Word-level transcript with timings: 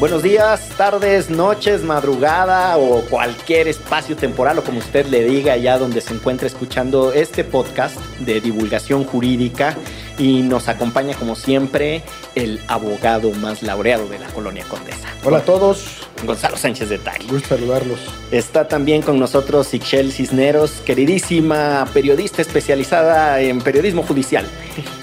Buenos 0.00 0.22
días, 0.22 0.66
tardes, 0.78 1.28
noches, 1.28 1.82
madrugada 1.82 2.78
o 2.78 3.02
cualquier 3.02 3.68
espacio 3.68 4.16
temporal 4.16 4.58
o 4.58 4.64
como 4.64 4.78
usted 4.78 5.04
le 5.04 5.22
diga 5.24 5.52
allá 5.52 5.76
donde 5.76 6.00
se 6.00 6.14
encuentre 6.14 6.46
escuchando 6.46 7.12
este 7.12 7.44
podcast 7.44 7.98
de 8.18 8.40
divulgación 8.40 9.04
jurídica 9.04 9.76
y 10.16 10.40
nos 10.40 10.68
acompaña 10.68 11.14
como 11.16 11.36
siempre 11.36 12.02
el 12.34 12.60
abogado 12.66 13.30
más 13.32 13.62
laureado 13.62 14.08
de 14.08 14.18
la 14.18 14.28
colonia 14.28 14.64
Condesa. 14.70 15.08
Hola 15.22 15.38
a 15.38 15.44
todos. 15.44 16.06
Gonzalo 16.24 16.56
Sánchez 16.56 16.88
de 16.88 16.98
Tag. 16.98 17.22
Gusto 17.28 17.50
saludarlos. 17.50 18.00
Está 18.30 18.68
también 18.68 19.02
con 19.02 19.18
nosotros 19.18 19.72
Ixchel 19.72 20.12
Cisneros, 20.12 20.82
queridísima 20.84 21.86
periodista 21.92 22.42
especializada 22.42 23.40
en 23.40 23.60
periodismo 23.60 24.02
judicial. 24.02 24.46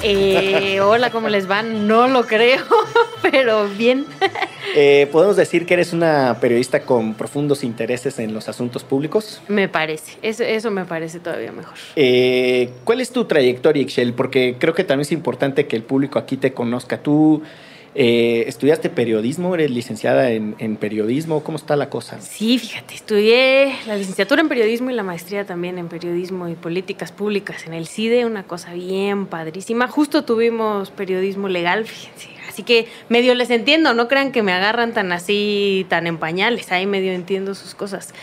Eh, 0.04 0.80
hola, 0.82 1.12
¿cómo 1.12 1.30
les 1.30 1.50
va? 1.50 1.64
No 1.64 2.08
lo 2.08 2.26
creo, 2.26 2.64
pero 3.32 3.68
bien. 3.70 4.06
Eh, 4.80 5.08
¿Podemos 5.12 5.38
decir 5.38 5.66
que 5.66 5.74
eres 5.74 5.92
una 5.92 6.38
periodista 6.40 6.82
con 6.82 7.16
profundos 7.16 7.64
intereses 7.64 8.20
en 8.20 8.32
los 8.34 8.48
asuntos 8.48 8.84
públicos? 8.84 9.42
Me 9.48 9.68
parece, 9.68 10.20
eso, 10.22 10.44
eso 10.44 10.70
me 10.70 10.86
parece 10.86 11.20
todavía 11.20 11.52
mejor. 11.52 11.74
Eh, 11.96 12.70
¿Cuál 12.84 13.02
es 13.02 13.10
tu 13.10 13.26
trayectoria, 13.26 13.82
Ixchel? 13.82 14.14
Porque 14.14 14.58
creo 14.60 14.76
que 14.76 14.84
también 14.84 15.02
es 15.02 15.12
importante 15.12 15.66
que 15.66 15.78
el 15.78 15.84
público 15.84 16.20
aquí 16.20 16.38
te 16.38 16.54
conozca. 16.54 17.00
Tú 17.00 17.42
eh, 18.00 18.44
estudiaste 18.48 18.92
periodismo, 18.92 19.56
eres 19.56 19.72
licenciada 19.72 20.30
en, 20.30 20.56
en, 20.60 20.76
periodismo. 20.76 21.44
¿Cómo 21.44 21.58
está 21.58 21.76
la 21.76 21.90
cosa? 21.90 22.22
Sí, 22.22 22.60
fíjate, 22.60 22.94
estudié 22.94 23.76
la 23.88 23.96
licenciatura 23.96 24.42
en 24.42 24.50
periodismo 24.50 24.92
y 24.92 24.94
la 24.94 25.02
maestría 25.02 25.46
también 25.46 25.80
en 25.80 25.88
periodismo 25.88 26.48
y 26.48 26.54
políticas 26.54 27.12
públicas 27.12 27.66
en 27.66 27.74
el 27.74 27.88
CIDE, 27.88 28.26
una 28.26 28.44
cosa 28.44 28.74
bien 28.74 29.26
padrísima. 29.26 29.88
Justo 29.88 30.26
tuvimos 30.26 30.92
periodismo 30.92 31.48
legal, 31.48 31.86
fíjense. 31.86 32.37
Así 32.58 32.64
que 32.64 32.88
medio 33.08 33.36
les 33.36 33.52
entiendo, 33.52 33.94
no 33.94 34.08
crean 34.08 34.32
que 34.32 34.42
me 34.42 34.52
agarran 34.52 34.92
tan 34.92 35.12
así, 35.12 35.86
tan 35.90 36.08
en 36.08 36.18
pañales, 36.18 36.72
ahí 36.72 36.88
medio 36.88 37.14
entiendo 37.14 37.54
sus 37.54 37.76
cosas 37.76 38.16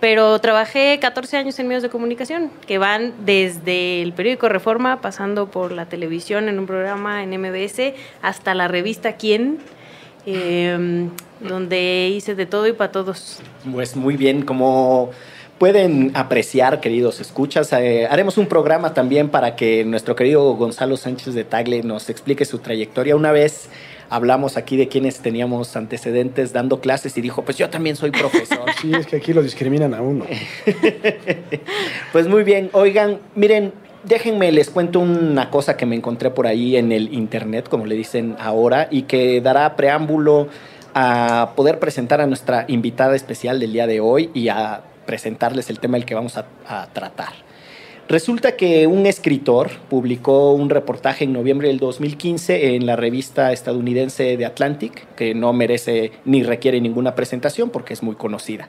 pero 0.00 0.38
trabajé 0.40 0.98
14 1.00 1.36
años 1.36 1.58
en 1.58 1.68
medios 1.68 1.84
de 1.84 1.88
comunicación, 1.88 2.50
que 2.66 2.78
van 2.78 3.14
desde 3.24 4.02
el 4.02 4.12
periódico 4.12 4.48
Reforma, 4.48 5.00
pasando 5.00 5.50
por 5.50 5.70
la 5.72 5.86
televisión 5.86 6.48
en 6.48 6.58
un 6.58 6.66
programa 6.66 7.22
en 7.22 7.30
MBS, 7.40 7.94
hasta 8.22 8.54
la 8.54 8.68
revista 8.68 9.12
Quién, 9.12 9.58
eh, 10.26 11.08
donde 11.40 12.12
hice 12.14 12.34
de 12.34 12.44
todo 12.44 12.66
y 12.66 12.72
para 12.72 12.92
todos. 12.92 13.40
Pues 13.72 13.96
muy 13.96 14.16
bien, 14.16 14.42
como 14.42 15.12
pueden 15.58 16.12
apreciar, 16.14 16.80
queridos 16.80 17.20
escuchas, 17.20 17.72
eh, 17.72 18.06
haremos 18.10 18.38
un 18.38 18.46
programa 18.46 18.94
también 18.94 19.28
para 19.28 19.56
que 19.56 19.84
nuestro 19.84 20.14
querido 20.14 20.54
Gonzalo 20.54 20.96
Sánchez 20.96 21.34
de 21.34 21.44
Tagle 21.44 21.82
nos 21.82 22.10
explique 22.10 22.44
su 22.44 22.58
trayectoria 22.58 23.16
una 23.16 23.32
vez 23.32 23.68
hablamos 24.10 24.56
aquí 24.56 24.76
de 24.76 24.88
quienes 24.88 25.20
teníamos 25.20 25.76
antecedentes 25.76 26.52
dando 26.52 26.80
clases 26.80 27.16
y 27.16 27.20
dijo, 27.20 27.42
pues 27.42 27.56
yo 27.56 27.70
también 27.70 27.96
soy 27.96 28.10
profesor. 28.10 28.60
Sí, 28.80 28.92
es 28.92 29.06
que 29.06 29.16
aquí 29.16 29.32
lo 29.32 29.42
discriminan 29.42 29.94
a 29.94 30.02
uno. 30.02 30.26
pues 32.12 32.28
muy 32.28 32.42
bien, 32.42 32.68
oigan, 32.72 33.20
miren, 33.34 33.72
déjenme 34.04 34.52
les 34.52 34.68
cuento 34.68 35.00
una 35.00 35.50
cosa 35.50 35.76
que 35.76 35.86
me 35.86 35.96
encontré 35.96 36.30
por 36.30 36.46
ahí 36.46 36.76
en 36.76 36.92
el 36.92 37.12
internet, 37.14 37.68
como 37.68 37.86
le 37.86 37.94
dicen 37.94 38.36
ahora, 38.38 38.88
y 38.90 39.02
que 39.02 39.40
dará 39.40 39.76
preámbulo 39.76 40.48
a 40.94 41.52
poder 41.56 41.78
presentar 41.78 42.20
a 42.20 42.26
nuestra 42.26 42.66
invitada 42.68 43.16
especial 43.16 43.58
del 43.60 43.72
día 43.72 43.86
de 43.86 44.00
hoy 44.00 44.30
y 44.34 44.48
a 44.48 44.82
presentarles 45.06 45.70
el 45.70 45.78
tema 45.78 45.96
del 45.96 46.04
que 46.04 46.14
vamos 46.14 46.36
a, 46.36 46.46
tratar. 46.92 47.32
Resulta 48.08 48.56
que 48.56 48.86
un 48.86 49.06
escritor 49.06 49.70
publicó 49.88 50.52
un 50.52 50.70
reportaje 50.70 51.24
en 51.24 51.32
noviembre 51.32 51.68
del 51.68 51.78
2015 51.78 52.76
en 52.76 52.86
la 52.86 52.94
revista 52.94 53.52
estadounidense 53.52 54.36
The 54.36 54.44
Atlantic, 54.44 55.06
que 55.16 55.34
no 55.34 55.52
merece 55.52 56.12
ni 56.24 56.42
requiere 56.42 56.80
ninguna 56.80 57.14
presentación 57.14 57.70
porque 57.70 57.94
es 57.94 58.02
muy 58.02 58.14
conocida. 58.14 58.68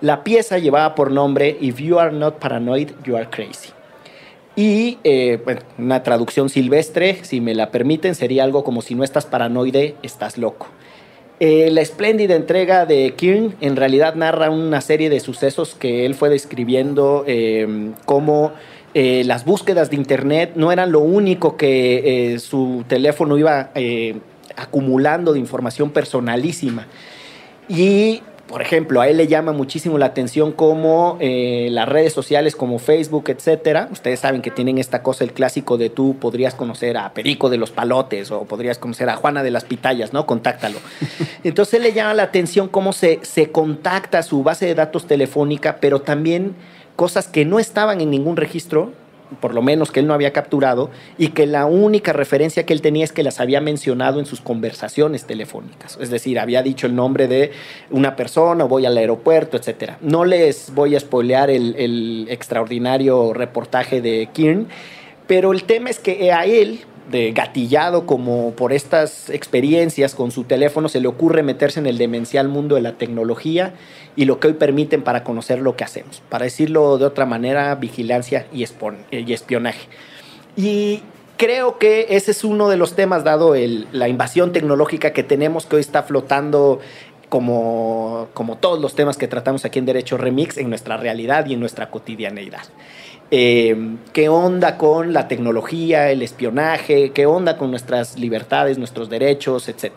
La 0.00 0.22
pieza 0.22 0.58
llevaba 0.58 0.94
por 0.94 1.10
nombre 1.10 1.56
If 1.60 1.78
You 1.80 1.98
Are 1.98 2.14
Not 2.14 2.38
Paranoid, 2.38 2.90
You 3.04 3.16
Are 3.16 3.28
Crazy. 3.28 3.70
Y 4.56 4.98
eh, 5.04 5.38
una 5.78 6.02
traducción 6.02 6.48
silvestre, 6.48 7.24
si 7.24 7.40
me 7.40 7.54
la 7.54 7.70
permiten, 7.70 8.14
sería 8.14 8.44
algo 8.44 8.64
como 8.64 8.82
si 8.82 8.94
no 8.94 9.04
estás 9.04 9.26
paranoide, 9.26 9.94
estás 10.02 10.38
loco. 10.38 10.66
Eh, 11.42 11.70
la 11.70 11.80
espléndida 11.80 12.34
entrega 12.36 12.84
de 12.84 13.14
Kieran 13.16 13.54
en 13.62 13.74
realidad 13.74 14.14
narra 14.14 14.50
una 14.50 14.82
serie 14.82 15.08
de 15.08 15.20
sucesos 15.20 15.74
que 15.74 16.04
él 16.04 16.14
fue 16.14 16.28
describiendo 16.28 17.24
eh, 17.26 17.92
como 18.04 18.52
eh, 18.92 19.22
las 19.24 19.46
búsquedas 19.46 19.88
de 19.88 19.96
Internet 19.96 20.52
no 20.56 20.70
eran 20.70 20.92
lo 20.92 21.00
único 21.00 21.56
que 21.56 22.34
eh, 22.34 22.38
su 22.40 22.84
teléfono 22.88 23.38
iba 23.38 23.70
acumulando 24.54 25.32
de 25.32 25.38
información 25.38 25.92
personalísima. 25.92 26.86
Y 27.70 28.22
por 28.50 28.62
ejemplo, 28.62 29.00
a 29.00 29.06
él 29.06 29.16
le 29.16 29.28
llama 29.28 29.52
muchísimo 29.52 29.96
la 29.96 30.06
atención 30.06 30.50
cómo 30.50 31.16
eh, 31.20 31.68
las 31.70 31.88
redes 31.88 32.12
sociales 32.12 32.56
como 32.56 32.80
Facebook, 32.80 33.26
etcétera, 33.28 33.88
ustedes 33.92 34.18
saben 34.18 34.42
que 34.42 34.50
tienen 34.50 34.78
esta 34.78 35.04
cosa, 35.04 35.22
el 35.22 35.32
clásico 35.32 35.78
de 35.78 35.88
tú 35.88 36.16
podrías 36.18 36.56
conocer 36.56 36.96
a 36.96 37.14
Perico 37.14 37.48
de 37.48 37.58
los 37.58 37.70
Palotes 37.70 38.32
o 38.32 38.46
podrías 38.46 38.76
conocer 38.76 39.08
a 39.08 39.14
Juana 39.14 39.44
de 39.44 39.52
las 39.52 39.64
Pitayas, 39.64 40.12
¿no? 40.12 40.26
Contáctalo. 40.26 40.78
Entonces 41.44 41.74
él 41.74 41.82
le 41.84 41.92
llama 41.92 42.12
la 42.14 42.24
atención 42.24 42.66
cómo 42.66 42.92
se, 42.92 43.20
se 43.22 43.52
contacta 43.52 44.24
su 44.24 44.42
base 44.42 44.66
de 44.66 44.74
datos 44.74 45.06
telefónica, 45.06 45.76
pero 45.80 46.00
también 46.00 46.56
cosas 46.96 47.28
que 47.28 47.44
no 47.44 47.60
estaban 47.60 48.00
en 48.00 48.10
ningún 48.10 48.36
registro, 48.36 48.90
por 49.40 49.54
lo 49.54 49.62
menos 49.62 49.90
que 49.90 50.00
él 50.00 50.06
no 50.06 50.14
había 50.14 50.32
capturado, 50.32 50.90
y 51.18 51.28
que 51.28 51.46
la 51.46 51.66
única 51.66 52.12
referencia 52.12 52.66
que 52.66 52.72
él 52.72 52.82
tenía 52.82 53.04
es 53.04 53.12
que 53.12 53.22
las 53.22 53.40
había 53.40 53.60
mencionado 53.60 54.18
en 54.18 54.26
sus 54.26 54.40
conversaciones 54.40 55.24
telefónicas. 55.24 55.98
Es 56.00 56.10
decir, 56.10 56.38
había 56.38 56.62
dicho 56.62 56.86
el 56.86 56.94
nombre 56.94 57.28
de 57.28 57.52
una 57.90 58.16
persona, 58.16 58.64
o 58.64 58.68
voy 58.68 58.86
al 58.86 58.96
aeropuerto, 58.96 59.56
etc. 59.56 59.92
No 60.00 60.24
les 60.24 60.74
voy 60.74 60.96
a 60.96 61.00
spoilear 61.00 61.50
el, 61.50 62.26
extraordinario 62.28 63.32
reportaje 63.32 64.00
de 64.00 64.28
Kieran, 64.32 64.68
pero 65.26 65.52
el 65.52 65.64
tema 65.64 65.90
es 65.90 65.98
que 65.98 66.32
a 66.32 66.44
él, 66.44 66.80
de 67.10 67.32
gatillado 67.32 68.06
como 68.06 68.52
por 68.52 68.72
estas 68.72 69.30
experiencias 69.30 70.14
con 70.14 70.30
su 70.30 70.44
teléfono, 70.44 70.88
se 70.88 71.00
le 71.00 71.08
ocurre 71.08 71.42
meterse 71.42 71.80
en 71.80 71.86
el 71.86 71.98
demencial 71.98 72.48
mundo 72.48 72.74
de 72.76 72.82
la 72.82 72.92
tecnología 72.92 73.74
y 74.16 74.24
lo 74.24 74.40
que 74.40 74.48
hoy 74.48 74.54
permiten 74.54 75.02
para 75.02 75.24
conocer 75.24 75.60
lo 75.60 75.76
que 75.76 75.84
hacemos. 75.84 76.22
Para 76.28 76.44
decirlo 76.44 76.98
de 76.98 77.06
otra 77.06 77.26
manera, 77.26 77.74
vigilancia 77.74 78.46
y, 78.52 78.64
y 79.10 79.32
espionaje. 79.32 79.88
Y 80.56 81.02
creo 81.36 81.78
que 81.78 82.06
ese 82.10 82.32
es 82.32 82.44
uno 82.44 82.68
de 82.68 82.76
los 82.76 82.94
temas, 82.94 83.24
dado 83.24 83.54
el, 83.54 83.88
la 83.92 84.08
invasión 84.08 84.52
tecnológica 84.52 85.12
que 85.12 85.22
tenemos, 85.22 85.66
que 85.66 85.76
hoy 85.76 85.80
está 85.80 86.02
flotando 86.02 86.80
como, 87.30 88.28
como 88.34 88.58
todos 88.58 88.78
los 88.80 88.94
temas 88.94 89.16
que 89.16 89.26
tratamos 89.26 89.64
aquí 89.64 89.78
en 89.78 89.86
Derecho 89.86 90.18
Remix, 90.18 90.58
en 90.58 90.68
nuestra 90.68 90.98
realidad 90.98 91.46
y 91.46 91.54
en 91.54 91.60
nuestra 91.60 91.90
cotidianeidad. 91.90 92.64
Eh, 93.32 93.96
qué 94.12 94.28
onda 94.28 94.76
con 94.76 95.12
la 95.12 95.28
tecnología, 95.28 96.10
el 96.10 96.22
espionaje, 96.22 97.10
qué 97.10 97.26
onda 97.26 97.56
con 97.56 97.70
nuestras 97.70 98.18
libertades, 98.18 98.76
nuestros 98.76 99.08
derechos, 99.08 99.68
etc. 99.68 99.92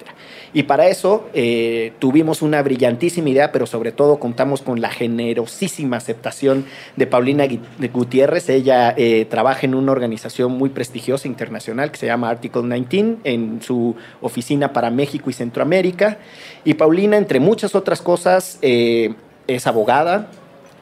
Y 0.53 0.63
para 0.63 0.87
eso 0.87 1.27
eh, 1.33 1.93
tuvimos 1.97 2.43
una 2.43 2.61
brillantísima 2.61 3.29
idea, 3.29 3.51
pero 3.51 3.65
sobre 3.65 3.91
todo 3.91 4.19
contamos 4.19 4.61
con 4.61 4.81
la 4.81 4.91
generosísima 4.91 5.97
aceptación 5.97 6.65
de 6.95 7.07
Paulina 7.07 7.45
Gutiérrez. 7.91 8.49
Ella 8.49 8.93
eh, 8.95 9.25
trabaja 9.25 9.65
en 9.65 9.73
una 9.73 9.91
organización 9.91 10.51
muy 10.51 10.69
prestigiosa 10.69 11.27
internacional 11.27 11.91
que 11.91 11.97
se 11.97 12.05
llama 12.05 12.29
Article 12.29 12.61
19 12.61 13.17
en 13.23 13.61
su 13.63 13.95
oficina 14.21 14.73
para 14.73 14.91
México 14.91 15.31
y 15.31 15.33
Centroamérica. 15.33 16.19
Y 16.63 16.75
Paulina, 16.75 17.17
entre 17.17 17.39
muchas 17.39 17.73
otras 17.73 18.01
cosas, 18.03 18.59
eh, 18.61 19.15
es 19.47 19.65
abogada, 19.65 20.29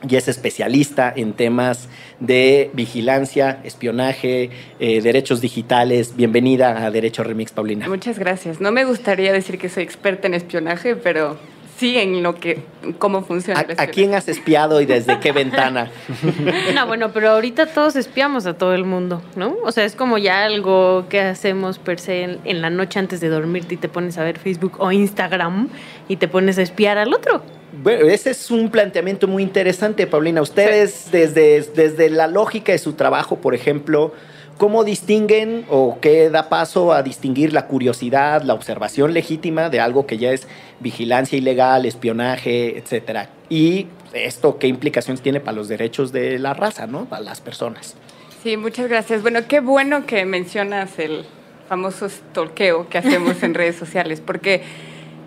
y 0.07 0.15
es 0.15 0.27
especialista 0.27 1.11
en 1.15 1.33
temas 1.33 1.87
de 2.19 2.71
vigilancia, 2.73 3.59
espionaje, 3.63 4.49
eh, 4.79 5.01
derechos 5.01 5.41
digitales. 5.41 6.15
Bienvenida 6.15 6.85
a 6.85 6.91
Derecho 6.91 7.23
Remix, 7.23 7.51
Paulina. 7.51 7.87
Muchas 7.87 8.17
gracias. 8.17 8.61
No 8.61 8.71
me 8.71 8.83
gustaría 8.83 9.31
decir 9.33 9.57
que 9.57 9.69
soy 9.69 9.83
experta 9.83 10.27
en 10.27 10.33
espionaje, 10.33 10.95
pero 10.95 11.37
sí 11.81 11.97
en 11.97 12.21
lo 12.21 12.35
que, 12.35 12.59
cómo 12.99 13.23
funciona 13.23 13.59
¿A. 13.59 13.83
¿A 13.83 13.87
quién 13.87 14.13
has 14.13 14.27
espiado 14.27 14.81
y 14.81 14.85
desde 14.85 15.19
qué 15.19 15.31
ventana? 15.31 15.89
No, 16.75 16.85
bueno, 16.85 17.11
pero 17.11 17.31
ahorita 17.31 17.65
todos 17.65 17.95
espiamos 17.95 18.45
a 18.45 18.53
todo 18.53 18.75
el 18.75 18.85
mundo, 18.85 19.21
¿no? 19.35 19.57
O 19.63 19.71
sea, 19.71 19.83
es 19.83 19.95
como 19.95 20.17
ya 20.19 20.43
algo 20.45 21.05
que 21.09 21.19
hacemos 21.19 21.79
per 21.79 21.99
se 21.99 22.21
en, 22.21 22.39
en 22.45 22.61
la 22.61 22.69
noche 22.69 22.99
antes 22.99 23.19
de 23.19 23.29
dormirte 23.29 23.75
y 23.75 23.77
te 23.77 23.89
pones 23.89 24.17
a 24.19 24.23
ver 24.23 24.37
Facebook 24.37 24.73
o 24.77 24.91
Instagram 24.91 25.69
y 26.07 26.17
te 26.17 26.27
pones 26.27 26.59
a 26.59 26.61
espiar 26.61 26.99
al 26.99 27.13
otro. 27.13 27.41
Bueno, 27.83 28.05
ese 28.05 28.29
es 28.29 28.51
un 28.51 28.69
planteamiento 28.69 29.27
muy 29.27 29.41
interesante, 29.41 30.05
Paulina. 30.05 30.41
Ustedes, 30.41 31.09
desde, 31.11 31.61
desde 31.61 32.09
la 32.09 32.27
lógica 32.27 32.73
de 32.73 32.77
su 32.77 32.93
trabajo, 32.93 33.37
por 33.37 33.55
ejemplo, 33.55 34.13
¿cómo 34.61 34.83
distinguen 34.83 35.65
o 35.69 35.97
qué 35.99 36.29
da 36.29 36.47
paso 36.47 36.93
a 36.93 37.01
distinguir 37.01 37.51
la 37.51 37.65
curiosidad, 37.65 38.43
la 38.43 38.53
observación 38.53 39.11
legítima 39.11 39.71
de 39.71 39.79
algo 39.79 40.05
que 40.05 40.19
ya 40.19 40.33
es 40.33 40.47
vigilancia 40.79 41.35
ilegal, 41.35 41.87
espionaje, 41.87 42.77
etcétera? 42.77 43.29
Y 43.49 43.87
esto, 44.13 44.59
¿qué 44.59 44.67
implicaciones 44.67 45.23
tiene 45.23 45.39
para 45.39 45.57
los 45.57 45.67
derechos 45.67 46.11
de 46.11 46.37
la 46.37 46.53
raza, 46.53 46.85
¿no? 46.85 47.05
Para 47.05 47.23
las 47.23 47.41
personas. 47.41 47.95
Sí, 48.43 48.55
muchas 48.55 48.87
gracias. 48.87 49.23
Bueno, 49.23 49.39
qué 49.47 49.61
bueno 49.61 50.05
que 50.05 50.25
mencionas 50.25 50.99
el 50.99 51.25
famoso 51.67 52.07
stalkeo 52.07 52.87
que 52.87 52.99
hacemos 52.99 53.41
en 53.41 53.53
redes 53.55 53.77
sociales, 53.77 54.21
porque 54.23 54.61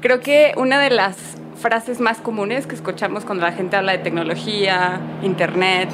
creo 0.00 0.20
que 0.20 0.52
una 0.56 0.80
de 0.80 0.90
las 0.90 1.16
frases 1.56 1.98
más 1.98 2.19
comunes 2.19 2.69
que 2.69 2.76
escuchamos 2.76 3.25
cuando 3.25 3.44
la 3.44 3.52
gente 3.52 3.75
habla 3.75 3.90
de 3.90 3.98
tecnología, 3.98 5.00
internet, 5.25 5.88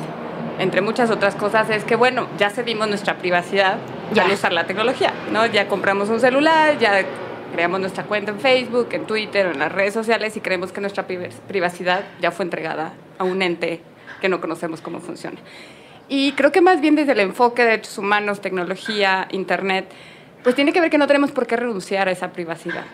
entre 0.61 0.83
muchas 0.83 1.11
otras 1.11 1.35
cosas, 1.35 1.71
es 1.71 1.85
que, 1.85 1.97
bueno, 1.97 2.29
ya 2.39 2.51
cedimos 2.51 2.87
nuestra 2.87 3.17
privacidad 3.17 3.79
ya. 4.13 4.25
al 4.25 4.31
usar 4.31 4.53
la 4.53 4.67
tecnología, 4.67 5.13
¿no? 5.33 5.47
Ya 5.47 5.67
compramos 5.69 6.11
un 6.11 6.21
celular, 6.21 6.79
ya 6.79 7.03
creamos 7.53 7.81
nuestra 7.81 8.05
cuenta 8.05 8.31
en 8.31 8.41
Facebook, 8.41 8.89
en 8.93 9.07
Twitter, 9.07 9.47
en 9.47 9.59
las 9.59 9.73
redes 9.73 9.95
sociales 9.95 10.37
y 10.37 10.41
creemos 10.41 10.71
que 10.71 10.81
nuestra 10.81 11.07
privacidad 11.49 12.05
ya 12.21 12.31
fue 12.31 12.45
entregada 12.45 12.93
a 13.19 13.25
un 13.25 13.43
ente 13.43 13.81
que 14.21 14.29
no 14.29 14.41
conocemos 14.41 14.81
cómo 14.81 15.01
funciona. 15.01 15.39
Y 16.09 16.33
creo 16.33 16.53
que 16.53 16.61
más 16.61 16.81
bien 16.81 16.95
desde 16.95 17.13
el 17.13 17.21
enfoque 17.21 17.63
de 17.63 17.71
derechos 17.71 17.97
humanos, 17.99 18.41
tecnología, 18.41 19.29
Internet, 19.31 19.89
pues 20.43 20.55
tiene 20.55 20.73
que 20.73 20.81
ver 20.81 20.91
que 20.91 20.99
no 20.99 21.07
tenemos 21.07 21.31
por 21.33 21.47
qué 21.47 21.57
renunciar 21.57 22.09
a 22.09 22.11
esa 22.11 22.33
privacidad. 22.33 22.85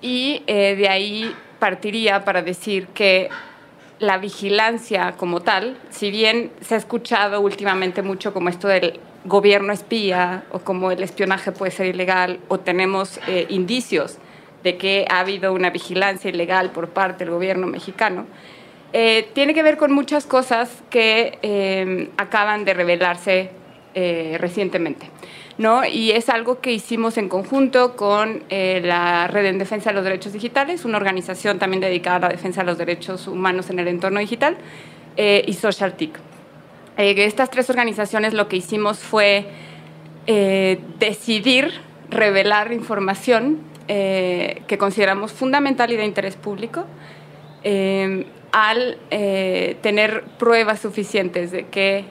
Y 0.00 0.42
eh, 0.46 0.74
de 0.76 0.88
ahí 0.88 1.34
partiría 1.58 2.24
para 2.24 2.42
decir 2.42 2.88
que 2.88 3.28
la 3.98 4.18
vigilancia 4.18 5.14
como 5.16 5.40
tal, 5.40 5.78
si 5.90 6.10
bien 6.10 6.52
se 6.60 6.74
ha 6.74 6.78
escuchado 6.78 7.40
últimamente 7.40 8.02
mucho 8.02 8.32
como 8.32 8.48
esto 8.48 8.68
del 8.68 9.00
gobierno 9.24 9.72
espía 9.72 10.44
o 10.50 10.58
como 10.60 10.90
el 10.90 11.02
espionaje 11.02 11.52
puede 11.52 11.72
ser 11.72 11.86
ilegal 11.86 12.38
o 12.48 12.58
tenemos 12.60 13.18
eh, 13.26 13.46
indicios 13.48 14.18
de 14.62 14.76
que 14.76 15.06
ha 15.10 15.20
habido 15.20 15.52
una 15.52 15.70
vigilancia 15.70 16.28
ilegal 16.30 16.70
por 16.70 16.90
parte 16.90 17.24
del 17.24 17.32
gobierno 17.32 17.66
mexicano, 17.66 18.26
eh, 18.92 19.28
tiene 19.32 19.54
que 19.54 19.62
ver 19.62 19.76
con 19.76 19.92
muchas 19.92 20.26
cosas 20.26 20.82
que 20.90 22.08
acaban 22.16 22.64
de 22.64 22.74
revelarse 22.74 23.50
recientemente. 24.38 25.08
¿No? 25.58 25.86
Y 25.86 26.10
es 26.10 26.28
algo 26.28 26.60
que 26.60 26.72
hicimos 26.72 27.16
en 27.16 27.28
conjunto 27.28 27.96
con 27.96 28.42
eh, 28.50 28.80
la 28.84 29.26
Red 29.26 29.46
en 29.46 29.58
Defensa 29.58 29.90
de 29.90 29.94
los 29.94 30.04
Derechos 30.04 30.32
Digitales, 30.32 30.84
una 30.84 30.98
organización 30.98 31.58
también 31.58 31.80
dedicada 31.80 32.16
a 32.16 32.20
la 32.20 32.28
defensa 32.28 32.60
de 32.60 32.66
los 32.66 32.78
derechos 32.78 33.26
humanos 33.26 33.70
en 33.70 33.78
el 33.78 33.88
entorno 33.88 34.20
digital, 34.20 34.56
eh, 35.16 35.44
y 35.46 35.54
SocialTIC. 35.54 36.18
Eh, 36.98 37.14
estas 37.24 37.50
tres 37.50 37.70
organizaciones 37.70 38.34
lo 38.34 38.48
que 38.48 38.56
hicimos 38.56 38.98
fue 38.98 39.46
decidir 40.98 41.70
revelar 42.10 42.72
información 42.72 43.60
que 43.86 44.76
consideramos 44.76 45.30
fundamental 45.30 45.92
y 45.92 45.96
de 45.96 46.04
interés 46.04 46.34
público 46.34 46.84
al 48.50 48.98
tener 49.08 50.24
pruebas 50.36 50.80
suficientes 50.80 51.52
de 51.52 51.66
que 51.66 52.06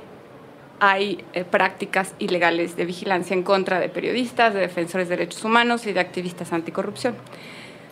hay 0.80 1.24
eh, 1.34 1.44
prácticas 1.44 2.14
ilegales 2.20 2.76
de 2.76 2.86
vigilancia 2.86 3.34
en 3.34 3.44
contra 3.44 3.80
de 3.80 3.90
periodistas, 3.90 4.54
de 4.54 4.62
defensores 4.62 5.10
de 5.10 5.18
derechos 5.18 5.44
humanos 5.44 5.88
y 5.88 5.94
de 5.94 6.00
activistas 6.00 6.54
anticorrupción. 6.54 7.16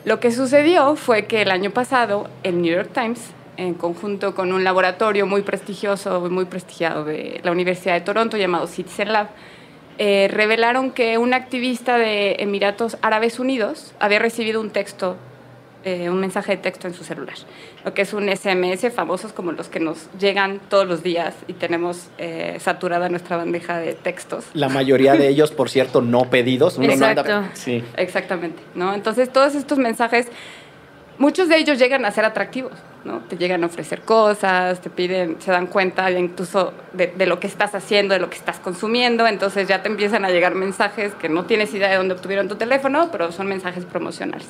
Lo 0.05 0.19
que 0.19 0.31
sucedió 0.31 0.95
fue 0.95 1.25
que 1.25 1.41
el 1.41 1.51
año 1.51 1.71
pasado 1.71 2.29
el 2.43 2.61
New 2.61 2.75
York 2.75 2.89
Times, 2.93 3.31
en 3.55 3.73
conjunto 3.73 4.35
con 4.35 4.51
un 4.51 4.63
laboratorio 4.63 5.25
muy 5.25 5.43
prestigioso 5.43 6.25
y 6.25 6.29
muy 6.29 6.45
prestigiado 6.45 7.05
de 7.05 7.39
la 7.43 7.51
Universidad 7.51 7.93
de 7.93 8.01
Toronto 8.01 8.35
llamado 8.35 8.67
Citizen 8.67 9.13
Lab, 9.13 9.29
eh, 9.99 10.27
revelaron 10.31 10.91
que 10.91 11.17
un 11.17 11.33
activista 11.33 11.97
de 11.97 12.37
Emiratos 12.39 12.97
Árabes 13.01 13.39
Unidos 13.39 13.93
había 13.99 14.19
recibido 14.19 14.59
un 14.59 14.71
texto 14.71 15.17
eh, 15.85 16.09
un 16.09 16.19
mensaje 16.19 16.55
de 16.55 16.57
texto 16.61 16.87
en 16.87 16.93
su 16.93 17.03
celular, 17.03 17.35
lo 17.83 17.93
que 17.93 18.03
es 18.03 18.13
un 18.13 18.29
SMS, 18.29 18.89
famosos 18.93 19.33
como 19.33 19.51
los 19.51 19.67
que 19.67 19.81
nos 19.81 20.09
llegan 20.17 20.61
todos 20.69 20.87
los 20.87 21.03
días 21.03 21.35
y 21.47 21.53
tenemos 21.53 22.07
eh, 22.17 22.57
saturada 22.59 23.09
nuestra 23.09 23.35
bandeja 23.35 23.79
de 23.79 23.93
textos. 23.93 24.45
La 24.53 24.69
mayoría 24.69 25.15
de 25.15 25.27
ellos, 25.27 25.51
por 25.51 25.69
cierto, 25.69 26.01
no 26.01 26.29
pedidos. 26.29 26.79
Exacto. 26.79 27.43
sí. 27.53 27.83
Exactamente. 27.97 28.63
¿no? 28.75 28.93
Entonces, 28.93 29.29
todos 29.31 29.55
estos 29.55 29.77
mensajes, 29.77 30.27
muchos 31.17 31.49
de 31.49 31.57
ellos 31.57 31.77
llegan 31.77 32.05
a 32.05 32.11
ser 32.11 32.23
atractivos. 32.23 32.73
¿no? 33.03 33.19
Te 33.19 33.35
llegan 33.35 33.63
a 33.63 33.67
ofrecer 33.67 34.03
cosas, 34.03 34.79
te 34.79 34.89
piden, 34.89 35.35
se 35.41 35.51
dan 35.51 35.67
cuenta 35.67 36.09
incluso 36.11 36.71
de, 36.93 37.07
de, 37.07 37.25
lo 37.25 37.37
que 37.41 37.47
estás 37.47 37.75
haciendo, 37.75 38.13
de 38.13 38.21
lo 38.21 38.29
que 38.29 38.37
estás 38.37 38.61
consumiendo, 38.61 39.27
entonces 39.27 39.67
ya 39.67 39.81
te 39.83 39.89
empiezan 39.89 40.23
a 40.23 40.29
llegar 40.29 40.55
mensajes 40.55 41.13
que 41.15 41.27
no 41.27 41.43
tienes 41.43 41.73
idea 41.73 41.89
de 41.89 41.97
dónde 41.97 42.13
obtuvieron 42.13 42.47
tu 42.47 42.55
teléfono, 42.55 43.09
pero 43.11 43.33
son 43.33 43.47
mensajes 43.47 43.83
promocionales. 43.83 44.47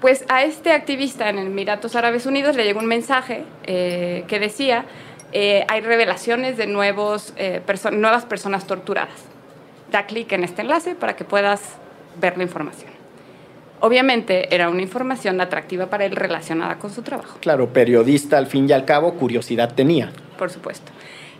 Pues 0.00 0.24
a 0.28 0.44
este 0.44 0.72
activista 0.72 1.28
en 1.28 1.38
Emiratos 1.38 1.94
Árabes 1.94 2.24
Unidos 2.24 2.56
le 2.56 2.64
llegó 2.64 2.80
un 2.80 2.86
mensaje 2.86 3.44
eh, 3.64 4.24
que 4.28 4.40
decía, 4.40 4.86
eh, 5.32 5.66
hay 5.68 5.82
revelaciones 5.82 6.56
de 6.56 6.66
nuevos, 6.66 7.34
eh, 7.36 7.60
nuevas 7.92 8.24
personas 8.24 8.66
torturadas. 8.66 9.20
Da 9.90 10.06
clic 10.06 10.32
en 10.32 10.44
este 10.44 10.62
enlace 10.62 10.94
para 10.94 11.16
que 11.16 11.24
puedas 11.24 11.76
ver 12.18 12.38
la 12.38 12.44
información. 12.44 12.90
Obviamente 13.80 14.54
era 14.54 14.70
una 14.70 14.80
información 14.80 15.38
atractiva 15.40 15.86
para 15.86 16.06
él 16.06 16.16
relacionada 16.16 16.78
con 16.78 16.90
su 16.90 17.02
trabajo. 17.02 17.38
Claro, 17.40 17.70
periodista 17.72 18.38
al 18.38 18.46
fin 18.46 18.68
y 18.68 18.72
al 18.72 18.86
cabo, 18.86 19.14
curiosidad 19.14 19.74
tenía. 19.74 20.12
Por 20.38 20.50
supuesto. 20.50 20.92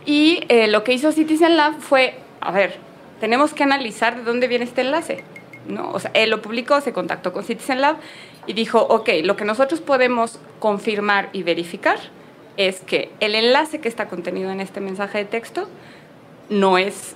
Y 0.05 0.43
lo 0.67 0.83
que 0.83 0.93
hizo 0.93 1.11
Citizen 1.11 1.57
Lab 1.57 1.79
fue, 1.79 2.15
a 2.41 2.51
ver, 2.51 2.77
tenemos 3.19 3.53
que 3.53 3.63
analizar 3.63 4.17
de 4.17 4.23
dónde 4.23 4.47
viene 4.47 4.65
este 4.65 4.81
enlace. 4.81 5.23
¿no? 5.67 5.91
O 5.91 5.99
sea, 5.99 6.11
él 6.15 6.29
lo 6.29 6.41
publicó, 6.41 6.81
se 6.81 6.93
contactó 6.93 7.33
con 7.33 7.43
Citizen 7.43 7.81
Lab 7.81 7.97
y 8.47 8.53
dijo, 8.53 8.81
ok, 8.81 9.09
lo 9.23 9.35
que 9.35 9.45
nosotros 9.45 9.81
podemos 9.81 10.39
confirmar 10.59 11.29
y 11.33 11.43
verificar 11.43 11.99
es 12.57 12.81
que 12.81 13.11
el 13.19 13.35
enlace 13.35 13.79
que 13.79 13.87
está 13.87 14.07
contenido 14.07 14.51
en 14.51 14.59
este 14.59 14.81
mensaje 14.81 15.19
de 15.19 15.25
texto 15.25 15.67
no 16.49 16.77
es 16.77 17.15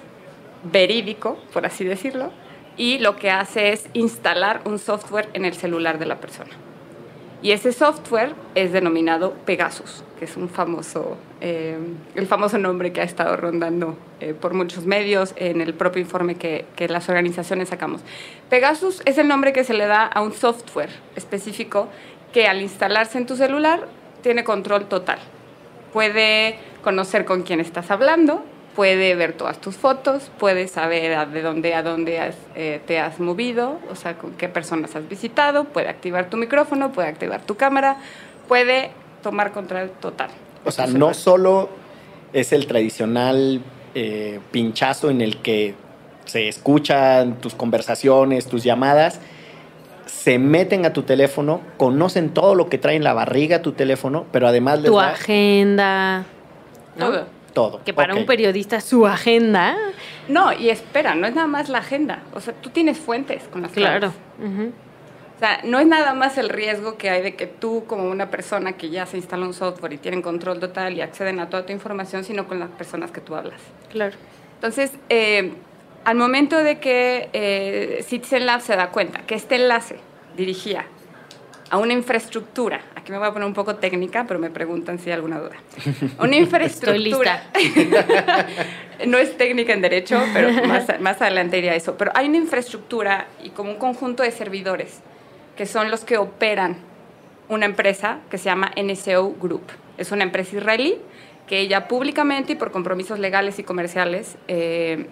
verídico, 0.63 1.37
por 1.53 1.65
así 1.65 1.83
decirlo, 1.83 2.31
y 2.77 2.99
lo 2.99 3.15
que 3.15 3.31
hace 3.31 3.73
es 3.73 3.87
instalar 3.93 4.61
un 4.65 4.79
software 4.79 5.29
en 5.33 5.45
el 5.45 5.53
celular 5.53 5.99
de 5.99 6.05
la 6.05 6.19
persona. 6.19 6.51
Y 7.41 7.51
ese 7.51 7.71
software 7.73 8.33
es 8.55 8.71
denominado 8.71 9.33
Pegasus, 9.45 10.03
que 10.17 10.25
es 10.25 10.35
un 10.37 10.49
famoso, 10.49 11.17
eh, 11.41 11.77
el 12.15 12.27
famoso 12.27 12.57
nombre 12.57 12.91
que 12.91 13.01
ha 13.01 13.03
estado 13.03 13.35
rondando 13.37 13.97
eh, 14.19 14.33
por 14.33 14.53
muchos 14.53 14.85
medios 14.85 15.33
en 15.35 15.61
el 15.61 15.73
propio 15.73 16.01
informe 16.01 16.35
que, 16.35 16.65
que, 16.75 16.87
las 16.87 17.07
organizaciones 17.09 17.69
sacamos. 17.69 18.01
Pegasus 18.49 19.01
es 19.05 19.17
el 19.17 19.27
nombre 19.27 19.53
que 19.53 19.63
se 19.63 19.73
le 19.73 19.85
da 19.85 20.05
a 20.05 20.21
un 20.21 20.33
software 20.33 20.89
específico 21.15 21.87
que 22.33 22.47
al 22.47 22.61
instalarse 22.61 23.17
en 23.17 23.25
tu 23.25 23.35
celular 23.35 23.87
tiene 24.21 24.43
control 24.43 24.85
total. 24.85 25.19
Puede 25.93 26.57
conocer 26.83 27.25
con 27.25 27.43
quién 27.43 27.59
estás 27.59 27.91
hablando, 27.91 28.43
puede 28.75 29.15
ver 29.15 29.33
todas 29.33 29.59
tus 29.59 29.75
fotos, 29.75 30.29
puede 30.37 30.67
saber 30.67 31.29
de 31.29 31.41
dónde 31.41 31.73
a 31.73 31.81
dónde 31.81 32.33
eh, 32.55 32.81
te 32.85 32.99
has 32.99 33.19
movido, 33.19 33.79
o 33.89 33.95
sea, 33.95 34.17
con 34.17 34.31
qué 34.33 34.49
personas 34.49 34.95
has 34.95 35.07
visitado, 35.07 35.63
puede 35.63 35.87
activar 35.87 36.29
tu 36.29 36.37
micrófono, 36.37 36.91
puede 36.91 37.07
activar 37.07 37.41
tu 37.41 37.55
cámara, 37.55 37.97
puede 38.47 38.91
tomar 39.23 39.53
control 39.53 39.91
total. 40.01 40.29
O 40.65 40.71
sea, 40.71 40.87
no 40.87 41.13
solo 41.13 41.69
es 42.33 42.51
el 42.51 42.67
tradicional 42.67 43.61
eh, 43.93 44.39
pinchazo 44.51 45.09
en 45.09 45.21
el 45.21 45.37
que 45.37 45.73
se 46.25 46.49
escuchan 46.49 47.35
tus 47.35 47.55
conversaciones, 47.55 48.47
tus 48.47 48.63
llamadas, 48.63 49.21
se 50.05 50.37
meten 50.37 50.85
a 50.85 50.91
tu 50.91 51.03
teléfono, 51.03 51.61
conocen 51.77 52.29
todo 52.29 52.55
lo 52.55 52.67
que 52.67 52.77
trae 52.77 52.95
en 52.95 53.03
la 53.03 53.13
barriga 53.13 53.61
tu 53.61 53.71
teléfono, 53.71 54.25
pero 54.31 54.47
además 54.47 54.83
tu 54.83 54.99
agenda, 54.99 56.25
todo 56.97 57.35
todo. 57.55 57.83
Que 57.83 57.93
para 57.93 58.13
un 58.13 58.27
periodista 58.27 58.79
su 58.81 59.07
agenda. 59.07 59.75
No, 60.27 60.53
y 60.53 60.69
espera, 60.69 61.15
no 61.15 61.25
es 61.25 61.33
nada 61.33 61.47
más 61.47 61.69
la 61.69 61.79
agenda. 61.79 62.21
O 62.33 62.39
sea, 62.39 62.53
tú 62.53 62.69
tienes 62.69 62.99
fuentes 62.99 63.43
con 63.51 63.63
las 63.63 63.71
Claro. 63.71 64.13
O 64.39 65.39
sea, 65.39 65.61
no 65.63 65.79
es 65.79 65.87
nada 65.87 66.13
más 66.13 66.37
el 66.37 66.49
riesgo 66.49 66.97
que 66.97 67.09
hay 67.09 67.21
de 67.21 67.35
que 67.35 67.47
tú, 67.47 67.83
como 67.87 68.09
una 68.09 68.29
persona 68.29 68.73
que 68.73 68.89
ya 68.89 69.05
se 69.05 69.17
instala 69.17 69.45
un 69.45 69.53
software 69.53 69.93
y 69.93 69.97
tienen 69.97 70.21
control 70.21 70.59
total 70.59 70.93
y 70.93 71.01
acceden 71.01 71.39
a 71.39 71.49
toda 71.49 71.65
tu 71.65 71.73
información, 71.73 72.23
sino 72.23 72.47
con 72.47 72.59
las 72.59 72.69
personas 72.69 73.11
que 73.11 73.19
tú 73.19 73.35
hablas. 73.35 73.59
Claro. 73.89 74.15
Entonces, 74.55 74.91
eh, 75.09 75.53
al 76.05 76.15
momento 76.15 76.57
de 76.57 76.79
que 76.79 77.29
eh, 77.33 78.05
Citizen 78.07 78.45
Lab 78.45 78.61
se 78.61 78.75
da 78.75 78.91
cuenta 78.91 79.21
que 79.21 79.35
este 79.35 79.55
enlace 79.55 79.97
dirigía 80.37 80.85
a 81.69 81.77
una 81.79 81.93
infraestructura, 81.93 82.81
aquí 83.05 83.11
me 83.11 83.19
voy 83.19 83.27
a 83.27 83.33
poner 83.33 83.47
un 83.47 83.53
poco 83.53 83.75
técnica, 83.75 84.25
pero 84.27 84.39
me 84.39 84.49
preguntan 84.49 84.97
si 84.97 85.11
hay 85.11 85.13
alguna 85.13 85.37
duda. 85.37 85.57
Una 86.17 86.35
infraestructura. 86.37 87.43
no 89.05 89.19
es 89.19 89.37
técnica 89.37 89.73
en 89.73 89.81
derecho, 89.81 90.19
pero 90.33 90.51
más, 90.65 90.99
más 90.99 91.21
adelante 91.21 91.59
iría 91.59 91.75
eso. 91.75 91.95
Pero 91.99 92.09
hay 92.15 92.27
una 92.27 92.37
infraestructura 92.37 93.27
y 93.43 93.51
como 93.51 93.69
un 93.69 93.77
conjunto 93.77 94.23
de 94.23 94.31
servidores 94.31 95.01
que 95.55 95.67
son 95.67 95.91
los 95.91 96.03
que 96.03 96.17
operan 96.17 96.77
una 97.47 97.67
empresa 97.67 98.21
que 98.31 98.39
se 98.39 98.45
llama 98.45 98.71
NSO 98.75 99.35
Group. 99.39 99.65
Es 99.99 100.11
una 100.11 100.23
empresa 100.23 100.57
israelí 100.57 100.97
que 101.45 101.59
ella 101.59 101.87
públicamente 101.87 102.53
y 102.53 102.55
por 102.55 102.71
compromisos 102.71 103.19
legales 103.19 103.59
y 103.59 103.63
comerciales 103.63 104.35
eh, 104.47 105.05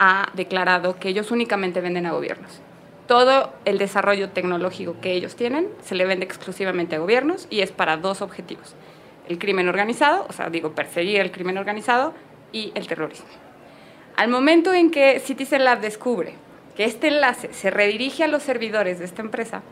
ha 0.00 0.32
declarado 0.34 0.98
que 0.98 1.10
ellos 1.10 1.30
únicamente 1.30 1.80
venden 1.80 2.06
a 2.06 2.10
gobiernos. 2.10 2.60
Todo 3.06 3.52
el 3.66 3.78
desarrollo 3.78 4.30
tecnológico 4.30 4.96
que 5.00 5.12
ellos 5.12 5.36
tienen 5.36 5.68
se 5.82 5.94
le 5.94 6.06
vende 6.06 6.24
exclusivamente 6.24 6.96
a 6.96 7.00
gobiernos 7.00 7.46
y 7.50 7.60
es 7.60 7.70
para 7.70 7.98
dos 7.98 8.22
objetivos. 8.22 8.74
El 9.28 9.38
crimen 9.38 9.68
organizado, 9.68 10.26
o 10.28 10.32
sea, 10.32 10.48
digo, 10.48 10.72
perseguir 10.72 11.20
el 11.20 11.30
crimen 11.30 11.58
organizado 11.58 12.14
y 12.52 12.72
el 12.74 12.86
terrorismo. 12.86 13.26
Al 14.16 14.28
momento 14.28 14.72
en 14.72 14.90
que 14.90 15.20
Citizen 15.20 15.64
Lab 15.64 15.80
descubre 15.80 16.34
que 16.76 16.84
este 16.84 17.08
enlace 17.08 17.52
se 17.52 17.70
redirige 17.70 18.24
a 18.24 18.28
los 18.28 18.42
servidores 18.42 18.98
de 18.98 19.04
esta 19.04 19.22
empresa, 19.22 19.62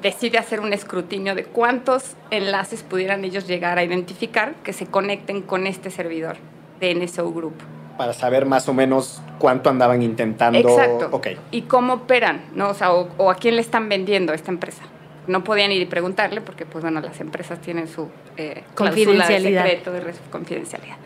decide 0.00 0.38
hacer 0.38 0.60
un 0.60 0.72
escrutinio 0.72 1.34
de 1.34 1.44
cuántos 1.44 2.14
enlaces 2.30 2.82
pudieran 2.82 3.24
ellos 3.24 3.46
llegar 3.46 3.78
a 3.78 3.84
identificar 3.84 4.54
que 4.62 4.72
se 4.72 4.86
conecten 4.86 5.42
con 5.42 5.66
este 5.66 5.90
servidor 5.90 6.36
de 6.78 6.94
NSO 6.94 7.32
Group. 7.32 7.54
Para 7.96 8.12
saber 8.12 8.44
más 8.46 8.68
o 8.68 8.74
menos 8.74 9.22
cuánto 9.38 9.70
andaban 9.70 10.02
intentando. 10.02 10.58
Exacto. 10.58 11.10
Y 11.50 11.62
cómo 11.62 11.92
operan, 11.94 12.42
¿no? 12.54 12.70
O, 12.70 12.74
sea, 12.74 12.92
o, 12.92 13.08
o 13.18 13.30
a 13.30 13.36
quién 13.36 13.54
le 13.54 13.60
están 13.60 13.88
vendiendo 13.88 14.32
esta 14.32 14.50
empresa. 14.50 14.82
No 15.26 15.42
podían 15.44 15.70
ir 15.72 15.80
y 15.80 15.86
preguntarle 15.86 16.40
porque, 16.40 16.66
pues 16.66 16.82
bueno, 16.82 17.00
las 17.00 17.20
empresas 17.20 17.60
tienen 17.60 17.88
su 17.88 18.08
eh, 18.36 18.56
de 18.56 18.64
Confidencialidad. 18.74 19.62
secreto, 19.64 19.92
de 19.92 20.00
res- 20.00 20.20
confidencialidad. 20.30 20.96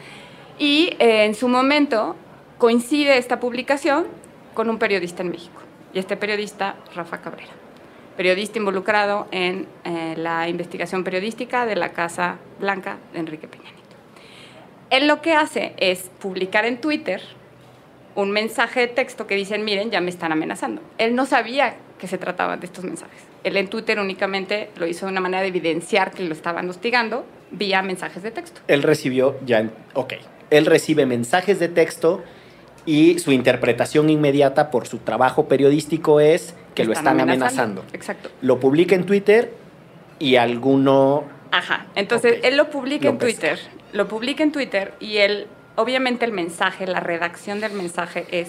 Y 0.59 0.97
eh, 0.99 1.25
en 1.25 1.35
su 1.35 1.47
momento 1.49 2.17
coincide 2.59 3.19
esta 3.19 3.39
publicación 3.39 4.07
con 4.55 4.69
un 4.71 4.79
periodista 4.79 5.23
en 5.23 5.31
México. 5.31 5.61
Y 5.95 5.99
este 6.01 6.17
periodista, 6.17 6.75
Rafa 6.97 7.19
Cabrera, 7.19 7.53
periodista 8.17 8.59
involucrado 8.59 9.29
en 9.31 9.67
eh, 9.85 10.15
la 10.17 10.49
investigación 10.49 11.05
periodística 11.05 11.65
de 11.67 11.77
la 11.77 11.91
Casa 11.91 12.39
Blanca 12.59 12.97
de 13.13 13.21
Enrique 13.21 13.47
Peña. 13.47 13.71
Él 14.91 15.07
lo 15.07 15.21
que 15.21 15.35
hace 15.35 15.75
es 15.79 16.11
publicar 16.21 16.65
en 16.65 16.81
Twitter 16.81 17.21
un 18.15 18.31
mensaje 18.31 18.81
de 18.81 18.87
texto 18.89 19.27
que 19.27 19.37
dicen, 19.37 19.65
miren, 19.65 19.91
ya 19.91 20.01
me 20.01 20.11
están 20.11 20.33
amenazando. 20.33 20.83
Él 20.99 21.15
no 21.15 21.27
sabía 21.27 21.77
que 21.99 22.09
se 22.09 22.19
trataba 22.19 22.57
de 22.57 22.67
estos 22.67 22.85
mensajes. 22.85 23.21
Él 23.45 23.57
en 23.57 23.69
Twitter 23.69 24.01
únicamente 24.01 24.71
lo 24.77 24.87
hizo 24.87 25.07
de 25.07 25.13
una 25.13 25.21
manera 25.21 25.43
de 25.43 25.49
evidenciar 25.49 26.11
que 26.11 26.25
lo 26.25 26.33
estaban 26.33 26.69
hostigando 26.69 27.25
vía 27.51 27.83
mensajes 27.83 28.23
de 28.23 28.31
texto. 28.31 28.61
Él 28.69 28.83
recibió 28.83 29.39
ya. 29.45 29.71
Ok. 29.95 30.15
Él 30.51 30.67
recibe 30.67 31.07
mensajes 31.07 31.59
de 31.59 31.69
texto 31.69 32.23
y 32.87 33.19
su 33.19 33.33
interpretación 33.33 34.11
inmediata 34.11 34.71
por 34.71 34.87
su 34.89 34.99
trabajo 34.99 35.47
periodístico 35.47 36.21
es 36.21 36.55
que 36.75 36.85
lo 36.85 36.93
están 36.93 37.21
amenazando. 37.21 37.85
Exacto. 37.93 38.31
Lo 38.41 38.59
publica 38.59 38.95
en 38.95 39.05
Twitter 39.05 39.53
y 40.19 40.37
alguno. 40.37 41.25
Aja. 41.51 41.87
Entonces, 41.95 42.41
él 42.43 42.57
lo 42.57 42.71
publica 42.71 43.05
Lo 43.05 43.11
en. 43.11 43.19
Twitter. 43.19 43.59
Lo 43.93 44.07
publica 44.09 44.43
en 44.43 44.53
Twitter 44.53 44.95
y 45.01 45.17
él, 45.19 45.47
obviamente 45.77 46.25
el 46.25 46.33
mensaje, 46.33 46.87
la 46.87 47.01
redacción 47.01 47.61
del 47.61 47.73
mensaje 47.73 48.27
es 48.31 48.49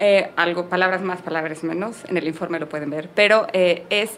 eh, 0.00 0.30
algo, 0.36 0.66
palabras 0.68 1.02
más, 1.02 1.22
palabras 1.22 1.64
menos, 1.64 2.04
en 2.08 2.16
el 2.16 2.26
informe 2.26 2.58
lo 2.58 2.68
pueden 2.68 2.90
ver, 2.90 3.08
pero 3.14 3.46
eh, 3.52 3.84
es 3.90 4.10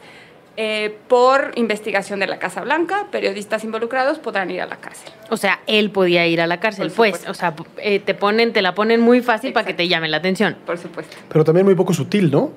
eh, 0.56 0.96
por 1.06 1.52
investigación 1.54 2.18
de 2.18 2.26
la 2.26 2.40
Casa 2.40 2.62
Blanca, 2.62 3.06
periodistas 3.12 3.62
involucrados 3.62 4.18
podrán 4.18 4.50
ir 4.50 4.60
a 4.60 4.66
la 4.66 4.76
cárcel. 4.76 5.12
O 5.30 5.36
sea, 5.36 5.60
él 5.68 5.92
podía 5.92 6.26
ir 6.26 6.40
a 6.40 6.48
la 6.48 6.58
cárcel, 6.58 6.90
pues. 6.90 7.28
O 7.28 7.34
sea, 7.34 7.54
eh, 7.76 8.00
te 8.00 8.12
ponen, 8.14 8.52
te 8.52 8.60
la 8.60 8.74
ponen 8.74 9.00
muy 9.00 9.20
fácil 9.22 9.52
para 9.52 9.64
que 9.66 9.74
te 9.74 9.86
llamen 9.86 10.10
la 10.10 10.16
atención. 10.16 10.56
Por 10.66 10.76
supuesto. 10.76 11.16
Pero 11.28 11.44
también 11.44 11.64
muy 11.64 11.76
poco 11.76 11.94
sutil, 11.94 12.28
¿no? 12.32 12.50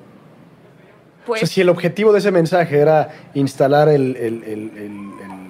Pues, 1.24 1.44
o 1.44 1.46
sea, 1.46 1.54
si 1.54 1.60
el 1.60 1.68
objetivo 1.68 2.12
de 2.12 2.18
ese 2.18 2.32
mensaje 2.32 2.76
era 2.80 3.08
instalar 3.34 3.88
el... 3.88 4.16
el, 4.16 4.42
el, 4.42 4.72
el- 4.76 5.41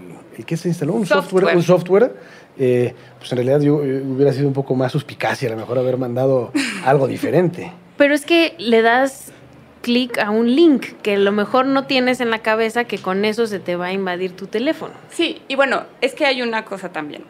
el- 0.42 0.44
¿el 0.44 0.46
qué 0.46 0.56
se 0.56 0.68
instaló? 0.68 0.92
Un 0.94 1.06
software. 1.06 1.44
Software. 1.44 1.56
un 1.56 1.62
software 1.62 2.14
eh, 2.58 2.94
pues 3.18 3.32
en 3.32 3.36
realidad 3.38 3.60
yo, 3.60 3.82
eh, 3.82 4.02
hubiera 4.02 4.32
sido 4.32 4.46
un 4.46 4.52
poco 4.52 4.74
más 4.74 4.92
suspicacia 4.92 5.48
a 5.48 5.52
lo 5.52 5.56
mejor 5.56 5.78
haber 5.78 5.96
mandado 5.96 6.52
algo 6.84 7.06
diferente. 7.06 7.72
Pero 7.96 8.14
es 8.14 8.26
que 8.26 8.54
le 8.58 8.82
das 8.82 9.32
clic 9.80 10.18
a 10.18 10.30
un 10.30 10.54
link 10.54 10.84
que 11.02 11.14
a 11.14 11.18
lo 11.18 11.32
mejor 11.32 11.66
no 11.66 11.86
tienes 11.86 12.20
en 12.20 12.30
la 12.30 12.38
cabeza 12.40 12.84
que 12.84 12.98
con 12.98 13.24
eso 13.24 13.46
se 13.46 13.58
te 13.58 13.74
va 13.76 13.86
a 13.86 13.92
invadir 13.92 14.36
tu 14.36 14.46
teléfono. 14.46 14.92
Sí, 15.10 15.40
y 15.48 15.54
bueno, 15.56 15.84
es 16.00 16.14
que 16.14 16.26
hay 16.26 16.42
una 16.42 16.64
cosa 16.64 16.92
también. 16.92 17.24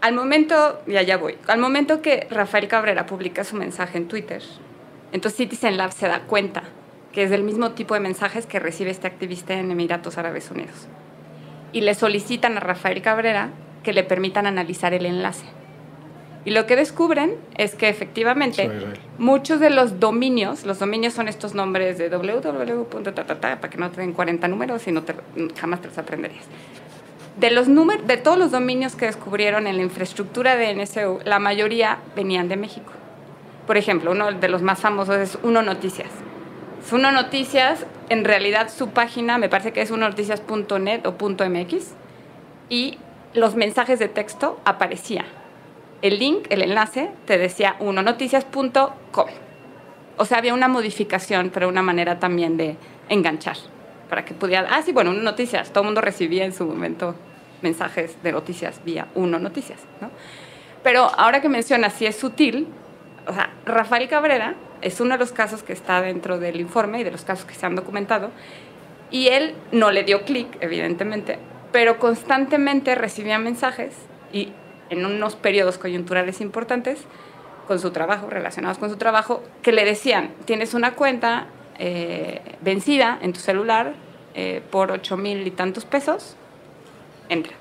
Al 0.00 0.14
momento, 0.14 0.80
ya 0.86 1.02
ya 1.02 1.16
voy, 1.16 1.36
al 1.46 1.58
momento 1.58 2.00
que 2.02 2.26
Rafael 2.30 2.66
Cabrera 2.68 3.06
publica 3.06 3.44
su 3.44 3.56
mensaje 3.56 3.98
en 3.98 4.08
Twitter, 4.08 4.42
entonces 5.12 5.36
Citizen 5.38 5.76
Lab 5.76 5.92
se 5.92 6.08
da 6.08 6.20
cuenta 6.20 6.62
que 7.12 7.22
es 7.22 7.30
del 7.30 7.42
mismo 7.42 7.70
tipo 7.72 7.94
de 7.94 8.00
mensajes 8.00 8.46
que 8.46 8.58
recibe 8.58 8.90
este 8.90 9.06
activista 9.06 9.54
en 9.54 9.70
Emiratos 9.70 10.18
Árabes 10.18 10.50
Unidos. 10.50 10.86
Y 11.76 11.82
le 11.82 11.94
solicitan 11.94 12.56
a 12.56 12.60
Rafael 12.60 13.02
Cabrera 13.02 13.50
que 13.82 13.92
le 13.92 14.02
permitan 14.02 14.46
analizar 14.46 14.94
el 14.94 15.04
enlace. 15.04 15.44
Y 16.46 16.52
lo 16.52 16.64
que 16.64 16.74
descubren 16.74 17.34
es 17.58 17.74
que 17.74 17.90
efectivamente 17.90 18.70
muchos 19.18 19.60
de 19.60 19.68
los 19.68 20.00
dominios, 20.00 20.64
los 20.64 20.78
dominios 20.78 21.12
son 21.12 21.28
estos 21.28 21.54
nombres 21.54 21.98
de 21.98 22.08
www.tatata, 22.08 23.60
para 23.60 23.68
que 23.68 23.76
no 23.76 23.90
te 23.90 24.00
den 24.00 24.14
40 24.14 24.48
números 24.48 24.88
y 24.88 24.92
no 24.92 25.02
te, 25.02 25.16
jamás 25.60 25.82
te 25.82 25.88
los 25.88 25.98
aprenderías. 25.98 26.44
De, 27.38 27.50
los 27.50 27.68
números, 27.68 28.06
de 28.06 28.16
todos 28.16 28.38
los 28.38 28.52
dominios 28.52 28.96
que 28.96 29.04
descubrieron 29.04 29.66
en 29.66 29.76
la 29.76 29.82
infraestructura 29.82 30.56
de 30.56 30.74
NSU, 30.74 31.18
la 31.26 31.38
mayoría 31.40 31.98
venían 32.16 32.48
de 32.48 32.56
México. 32.56 32.90
Por 33.66 33.76
ejemplo, 33.76 34.12
uno 34.12 34.32
de 34.32 34.48
los 34.48 34.62
más 34.62 34.78
famosos 34.78 35.16
es 35.16 35.38
Uno 35.42 35.60
Noticias. 35.60 36.08
Uno 36.92 37.10
Noticias, 37.10 37.84
en 38.08 38.24
realidad 38.24 38.68
su 38.68 38.90
página 38.90 39.38
me 39.38 39.48
parece 39.48 39.72
que 39.72 39.82
es 39.82 39.90
unonoticias.net 39.90 41.06
o 41.06 41.16
.mx 41.28 41.94
y 42.68 42.98
los 43.34 43.56
mensajes 43.56 43.98
de 43.98 44.08
texto 44.08 44.60
aparecía. 44.64 45.24
El 46.02 46.18
link, 46.18 46.46
el 46.50 46.62
enlace, 46.62 47.10
te 47.24 47.38
decía 47.38 47.76
unonoticias.com. 47.80 49.26
O 50.16 50.24
sea, 50.24 50.38
había 50.38 50.54
una 50.54 50.68
modificación, 50.68 51.50
pero 51.52 51.68
una 51.68 51.82
manera 51.82 52.18
también 52.18 52.56
de 52.56 52.76
enganchar. 53.08 53.56
Para 54.08 54.24
que 54.24 54.34
pudiera. 54.34 54.68
Ah, 54.70 54.82
sí, 54.82 54.92
bueno, 54.92 55.10
Uno 55.10 55.22
Noticias. 55.22 55.70
Todo 55.70 55.80
el 55.80 55.86
mundo 55.86 56.00
recibía 56.00 56.44
en 56.44 56.52
su 56.52 56.64
momento 56.64 57.16
mensajes 57.62 58.22
de 58.22 58.32
noticias 58.32 58.80
vía 58.84 59.08
Uno 59.14 59.38
Noticias, 59.38 59.80
¿no? 60.00 60.10
Pero 60.82 61.10
ahora 61.18 61.40
que 61.40 61.48
mencionas 61.48 61.94
si 61.94 62.06
es 62.06 62.16
sutil, 62.16 62.68
o 63.26 63.32
sea, 63.32 63.50
Rafael 63.64 64.08
Cabrera 64.08 64.54
es 64.86 65.00
uno 65.00 65.14
de 65.14 65.18
los 65.18 65.32
casos 65.32 65.64
que 65.64 65.72
está 65.72 66.00
dentro 66.00 66.38
del 66.38 66.60
informe 66.60 67.00
y 67.00 67.04
de 67.04 67.10
los 67.10 67.24
casos 67.24 67.44
que 67.44 67.54
se 67.54 67.66
han 67.66 67.74
documentado. 67.74 68.30
Y 69.10 69.28
él 69.28 69.56
no 69.72 69.90
le 69.90 70.04
dio 70.04 70.24
clic, 70.24 70.46
evidentemente, 70.60 71.40
pero 71.72 71.98
constantemente 71.98 72.94
recibía 72.94 73.38
mensajes 73.40 73.94
y 74.32 74.52
en 74.88 75.04
unos 75.04 75.34
periodos 75.34 75.78
coyunturales 75.78 76.40
importantes 76.40 77.00
con 77.66 77.80
su 77.80 77.90
trabajo, 77.90 78.30
relacionados 78.30 78.78
con 78.78 78.88
su 78.88 78.96
trabajo, 78.96 79.42
que 79.62 79.72
le 79.72 79.84
decían, 79.84 80.30
tienes 80.44 80.72
una 80.72 80.94
cuenta 80.94 81.48
eh, 81.80 82.40
vencida 82.60 83.18
en 83.20 83.32
tu 83.32 83.40
celular 83.40 83.94
eh, 84.34 84.62
por 84.70 84.92
ocho 84.92 85.16
mil 85.16 85.44
y 85.44 85.50
tantos 85.50 85.84
pesos, 85.84 86.36
entra. 87.28 87.54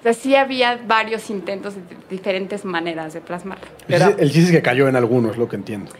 O 0.00 0.02
sea, 0.02 0.12
sí 0.12 0.36
había 0.36 0.78
varios 0.86 1.28
intentos 1.30 1.74
de 1.74 1.80
diferentes 2.08 2.64
maneras 2.64 3.14
de 3.14 3.20
plasmarlo. 3.20 3.66
El 3.88 3.94
Era- 3.94 4.16
chiste 4.16 4.40
es 4.40 4.50
que 4.52 4.62
cayó 4.62 4.88
en 4.88 4.94
algunos, 4.96 5.36
lo 5.36 5.48
que 5.48 5.56
entiendo. 5.56 5.90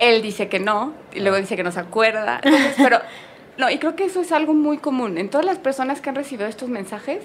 Él 0.00 0.20
dice 0.22 0.48
que 0.48 0.58
no, 0.58 0.94
y 1.12 1.20
luego 1.20 1.36
dice 1.36 1.56
que 1.56 1.62
no 1.62 1.70
se 1.70 1.80
acuerda. 1.80 2.40
Entonces, 2.42 2.74
pero, 2.78 2.98
no, 3.58 3.70
y 3.70 3.78
creo 3.78 3.94
que 3.94 4.04
eso 4.04 4.20
es 4.20 4.32
algo 4.32 4.52
muy 4.54 4.78
común. 4.78 5.16
En 5.18 5.28
todas 5.28 5.44
las 5.46 5.58
personas 5.58 6.00
que 6.00 6.08
han 6.08 6.16
recibido 6.16 6.48
estos 6.48 6.68
mensajes, 6.70 7.22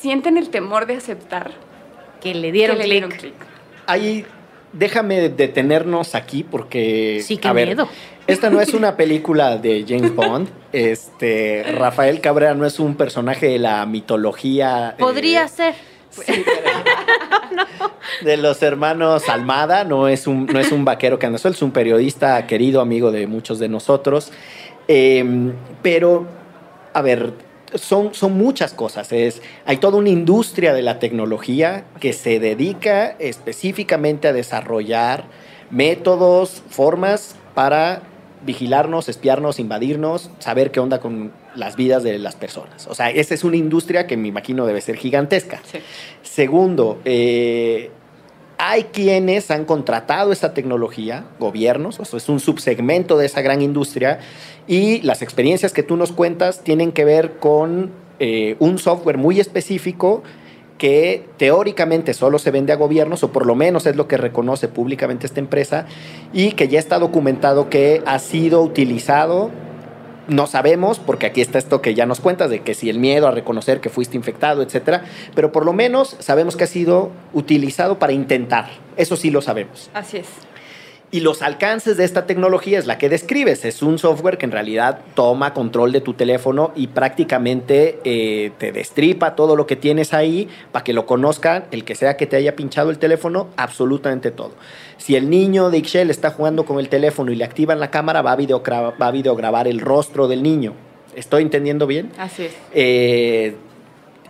sienten 0.00 0.36
el 0.36 0.50
temor 0.50 0.86
de 0.86 0.96
aceptar 0.96 1.50
Que 2.20 2.34
le 2.34 2.52
dieron 2.52 2.78
clic. 3.10 3.34
Ahí, 3.86 4.24
déjame 4.74 5.28
detenernos 5.30 6.14
aquí 6.14 6.42
porque. 6.42 7.22
Sí, 7.24 7.38
qué 7.38 7.48
a 7.48 7.52
ver, 7.52 7.68
miedo. 7.68 7.88
Esta 8.26 8.50
no 8.50 8.60
es 8.60 8.74
una 8.74 8.96
película 8.96 9.56
de 9.58 9.84
James 9.88 10.14
Bond. 10.14 10.48
Este, 10.72 11.64
Rafael 11.78 12.20
Cabrera 12.20 12.54
no 12.54 12.66
es 12.66 12.78
un 12.78 12.94
personaje 12.96 13.46
de 13.46 13.58
la 13.58 13.86
mitología. 13.86 14.90
eh, 14.90 15.00
Podría 15.00 15.48
ser. 15.48 15.74
sí, 16.10 16.22
de 18.22 18.36
los 18.36 18.62
hermanos 18.62 19.28
Almada, 19.28 19.84
no 19.84 20.08
es 20.08 20.26
un, 20.26 20.46
no 20.46 20.60
es 20.60 20.72
un 20.72 20.84
vaquero 20.84 21.18
que 21.18 21.26
anda 21.26 21.38
suelto, 21.38 21.56
es 21.58 21.62
un 21.62 21.72
periodista 21.72 22.46
querido, 22.46 22.80
amigo 22.80 23.10
de 23.10 23.26
muchos 23.26 23.58
de 23.58 23.68
nosotros. 23.68 24.30
Eh, 24.88 25.24
pero, 25.82 26.26
a 26.92 27.02
ver, 27.02 27.32
son, 27.74 28.14
son 28.14 28.36
muchas 28.36 28.72
cosas. 28.72 29.12
Es, 29.12 29.42
hay 29.64 29.78
toda 29.78 29.98
una 29.98 30.08
industria 30.08 30.74
de 30.74 30.82
la 30.82 30.98
tecnología 30.98 31.84
que 32.00 32.12
se 32.12 32.40
dedica 32.40 33.16
específicamente 33.18 34.28
a 34.28 34.32
desarrollar 34.32 35.24
métodos, 35.70 36.62
formas 36.68 37.36
para 37.54 38.02
vigilarnos, 38.44 39.08
espiarnos, 39.08 39.58
invadirnos, 39.58 40.30
saber 40.38 40.70
qué 40.70 40.80
onda 40.80 41.00
con 41.00 41.32
las 41.54 41.76
vidas 41.76 42.02
de 42.02 42.18
las 42.18 42.36
personas. 42.36 42.86
O 42.86 42.94
sea, 42.94 43.10
esa 43.10 43.34
es 43.34 43.44
una 43.44 43.56
industria 43.56 44.06
que 44.06 44.16
me 44.16 44.28
imagino 44.28 44.66
debe 44.66 44.80
ser 44.80 44.96
gigantesca. 44.96 45.60
Sí. 45.64 45.78
Segundo, 46.22 47.00
eh, 47.04 47.90
hay 48.58 48.84
quienes 48.84 49.50
han 49.50 49.64
contratado 49.64 50.32
esta 50.32 50.54
tecnología, 50.54 51.24
gobiernos, 51.38 52.00
o 52.00 52.04
sea, 52.04 52.18
es 52.18 52.28
un 52.28 52.40
subsegmento 52.40 53.16
de 53.18 53.26
esa 53.26 53.42
gran 53.42 53.62
industria, 53.62 54.20
y 54.66 55.00
las 55.02 55.22
experiencias 55.22 55.72
que 55.72 55.82
tú 55.82 55.96
nos 55.96 56.12
cuentas 56.12 56.62
tienen 56.62 56.92
que 56.92 57.04
ver 57.04 57.38
con 57.38 57.90
eh, 58.20 58.56
un 58.58 58.78
software 58.78 59.18
muy 59.18 59.40
específico 59.40 60.22
que 60.78 61.26
teóricamente 61.36 62.14
solo 62.14 62.38
se 62.38 62.50
vende 62.50 62.72
a 62.72 62.76
gobiernos, 62.76 63.22
o 63.22 63.32
por 63.32 63.46
lo 63.46 63.54
menos 63.54 63.86
es 63.86 63.96
lo 63.96 64.08
que 64.08 64.16
reconoce 64.16 64.68
públicamente 64.68 65.26
esta 65.26 65.40
empresa, 65.40 65.86
y 66.32 66.52
que 66.52 66.68
ya 66.68 66.78
está 66.78 66.98
documentado 66.98 67.70
que 67.70 68.02
ha 68.06 68.18
sido 68.18 68.62
utilizado 68.62 69.50
no 70.28 70.46
sabemos, 70.46 70.98
porque 70.98 71.26
aquí 71.26 71.40
está 71.40 71.58
esto 71.58 71.80
que 71.82 71.94
ya 71.94 72.06
nos 72.06 72.20
cuentas, 72.20 72.50
de 72.50 72.60
que 72.60 72.74
si 72.74 72.90
el 72.90 72.98
miedo 72.98 73.26
a 73.26 73.30
reconocer 73.30 73.80
que 73.80 73.90
fuiste 73.90 74.16
infectado, 74.16 74.62
etcétera, 74.62 75.04
pero 75.34 75.52
por 75.52 75.64
lo 75.64 75.72
menos 75.72 76.16
sabemos 76.18 76.56
que 76.56 76.64
ha 76.64 76.68
sido 76.68 77.10
utilizado 77.32 77.98
para 77.98 78.12
intentar. 78.12 78.70
Eso 78.96 79.16
sí 79.16 79.30
lo 79.30 79.42
sabemos. 79.42 79.90
Así 79.94 80.18
es. 80.18 80.26
Y 81.14 81.20
los 81.20 81.42
alcances 81.42 81.96
de 81.96 82.04
esta 82.04 82.26
tecnología 82.26 82.76
es 82.76 82.86
la 82.86 82.98
que 82.98 83.08
describes. 83.08 83.64
Es 83.64 83.82
un 83.82 84.00
software 84.00 84.36
que 84.36 84.46
en 84.46 84.50
realidad 84.50 84.98
toma 85.14 85.54
control 85.54 85.92
de 85.92 86.00
tu 86.00 86.14
teléfono 86.14 86.72
y 86.74 86.88
prácticamente 86.88 88.00
eh, 88.02 88.50
te 88.58 88.72
destripa 88.72 89.36
todo 89.36 89.54
lo 89.54 89.64
que 89.64 89.76
tienes 89.76 90.12
ahí 90.12 90.48
para 90.72 90.82
que 90.82 90.92
lo 90.92 91.06
conozcan, 91.06 91.66
el 91.70 91.84
que 91.84 91.94
sea 91.94 92.16
que 92.16 92.26
te 92.26 92.34
haya 92.34 92.56
pinchado 92.56 92.90
el 92.90 92.98
teléfono, 92.98 93.46
absolutamente 93.56 94.32
todo. 94.32 94.54
Si 95.04 95.16
el 95.16 95.28
niño 95.28 95.68
de 95.68 95.76
Ixchel 95.76 96.08
está 96.08 96.30
jugando 96.30 96.64
con 96.64 96.78
el 96.78 96.88
teléfono 96.88 97.30
y 97.30 97.34
le 97.34 97.44
activan 97.44 97.78
la 97.78 97.90
cámara, 97.90 98.22
va 98.22 98.32
a, 98.32 98.36
videogra 98.36 98.88
va 98.92 99.08
a 99.08 99.10
videograbar 99.10 99.68
el 99.68 99.80
rostro 99.80 100.28
del 100.28 100.42
niño. 100.42 100.72
¿Estoy 101.14 101.42
entendiendo 101.42 101.86
bien? 101.86 102.10
Así 102.16 102.44
es. 102.44 102.56
Eh, 102.72 103.54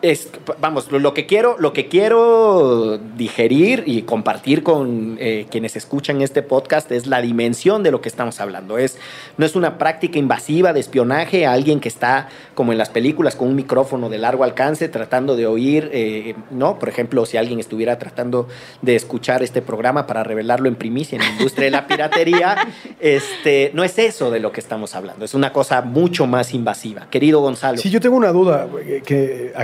es, 0.04 0.28
vamos, 0.60 0.92
lo 0.92 1.14
que 1.14 1.24
quiero, 1.24 1.56
lo 1.58 1.72
que 1.72 1.88
quiero 1.88 2.98
digerir 3.16 3.84
y 3.86 4.02
compartir 4.02 4.62
con 4.62 5.16
eh, 5.18 5.46
quienes 5.50 5.76
escuchan 5.76 6.20
este 6.20 6.42
podcast 6.42 6.92
es 6.92 7.06
la 7.06 7.22
dimensión 7.22 7.82
de 7.82 7.90
lo 7.90 8.02
que 8.02 8.10
estamos 8.10 8.38
hablando. 8.38 8.76
Es, 8.76 8.98
no 9.38 9.46
es 9.46 9.56
una 9.56 9.78
práctica 9.78 10.18
invasiva 10.18 10.74
de 10.74 10.80
espionaje 10.80 11.46
a 11.46 11.52
alguien 11.52 11.80
que 11.80 11.88
está, 11.88 12.28
como 12.54 12.72
en 12.72 12.76
las 12.76 12.90
películas, 12.90 13.34
con 13.34 13.48
un 13.48 13.56
micrófono 13.56 14.10
de 14.10 14.18
largo 14.18 14.44
alcance 14.44 14.90
tratando 14.90 15.36
de 15.36 15.46
oír, 15.46 15.88
eh, 15.94 16.34
¿no? 16.50 16.78
Por 16.78 16.90
ejemplo, 16.90 17.24
si 17.24 17.38
alguien 17.38 17.58
estuviera 17.58 17.98
tratando 17.98 18.46
de 18.82 18.96
escuchar 18.96 19.42
este 19.42 19.62
programa 19.62 20.06
para 20.06 20.22
revelarlo 20.22 20.68
en 20.68 20.74
primicia 20.74 21.16
en 21.16 21.22
la 21.22 21.30
industria 21.30 21.64
de 21.64 21.70
la 21.70 21.86
piratería, 21.86 22.58
este, 23.00 23.70
no 23.72 23.82
es 23.82 23.98
eso 23.98 24.30
de 24.30 24.40
lo 24.40 24.52
que 24.52 24.60
estamos 24.60 24.94
hablando. 24.94 25.24
Es 25.24 25.32
una 25.32 25.50
cosa 25.50 25.80
mucho 25.80 26.26
más 26.26 26.52
invasiva. 26.52 27.06
Querido 27.08 27.40
Gonzalo. 27.40 27.78
Sí, 27.78 27.88
yo 27.88 28.02
tengo 28.02 28.16
una 28.16 28.32
duda 28.32 28.68
que 29.06 29.54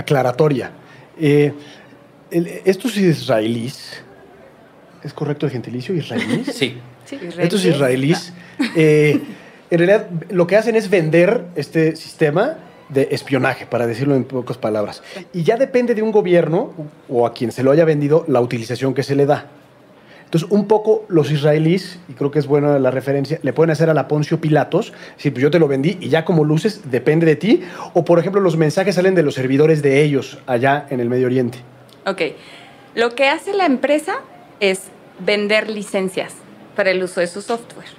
eh, 1.19 1.53
estos 2.65 2.97
israelíes, 2.97 4.01
¿es 5.03 5.13
correcto 5.13 5.45
el 5.45 5.51
gentilicio? 5.51 5.93
¿Israelíes? 5.95 6.55
Sí. 6.55 6.77
Estos 7.37 7.65
israelíes, 7.65 8.33
eh, 8.75 9.19
en 9.69 9.77
realidad 9.77 10.07
lo 10.29 10.47
que 10.47 10.55
hacen 10.55 10.75
es 10.75 10.89
vender 10.89 11.45
este 11.55 11.95
sistema 11.95 12.57
de 12.89 13.09
espionaje, 13.11 13.65
para 13.65 13.87
decirlo 13.87 14.15
en 14.15 14.23
pocas 14.25 14.57
palabras. 14.57 15.01
Y 15.33 15.43
ya 15.43 15.57
depende 15.57 15.95
de 15.95 16.01
un 16.01 16.11
gobierno 16.11 16.73
o 17.09 17.25
a 17.25 17.33
quien 17.33 17.51
se 17.51 17.63
lo 17.63 17.71
haya 17.71 17.85
vendido 17.85 18.25
la 18.27 18.41
utilización 18.41 18.93
que 18.93 19.03
se 19.03 19.15
le 19.15 19.25
da. 19.25 19.49
Entonces, 20.31 20.49
un 20.49 20.65
poco 20.65 21.03
los 21.09 21.29
israelíes, 21.29 21.99
y 22.07 22.13
creo 22.13 22.31
que 22.31 22.39
es 22.39 22.47
buena 22.47 22.79
la 22.79 22.89
referencia, 22.89 23.37
le 23.41 23.51
pueden 23.51 23.69
hacer 23.69 23.89
a 23.89 23.93
la 23.93 24.07
Poncio 24.07 24.39
Pilatos, 24.39 24.93
si 25.17 25.29
pues 25.29 25.41
yo 25.43 25.51
te 25.51 25.59
lo 25.59 25.67
vendí 25.67 25.97
y 25.99 26.07
ya 26.07 26.23
como 26.23 26.45
luces 26.45 26.89
depende 26.89 27.25
de 27.25 27.35
ti, 27.35 27.63
o 27.93 28.05
por 28.05 28.17
ejemplo 28.17 28.39
los 28.39 28.55
mensajes 28.55 28.95
salen 28.95 29.13
de 29.13 29.23
los 29.23 29.33
servidores 29.33 29.81
de 29.81 30.01
ellos 30.01 30.39
allá 30.47 30.87
en 30.89 31.01
el 31.01 31.09
Medio 31.09 31.25
Oriente. 31.25 31.57
Ok, 32.05 32.21
lo 32.95 33.13
que 33.13 33.27
hace 33.27 33.53
la 33.53 33.65
empresa 33.65 34.21
es 34.61 34.83
vender 35.19 35.69
licencias 35.69 36.33
para 36.77 36.91
el 36.91 37.03
uso 37.03 37.19
de 37.19 37.27
su 37.27 37.41
software. 37.41 37.89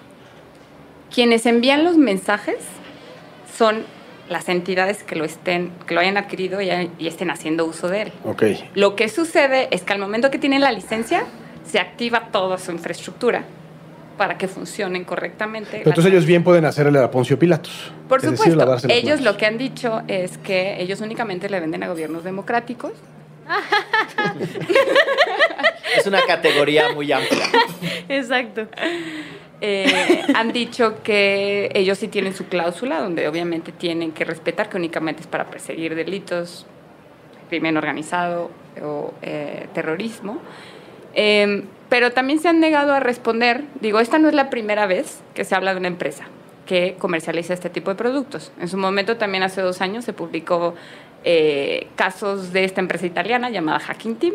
Quienes 1.15 1.45
envían 1.45 1.85
los 1.85 1.99
mensajes 1.99 2.57
son 3.59 3.85
las 4.31 4.49
entidades 4.49 5.03
que 5.03 5.17
lo 5.17 5.27
estén, 5.27 5.71
que 5.87 5.93
lo 5.93 6.01
hayan 6.01 6.17
adquirido 6.17 6.63
y, 6.63 6.71
y 6.99 7.09
estén 7.09 7.31
haciendo 7.31 7.67
uso 7.67 7.89
de 7.89 8.03
él. 8.03 8.13
Ok. 8.25 8.45
Lo 8.75 8.97
que 8.97 9.11
sucede 9.11 9.69
es 9.71 9.83
que 9.83 9.93
al 9.93 9.99
momento 9.99 10.31
que 10.31 10.39
tienen 10.39 10.63
la 10.63 10.73
licencia, 10.73 11.27
se 11.65 11.79
activa 11.79 12.29
toda 12.31 12.59
su 12.59 12.73
infraestructura 12.73 13.45
para 14.17 14.39
que 14.39 14.49
funcionen 14.49 15.05
correctamente. 15.05 15.79
Pero 15.79 15.91
entonces 15.91 16.13
ellos 16.13 16.27
bien 16.27 16.45
pueden 16.45 16.65
hacerle 16.65 16.99
a 16.99 17.11
Poncio 17.11 17.39
Pilatos. 17.39 17.93
Por 18.09 18.21
supuesto. 18.21 18.89
ellos 18.89 19.21
lo 19.21 19.37
que 19.37 19.47
han 19.47 19.59
dicho 19.59 20.03
es 20.07 20.39
que 20.39 20.81
ellos 20.81 21.01
únicamente 21.01 21.49
le 21.49 21.61
venden 21.61 21.83
a 21.83 21.89
gobiernos 21.89 22.25
democráticos. 22.25 22.93
es 25.99 26.07
una 26.07 26.23
categoría 26.23 26.93
muy 26.93 27.11
amplia. 27.11 27.47
Exacto. 28.09 28.67
Eh, 29.61 30.23
han 30.35 30.53
dicho 30.53 31.03
que 31.03 31.71
ellos 31.75 31.99
sí 31.99 32.09
tienen 32.09 32.35
su 32.35 32.47
cláusula, 32.47 33.01
donde 33.01 33.29
obviamente 33.29 33.73
tienen 33.73 34.13
que 34.13 34.25
respetar 34.25 34.69
que 34.69 34.77
únicamente 34.77 35.23
es 35.23 35.27
para 35.27 35.51
perseguir 35.51 35.95
delitos, 35.95 36.67
crimen 37.49 37.77
organizado 37.77 38.51
o 38.83 39.15
eh, 39.23 39.69
terrorismo. 39.73 40.41
Em, 41.15 41.65
pero 41.89 42.13
también 42.13 42.39
se 42.39 42.49
han 42.49 42.61
negado 42.61 42.93
a 42.93 43.01
responder. 43.01 43.65
Digo, 43.81 44.01
esta 44.01 44.19
no 44.19 44.29
es 44.29 44.35
la 44.35 44.51
primera 44.51 44.87
vez 44.87 45.23
que 45.35 45.45
se 45.45 45.55
habla 45.55 45.73
de 45.73 45.81
una 45.81 45.89
empresa 45.89 46.25
que 46.67 46.97
comercializa 46.99 47.55
este 47.55 47.71
tipo 47.71 47.91
de 47.91 47.97
productos. 47.97 48.53
En 48.61 48.69
su 48.69 48.79
momento, 48.79 49.17
también 49.17 49.43
hace 49.43 49.61
dos 49.61 49.81
años, 49.81 50.05
se 50.05 50.13
publicó 50.13 50.75
eh, 51.25 51.89
casos 51.97 52.53
de 52.53 52.65
esta 52.65 52.81
empresa 52.81 53.07
italiana 53.07 53.51
llamada 53.51 53.79
Hacking 53.81 54.17
Team. 54.17 54.35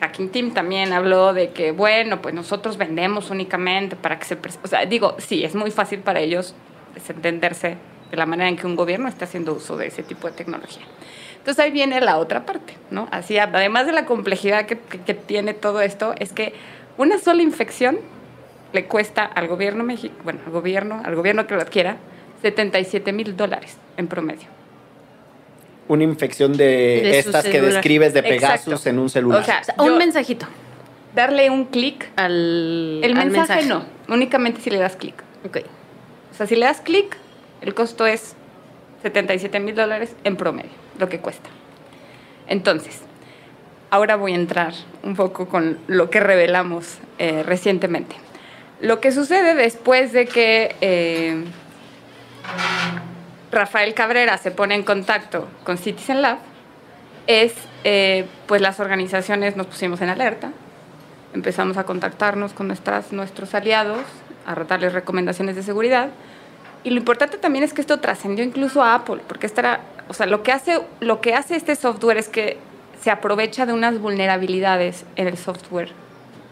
Hacking 0.00 0.28
Team 0.28 0.52
también 0.52 0.92
habló 0.92 1.32
de 1.32 1.50
que, 1.50 1.72
bueno, 1.72 2.20
pues 2.20 2.34
nosotros 2.34 2.76
vendemos 2.76 3.30
únicamente 3.30 3.96
para 3.96 4.18
que 4.18 4.26
se... 4.26 4.36
O 4.62 4.68
sea, 4.68 4.84
digo, 4.84 5.16
sí, 5.18 5.44
es 5.44 5.54
muy 5.54 5.70
fácil 5.70 6.00
para 6.00 6.20
ellos 6.20 6.54
desentenderse 6.94 7.76
de 8.10 8.16
la 8.16 8.26
manera 8.26 8.48
en 8.48 8.56
que 8.56 8.66
un 8.66 8.76
gobierno 8.76 9.08
está 9.08 9.24
haciendo 9.24 9.54
uso 9.54 9.76
de 9.76 9.86
ese 9.86 10.02
tipo 10.02 10.28
de 10.28 10.34
tecnología. 10.34 10.84
Entonces 11.46 11.64
ahí 11.64 11.70
viene 11.70 12.00
la 12.00 12.18
otra 12.18 12.44
parte, 12.44 12.74
¿no? 12.90 13.06
Así, 13.12 13.38
además 13.38 13.86
de 13.86 13.92
la 13.92 14.04
complejidad 14.04 14.66
que, 14.66 14.74
tiene 15.14 15.54
todo 15.54 15.80
esto, 15.80 16.12
es 16.18 16.32
que 16.32 16.54
una 16.98 17.20
sola 17.20 17.40
infección 17.40 18.00
le 18.72 18.86
cuesta 18.86 19.24
al 19.24 19.46
gobierno 19.46 19.84
México, 19.84 20.12
bueno, 20.24 20.40
al 20.44 20.50
gobierno, 20.50 21.00
al 21.04 21.14
gobierno 21.14 21.46
que 21.46 21.54
lo 21.54 21.60
adquiera, 21.60 21.98
77 22.42 23.12
mil 23.12 23.36
dólares 23.36 23.76
en 23.96 24.08
promedio. 24.08 24.48
Una 25.86 26.02
infección 26.02 26.56
de, 26.56 27.16
estas 27.16 27.44
que 27.44 27.60
describes 27.60 28.12
de 28.12 28.24
Pegasus 28.24 28.84
en 28.86 28.98
un 28.98 29.08
celular. 29.08 29.42
O 29.42 29.44
sea, 29.44 29.62
un 29.78 29.98
mensajito. 29.98 30.46
Darle 31.14 31.48
un 31.50 31.66
clic 31.66 32.08
al. 32.16 33.04
El 33.04 33.14
mensaje 33.14 33.66
no, 33.66 33.84
únicamente 34.08 34.60
si 34.60 34.70
le 34.70 34.78
das 34.78 34.96
clic. 34.96 35.22
Ok. 35.44 35.58
O 36.32 36.34
sea, 36.34 36.48
si 36.48 36.56
le 36.56 36.66
das 36.66 36.80
clic, 36.80 37.16
el 37.60 37.72
costo 37.72 38.04
es 38.04 38.34
77 39.02 39.60
mil 39.60 39.76
dólares 39.76 40.16
en 40.24 40.34
promedio, 40.34 40.85
lo 40.98 41.08
que 41.08 41.20
cuesta. 41.20 41.48
Entonces, 42.46 43.00
ahora 43.90 44.16
voy 44.16 44.32
a 44.32 44.36
entrar 44.36 44.74
un 45.02 45.16
poco 45.16 45.48
con 45.48 45.78
lo 45.86 46.10
que 46.10 46.20
revelamos 46.20 46.98
eh, 47.18 47.42
recientemente. 47.44 48.16
Lo 48.80 49.00
que 49.00 49.12
sucede 49.12 49.54
después 49.54 50.12
de 50.12 50.26
que 50.26 50.76
eh, 50.80 51.44
Rafael 53.50 53.94
Cabrera 53.94 54.36
se 54.38 54.50
pone 54.50 54.74
en 54.74 54.82
contacto 54.82 55.48
con 55.64 55.78
Citizen 55.78 56.22
Lab 56.22 56.38
es, 57.26 57.54
eh, 57.84 58.26
pues 58.46 58.60
las 58.60 58.78
organizaciones 58.80 59.56
nos 59.56 59.66
pusimos 59.66 60.00
en 60.02 60.10
alerta, 60.10 60.52
empezamos 61.32 61.76
a 61.76 61.84
contactarnos 61.84 62.52
con 62.52 62.68
nuestras, 62.68 63.12
nuestros 63.12 63.54
aliados, 63.54 64.02
a 64.46 64.54
darles 64.54 64.92
recomendaciones 64.92 65.56
de 65.56 65.62
seguridad 65.62 66.10
y 66.84 66.90
lo 66.90 66.98
importante 66.98 67.36
también 67.36 67.64
es 67.64 67.72
que 67.72 67.80
esto 67.80 67.98
trascendió 67.98 68.44
incluso 68.44 68.80
a 68.80 68.94
Apple, 68.94 69.20
porque 69.26 69.46
esta 69.46 69.80
o 70.08 70.14
sea, 70.14 70.26
lo 70.26 70.42
que, 70.42 70.52
hace, 70.52 70.80
lo 71.00 71.20
que 71.20 71.34
hace 71.34 71.56
este 71.56 71.76
software 71.76 72.16
es 72.16 72.28
que 72.28 72.58
se 73.00 73.10
aprovecha 73.10 73.66
de 73.66 73.72
unas 73.72 73.98
vulnerabilidades 73.98 75.04
en 75.16 75.26
el 75.28 75.36
software 75.36 75.90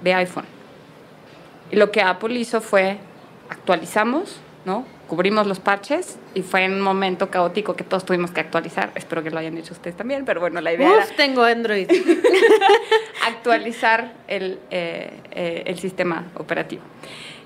de 0.02 0.14
iPhone. 0.14 0.46
Y 1.70 1.76
lo 1.76 1.90
que 1.90 2.02
Apple 2.02 2.34
hizo 2.34 2.60
fue 2.60 2.98
actualizamos, 3.48 4.40
¿no? 4.64 4.86
Cubrimos 5.08 5.46
los 5.46 5.60
parches 5.60 6.18
y 6.34 6.42
fue 6.42 6.64
en 6.64 6.72
un 6.72 6.80
momento 6.80 7.30
caótico 7.30 7.76
que 7.76 7.84
todos 7.84 8.04
tuvimos 8.04 8.30
que 8.30 8.40
actualizar. 8.40 8.90
Espero 8.94 9.22
que 9.22 9.30
lo 9.30 9.38
hayan 9.38 9.56
hecho 9.58 9.74
ustedes 9.74 9.96
también, 9.96 10.24
pero 10.24 10.40
bueno, 10.40 10.60
la 10.60 10.72
idea 10.72 10.90
Uf, 10.90 11.12
tengo 11.16 11.42
Android. 11.42 11.88
actualizar 13.26 14.12
el, 14.28 14.58
eh, 14.70 15.10
eh, 15.30 15.62
el 15.66 15.78
sistema 15.78 16.24
operativo. 16.36 16.82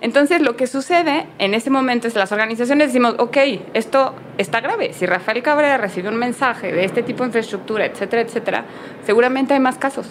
Entonces, 0.01 0.41
lo 0.41 0.57
que 0.57 0.67
sucede 0.67 1.27
en 1.39 1.55
ese 1.55 1.71
momento 1.71 2.07
es 2.07 2.13
que 2.13 2.21
las 2.21 2.31
organizaciones 2.31 2.89
decimos, 2.89 3.17
ok, 3.19 3.37
esto 3.75 4.15
está 4.37 4.61
grave. 4.61 4.93
Si 4.93 5.07
Rafael 5.07 5.43
Cabrera 5.43 5.77
recibe 5.77 6.09
un 6.09 6.17
mensaje 6.17 6.73
de 6.73 6.85
este 6.85 7.03
tipo 7.03 7.25
de 7.25 7.29
infraestructura, 7.29 7.85
etcétera, 7.87 8.23
etcétera, 8.23 8.65
seguramente 9.05 9.55
hay 9.55 9.61
más 9.61 9.77
casos. 9.77 10.09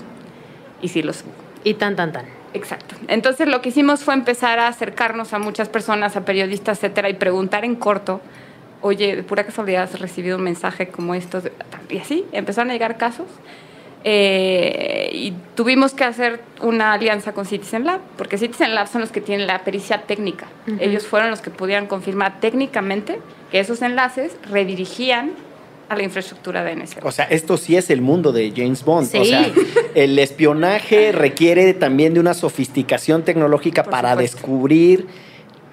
Y 0.81 0.89
si 0.89 1.01
los... 1.01 1.23
Y 1.63 1.75
tan, 1.75 1.95
tan, 1.95 2.11
tan. 2.11 2.25
Exacto. 2.53 2.95
Entonces, 3.07 3.47
lo 3.47 3.61
que 3.61 3.69
hicimos 3.69 4.03
fue 4.03 4.13
empezar 4.13 4.59
a 4.59 4.67
acercarnos 4.67 5.33
a 5.33 5.39
muchas 5.39 5.69
personas, 5.69 6.17
a 6.17 6.25
periodistas, 6.25 6.79
etcétera, 6.79 7.09
y 7.09 7.13
preguntar 7.13 7.63
en 7.63 7.75
corto, 7.75 8.19
oye, 8.81 9.15
de 9.15 9.23
pura 9.23 9.45
casualidad 9.45 9.83
has 9.83 9.99
recibido 9.99 10.37
un 10.37 10.43
mensaje 10.43 10.89
como 10.89 11.13
estos, 11.13 11.45
y 11.89 11.97
así 11.97 12.25
empezaron 12.31 12.71
a 12.71 12.73
llegar 12.73 12.97
casos. 12.97 13.27
Eh, 14.09 15.09
y 15.11 15.33
tuvimos 15.53 15.93
que 15.93 16.05
hacer 16.05 16.39
una 16.61 16.93
alianza 16.93 17.33
con 17.33 17.45
Citizen 17.45 17.83
Lab, 17.83 17.99
porque 18.17 18.37
Citizen 18.37 18.73
Lab 18.73 18.87
son 18.87 19.01
los 19.01 19.11
que 19.11 19.19
tienen 19.19 19.47
la 19.47 19.65
pericia 19.65 20.03
técnica. 20.03 20.47
Ellos 20.79 21.05
fueron 21.05 21.29
los 21.29 21.41
que 21.41 21.49
pudieran 21.49 21.87
confirmar 21.87 22.39
técnicamente 22.39 23.19
que 23.51 23.59
esos 23.59 23.81
enlaces 23.81 24.37
redirigían 24.49 25.31
a 25.89 25.97
la 25.97 26.03
infraestructura 26.03 26.63
de 26.63 26.77
NSO. 26.77 26.99
O 27.03 27.11
sea, 27.11 27.25
esto 27.25 27.57
sí 27.57 27.75
es 27.75 27.89
el 27.89 27.99
mundo 27.99 28.31
de 28.31 28.53
James 28.55 28.85
Bond. 28.85 29.09
Sí. 29.09 29.17
O 29.17 29.25
sea, 29.25 29.51
el 29.93 30.17
espionaje 30.19 31.11
requiere 31.11 31.73
también 31.73 32.13
de 32.13 32.21
una 32.21 32.33
sofisticación 32.33 33.23
tecnológica 33.23 33.83
Por 33.83 33.91
para 33.91 34.11
supuesto. 34.11 34.37
descubrir 34.37 35.07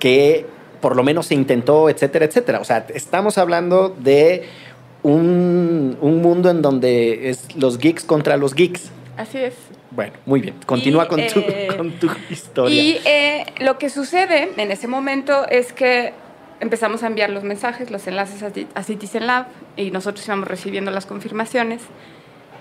que 0.01 0.45
por 0.81 0.97
lo 0.97 1.05
menos 1.05 1.27
se 1.27 1.37
intentó, 1.37 1.89
etcétera, 1.89 2.25
etcétera. 2.25 2.59
O 2.59 2.65
sea, 2.65 2.85
estamos 2.95 3.39
hablando 3.39 3.91
de 3.91 4.49
un, 5.05 5.97
un 6.01 6.23
mundo 6.23 6.51
en 6.51 6.63
donde 6.63 7.31
es 7.31 7.55
los 7.55 7.79
geeks 7.79 8.03
contra 8.05 8.37
los 8.37 8.55
geeks. 8.55 8.91
Así 9.17 9.39
es. 9.39 9.55
Bueno, 9.93 10.15
muy 10.27 10.41
bien. 10.41 10.57
Continúa 10.67 11.05
Y, 11.05 11.09
con, 11.09 11.27
tu, 11.29 11.41
eh, 11.41 11.69
con 11.77 11.93
tu 11.93 12.11
historia. 12.31 12.83
Y 12.83 13.01
eh, 13.05 13.45
lo 13.61 13.79
que 13.79 13.91
sucede 13.91 14.51
en 14.57 14.71
ese 14.73 14.89
momento 14.89 15.47
es 15.49 15.73
que 15.73 16.13
empezamos 16.59 17.03
a 17.03 17.07
enviar 17.07 17.31
los 17.31 17.45
mensajes, 17.45 17.91
los 17.91 18.07
enlaces 18.07 18.43
a, 18.43 18.51
a 18.75 18.83
Citizen 18.83 19.27
Lab 19.27 19.47
y 19.77 19.91
nosotros 19.91 20.27
íbamos 20.27 20.49
recibiendo 20.49 20.91
las 20.91 21.07
confirmaciones. 21.07 21.83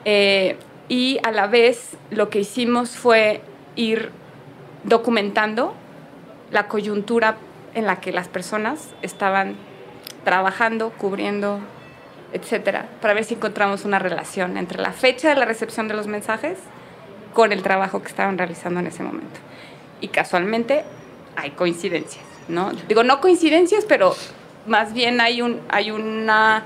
Eh, 0.05 0.57
y 0.89 1.19
a 1.23 1.31
la 1.31 1.47
vez 1.47 1.97
lo 2.11 2.29
que 2.29 2.41
hicimos 2.41 2.91
fue 2.91 3.41
ir 3.75 4.11
documentando 4.83 5.73
la 6.51 6.67
coyuntura 6.67 7.37
en 7.73 7.85
la 7.85 8.01
que 8.01 8.11
las 8.11 8.27
personas 8.27 8.89
estaban 9.01 9.55
trabajando, 10.25 10.91
cubriendo, 10.91 11.59
etcétera, 12.33 12.87
para 13.01 13.13
ver 13.13 13.23
si 13.23 13.35
encontramos 13.35 13.85
una 13.85 13.99
relación 13.99 14.57
entre 14.57 14.81
la 14.81 14.91
fecha 14.91 15.29
de 15.29 15.35
la 15.35 15.45
recepción 15.45 15.87
de 15.87 15.93
los 15.93 16.07
mensajes 16.07 16.57
con 17.33 17.51
el 17.51 17.63
trabajo 17.63 18.01
que 18.01 18.09
estaban 18.09 18.37
realizando 18.37 18.79
en 18.79 18.87
ese 18.87 19.03
momento. 19.03 19.39
Y 20.01 20.09
casualmente 20.09 20.83
hay 21.35 21.51
coincidencias, 21.51 22.25
¿no? 22.47 22.71
Digo, 22.87 23.03
no 23.03 23.21
coincidencias, 23.21 23.85
pero 23.85 24.15
más 24.67 24.93
bien 24.93 25.21
hay, 25.21 25.41
un, 25.41 25.61
hay 25.69 25.91
una... 25.91 26.63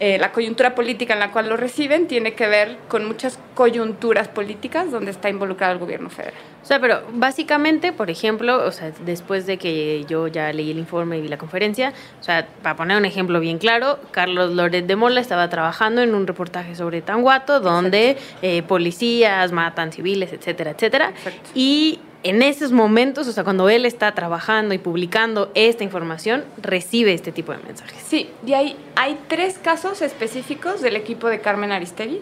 eh, 0.00 0.18
la 0.18 0.32
coyuntura 0.32 0.74
política 0.74 1.14
en 1.14 1.20
la 1.20 1.30
cual 1.30 1.48
lo 1.48 1.56
reciben 1.56 2.08
tiene 2.08 2.34
que 2.34 2.46
ver 2.48 2.78
con 2.88 3.04
muchas 3.06 3.38
coyunturas 3.54 4.28
políticas 4.28 4.90
donde 4.90 5.10
está 5.10 5.28
involucrado 5.28 5.72
el 5.74 5.78
gobierno 5.78 6.10
federal. 6.10 6.51
O 6.62 6.64
sea, 6.64 6.80
pero 6.80 7.02
básicamente, 7.12 7.92
por 7.92 8.08
ejemplo, 8.08 8.64
o 8.64 8.70
sea, 8.70 8.92
después 9.04 9.46
de 9.46 9.58
que 9.58 10.04
yo 10.08 10.28
ya 10.28 10.52
leí 10.52 10.70
el 10.70 10.78
informe 10.78 11.18
y 11.18 11.22
vi 11.22 11.28
la 11.28 11.38
conferencia, 11.38 11.92
o 12.20 12.22
sea, 12.22 12.46
para 12.62 12.76
poner 12.76 12.96
un 12.96 13.04
ejemplo 13.04 13.40
bien 13.40 13.58
claro, 13.58 13.98
Carlos 14.12 14.52
Loret 14.52 14.86
de 14.86 14.96
Mola 14.96 15.20
estaba 15.20 15.48
trabajando 15.48 16.02
en 16.02 16.14
un 16.14 16.26
reportaje 16.26 16.76
sobre 16.76 17.02
Tanguato, 17.02 17.60
donde 17.60 18.16
eh, 18.42 18.62
policías 18.62 19.50
matan 19.50 19.92
civiles, 19.92 20.32
etcétera, 20.32 20.70
etcétera. 20.70 21.10
Exacto. 21.10 21.50
Y 21.54 21.98
en 22.22 22.42
esos 22.42 22.70
momentos, 22.70 23.26
o 23.26 23.32
sea, 23.32 23.42
cuando 23.42 23.68
él 23.68 23.84
está 23.84 24.12
trabajando 24.12 24.74
y 24.74 24.78
publicando 24.78 25.50
esta 25.54 25.82
información, 25.82 26.44
recibe 26.60 27.12
este 27.12 27.32
tipo 27.32 27.50
de 27.52 27.58
mensajes. 27.58 28.00
Sí, 28.06 28.30
y 28.46 28.52
hay, 28.52 28.76
hay 28.94 29.18
tres 29.26 29.58
casos 29.58 30.02
específicos 30.02 30.80
del 30.80 30.94
equipo 30.94 31.28
de 31.28 31.40
Carmen 31.40 31.72
Aristegui 31.72 32.20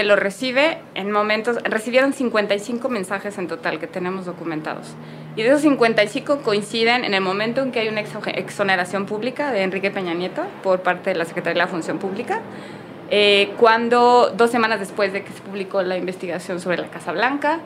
que 0.00 0.06
lo 0.06 0.16
recibe 0.16 0.78
en 0.94 1.12
momentos, 1.12 1.58
recibieron 1.62 2.14
55 2.14 2.88
mensajes 2.88 3.36
en 3.36 3.48
total 3.48 3.78
que 3.78 3.86
tenemos 3.86 4.24
documentados. 4.24 4.86
Y 5.36 5.42
de 5.42 5.48
esos 5.48 5.60
55 5.60 6.38
coinciden 6.38 7.04
en 7.04 7.12
el 7.12 7.20
momento 7.20 7.60
en 7.60 7.70
que 7.70 7.80
hay 7.80 7.88
una 7.88 8.00
exo- 8.00 8.26
exoneración 8.34 9.04
pública 9.04 9.52
de 9.52 9.62
Enrique 9.62 9.90
Peña 9.90 10.14
Nieto 10.14 10.42
por 10.62 10.80
parte 10.80 11.10
de 11.10 11.16
la 11.16 11.26
Secretaría 11.26 11.52
de 11.52 11.58
la 11.58 11.66
Función 11.66 11.98
Pública, 11.98 12.40
eh, 13.10 13.50
cuando 13.58 14.32
dos 14.34 14.50
semanas 14.50 14.80
después 14.80 15.12
de 15.12 15.22
que 15.22 15.32
se 15.32 15.42
publicó 15.42 15.82
la 15.82 15.98
investigación 15.98 16.60
sobre 16.60 16.78
la 16.78 16.86
Casa 16.86 17.12
Blanca 17.12 17.58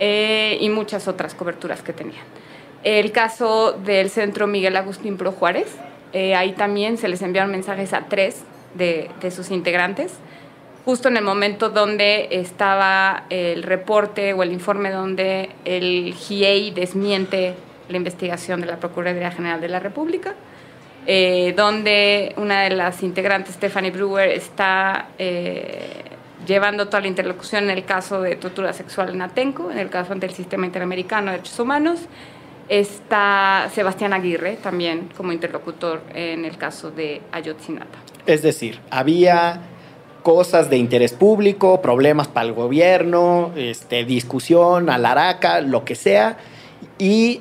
eh, 0.00 0.58
y 0.60 0.70
muchas 0.70 1.06
otras 1.06 1.34
coberturas 1.34 1.82
que 1.82 1.92
tenían. 1.92 2.24
El 2.82 3.12
caso 3.12 3.70
del 3.70 4.10
centro 4.10 4.48
Miguel 4.48 4.76
Agustín 4.76 5.16
Pro 5.16 5.30
Juárez, 5.30 5.68
eh, 6.12 6.34
ahí 6.34 6.54
también 6.54 6.98
se 6.98 7.06
les 7.06 7.22
enviaron 7.22 7.52
mensajes 7.52 7.92
a 7.92 8.06
tres 8.08 8.42
de, 8.74 9.10
de 9.20 9.30
sus 9.30 9.52
integrantes, 9.52 10.14
justo 10.88 11.08
en 11.08 11.18
el 11.18 11.22
momento 11.22 11.68
donde 11.68 12.28
estaba 12.30 13.24
el 13.28 13.62
reporte 13.62 14.32
o 14.32 14.42
el 14.42 14.52
informe 14.52 14.90
donde 14.90 15.50
el 15.66 16.14
GIEI 16.14 16.70
desmiente 16.70 17.56
la 17.90 17.98
investigación 17.98 18.62
de 18.62 18.68
la 18.68 18.78
Procuraduría 18.78 19.30
General 19.30 19.60
de 19.60 19.68
la 19.68 19.80
República, 19.80 20.34
eh, 21.06 21.52
donde 21.54 22.32
una 22.38 22.62
de 22.62 22.70
las 22.70 23.02
integrantes, 23.02 23.56
Stephanie 23.56 23.90
Brewer, 23.90 24.30
está 24.30 25.08
eh, 25.18 26.04
llevando 26.46 26.86
toda 26.86 27.02
la 27.02 27.08
interlocución 27.08 27.64
en 27.64 27.76
el 27.76 27.84
caso 27.84 28.22
de 28.22 28.36
tortura 28.36 28.72
sexual 28.72 29.10
en 29.10 29.20
Atenco, 29.20 29.70
en 29.70 29.76
el 29.76 29.90
caso 29.90 30.14
ante 30.14 30.24
el 30.24 30.32
Sistema 30.32 30.64
Interamericano 30.64 31.26
de 31.26 31.32
Derechos 31.32 31.60
Humanos. 31.60 32.00
Está 32.70 33.68
Sebastián 33.74 34.14
Aguirre 34.14 34.56
también 34.56 35.10
como 35.14 35.32
interlocutor 35.32 36.00
en 36.14 36.46
el 36.46 36.56
caso 36.56 36.90
de 36.90 37.20
Ayotzinapa. 37.30 37.98
Es 38.24 38.40
decir, 38.40 38.80
había 38.88 39.60
cosas 40.22 40.70
de 40.70 40.76
interés 40.76 41.12
público, 41.12 41.80
problemas 41.80 42.28
para 42.28 42.46
el 42.46 42.52
gobierno, 42.52 43.52
este, 43.56 44.04
discusión, 44.04 44.90
alaraca, 44.90 45.60
lo 45.60 45.84
que 45.84 45.94
sea, 45.94 46.38
y 46.98 47.40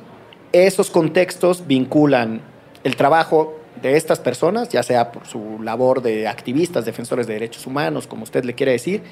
esos 0.52 0.90
contextos 0.90 1.68
vinculan 1.68 2.42
el 2.84 2.96
trabajo 2.96 3.56
de 3.82 3.96
estas 3.96 4.20
personas, 4.20 4.70
ya 4.70 4.82
sea 4.82 5.12
por 5.12 5.28
su 5.28 5.62
labor 5.62 6.02
de 6.02 6.28
activistas, 6.28 6.86
defensores 6.86 7.28
de 7.28 7.34
derechos 7.34 7.68
humanos, 7.68 8.08
como 8.08 8.24
usted 8.24 8.44
le 8.44 8.56
quiere 8.56 8.72
decir, 8.72 9.04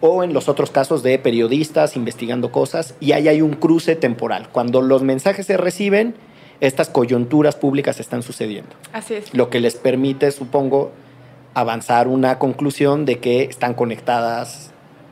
o 0.00 0.24
en 0.24 0.32
los 0.32 0.48
otros 0.48 0.70
casos 0.70 1.02
de 1.02 1.18
periodistas 1.18 1.96
investigando 1.96 2.50
cosas, 2.50 2.94
y 3.00 3.12
ahí 3.12 3.28
hay 3.28 3.42
un 3.42 3.54
cruce 3.54 3.96
temporal. 3.96 4.48
Cuando 4.50 4.80
los 4.80 5.02
mensajes 5.02 5.46
se 5.46 5.56
reciben, 5.56 6.14
estas 6.60 6.88
coyunturas 6.88 7.56
públicas 7.56 7.98
están 8.00 8.22
sucediendo 8.22 8.70
Así 8.92 9.14
es. 9.14 9.34
lo 9.34 9.50
que 9.50 9.60
les 9.60 9.74
permite, 9.74 10.30
supongo, 10.30 10.92
avanzar 11.54 12.08
una 12.08 12.38
conclusión 12.38 13.04
de 13.04 13.18
que 13.18 13.42
están 13.44 13.74
conectadas 13.74 14.70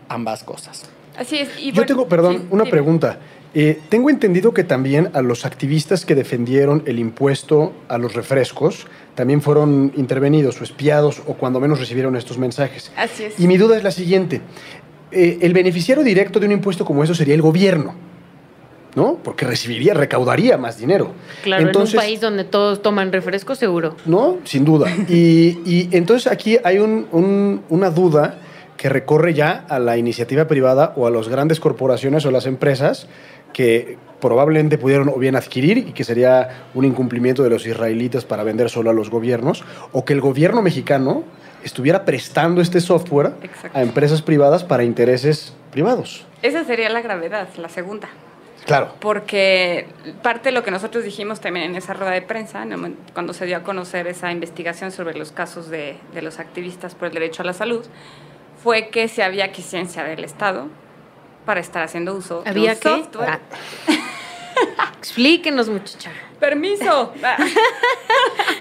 ambas 0.09 0.45
cosas. 0.45 0.91
Así 1.17 1.39
es. 1.39 1.49
Y 1.59 1.67
Yo 1.67 1.77
bueno, 1.77 1.87
tengo, 1.87 2.09
perdón, 2.09 2.39
sí, 2.39 2.47
una 2.51 2.65
pregunta. 2.65 3.19
Eh, 3.55 3.81
tengo 3.91 4.09
entendido 4.09 4.55
que 4.55 4.65
también 4.65 5.11
a 5.13 5.21
los 5.21 5.45
activistas 5.45 6.07
que 6.07 6.15
defendieron 6.15 6.83
el 6.87 6.99
impuesto 6.99 7.75
a 7.89 7.99
los 7.99 8.15
refrescos 8.15 8.87
también 9.15 9.43
fueron 9.43 9.93
intervenidos 9.95 10.59
o 10.61 10.65
espiados 10.65 11.23
o 11.27 11.35
cuando 11.35 11.61
menos 11.61 11.79
recibieron 11.79 12.17
estos 12.17 12.39
mensajes. 12.39 12.91
Así 12.97 13.25
es. 13.25 13.39
Y 13.39 13.47
mi 13.47 13.59
duda 13.59 13.77
es 13.77 13.85
la 13.85 13.91
siguiente. 13.91 14.41
Eh, 15.11 15.39
el 15.43 15.53
beneficiario 15.53 16.03
directo 16.03 16.41
de 16.41 16.47
un 16.47 16.53
impuesto 16.53 16.87
como 16.87 17.05
eso 17.05 17.15
sería 17.15 17.35
el 17.35 17.43
gobierno, 17.43 17.95
¿no? 18.95 19.19
Porque 19.23 19.47
recibiría, 19.47 19.95
recaudaría 19.95 20.59
más 20.59 20.79
dinero. 20.79 21.13
Claro, 21.43 21.67
Entonces- 21.67 21.95
en 21.95 22.01
un 22.01 22.05
país 22.05 22.21
donde 22.21 22.45
todos 22.45 22.83
toman 22.83 23.11
refresco, 23.13 23.55
seguro. 23.55 23.97
¿no? 24.07 24.39
Sin 24.45 24.65
duda. 24.65 24.91
Y, 25.09 25.59
y 25.65 25.89
entonces 25.93 26.31
aquí 26.31 26.59
hay 26.65 26.79
un- 26.79 27.07
un- 27.13 27.63
una 27.71 27.91
duda 27.91 28.37
que 28.77 28.89
recorre 28.89 29.33
ya 29.35 29.65
a 29.69 29.79
la 29.79 29.97
iniciativa 29.97 30.47
privada 30.47 30.93
o 30.97 31.07
a 31.07 31.11
las 31.11 31.29
grandes 31.29 31.61
corporaciones 31.61 32.27
o 32.27 32.31
las 32.31 32.47
empresas 32.47 33.07
que 33.53 33.97
probablemente 34.21 34.79
pudieron 34.79 35.09
o 35.09 35.17
bien 35.17 35.37
adquirir 35.37 35.79
y 35.79 35.93
que 35.93 36.05
sería 36.05 36.65
un 36.75 36.85
incumplimiento 36.85 37.43
de 37.43 37.51
los 37.51 37.67
israelitas 37.67 38.25
para 38.25 38.45
vender 38.45 38.71
solo 38.71 38.91
a 38.91 38.93
los 38.93 39.11
gobiernos, 39.11 39.65
o 39.93 40.05
que 40.05 40.13
el 40.13 40.21
gobierno 40.21 40.63
mexicano 40.63 41.25
estuviera 41.65 42.05
prestando 42.05 42.61
este 42.61 42.81
software 42.81 43.33
Exacto. 43.43 43.77
a 43.79 43.83
empresas 43.83 44.23
privadas 44.23 44.65
para 44.65 44.85
intereses 44.85 45.53
privados. 45.71 46.25
Esa 46.43 46.65
sería 46.65 46.89
la 46.89 47.03
gravedad, 47.03 47.49
la 47.59 47.69
segunda. 47.69 48.09
Claro. 48.65 48.95
Porque 49.01 49.87
parte 50.23 50.51
de 50.51 50.53
lo 50.53 50.63
que 50.63 50.71
nosotros 50.71 51.03
dijimos 51.05 51.41
también 51.41 51.67
en 51.67 51.77
esa 51.77 51.95
rueda 51.95 52.13
de 52.13 52.23
prensa, 52.23 52.65
cuando 53.13 53.33
se 53.35 53.45
dio 53.47 53.57
a 53.57 53.63
conocer 53.63 54.07
esa 54.07 54.31
investigación 54.31 54.93
sobre 54.93 55.15
los 55.19 55.33
casos 55.33 55.69
de, 55.69 55.97
de 56.15 56.23
los 56.23 56.39
activistas 56.39 56.95
por 56.95 57.09
el 57.09 57.15
derecho 57.15 57.43
a 57.43 57.47
la 57.47 57.53
salud, 57.55 57.85
fue 58.63 58.89
que 58.91 59.09
se 59.09 59.23
había 59.25 59.51
quisiencia 59.51 60.05
del 60.05 60.23
Estado 60.25 60.69
para 61.45 61.59
estar 61.61 61.83
haciendo 61.83 62.15
uso 62.15 62.45
¿Había 62.47 62.75
de 62.75 62.81
qué? 62.81 62.89
un 62.89 63.03
software. 63.05 63.29
Ah. 63.31 64.93
Explíquenos, 64.99 65.69
muchacha. 65.69 66.11
¡Permiso! 66.39 67.13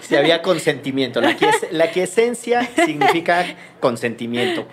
Si 0.02 0.16
había 0.18 0.42
consentimiento, 0.42 1.22
la, 1.22 1.38
quies- 1.38 1.68
la 1.72 1.90
quiesencia 1.92 2.70
significa 2.86 3.46
consentimiento. 3.80 4.68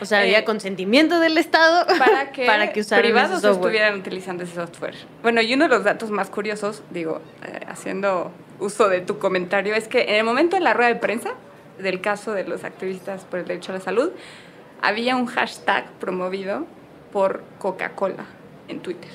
O 0.00 0.04
sea, 0.04 0.20
Eh, 0.20 0.28
había 0.28 0.44
consentimiento 0.44 1.20
del 1.20 1.38
Estado 1.38 1.86
para 1.98 2.32
que, 2.32 2.46
para 2.46 2.72
que 2.72 2.82
privados 2.82 3.44
estuvieran 3.44 3.98
utilizando 3.98 4.44
ese 4.44 4.54
software. 4.54 4.94
Bueno, 5.22 5.40
y 5.40 5.54
uno 5.54 5.64
de 5.64 5.70
los 5.70 5.84
datos 5.84 6.10
más 6.10 6.30
curiosos, 6.30 6.82
digo, 6.90 7.20
eh, 7.44 7.60
haciendo 7.68 8.32
uso 8.58 8.88
de 8.88 9.00
tu 9.00 9.18
comentario, 9.18 9.74
es 9.74 9.88
que 9.88 10.02
en 10.02 10.16
el 10.16 10.24
momento 10.24 10.56
de 10.56 10.62
la 10.62 10.74
rueda 10.74 10.88
de 10.88 10.96
prensa 10.96 11.30
del 11.78 12.00
caso 12.00 12.32
de 12.32 12.44
los 12.44 12.64
activistas 12.64 13.24
por 13.24 13.38
el 13.38 13.46
derecho 13.46 13.72
a 13.72 13.76
la 13.76 13.80
salud, 13.80 14.10
había 14.82 15.16
un 15.16 15.26
hashtag 15.26 15.90
promovido 15.98 16.66
por 17.12 17.42
Coca-Cola 17.58 18.26
en 18.68 18.80
Twitter. 18.80 19.10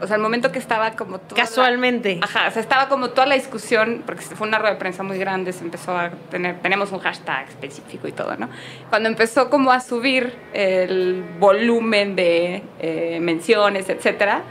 O 0.00 0.06
sea, 0.06 0.16
el 0.16 0.22
momento 0.22 0.50
que 0.50 0.58
estaba 0.58 0.90
como 0.92 1.18
toda 1.18 1.40
la- 1.40 1.44
Casualmente. 1.48 2.18
Ajá, 2.22 2.48
o 2.48 2.50
sea, 2.50 2.60
estaba 2.60 2.88
como 2.88 3.10
toda 3.10 3.26
la 3.26 3.36
discusión, 3.36 4.02
porque 4.04 4.22
fue 4.22 4.46
una 4.46 4.58
rueda 4.58 4.74
de 4.74 4.78
prensa 4.80 5.02
muy 5.02 5.18
grande, 5.18 5.52
se 5.52 5.64
empezó 5.64 5.96
a 5.96 6.10
tener, 6.30 6.58
tenemos 6.60 6.90
un 6.92 6.98
hashtag 6.98 7.48
específico 7.48 8.08
y 8.08 8.12
todo, 8.12 8.36
¿no? 8.36 8.48
Cuando 8.90 9.08
empezó 9.08 9.48
como 9.50 9.70
a 9.72 9.80
subir 9.80 10.34
el 10.52 11.24
volumen 11.38 12.16
de 12.16 12.62
eh, 12.80 13.18
menciones, 13.20 13.88
etcétera, 13.88 14.42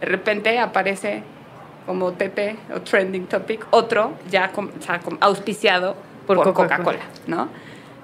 de 0.00 0.06
repente 0.06 0.58
aparece 0.58 1.22
como 1.86 2.12
TT 2.12 2.56
o 2.74 2.80
Trending 2.80 3.26
Topic, 3.26 3.66
otro 3.70 4.12
ya 4.30 4.52
com- 4.52 4.70
o 4.78 4.82
sea, 4.82 5.00
com- 5.00 5.18
auspiciado 5.20 5.96
Por 6.28 6.36
por, 6.36 6.52
Coca-Cola. 6.52 7.00
¿no? 7.26 7.48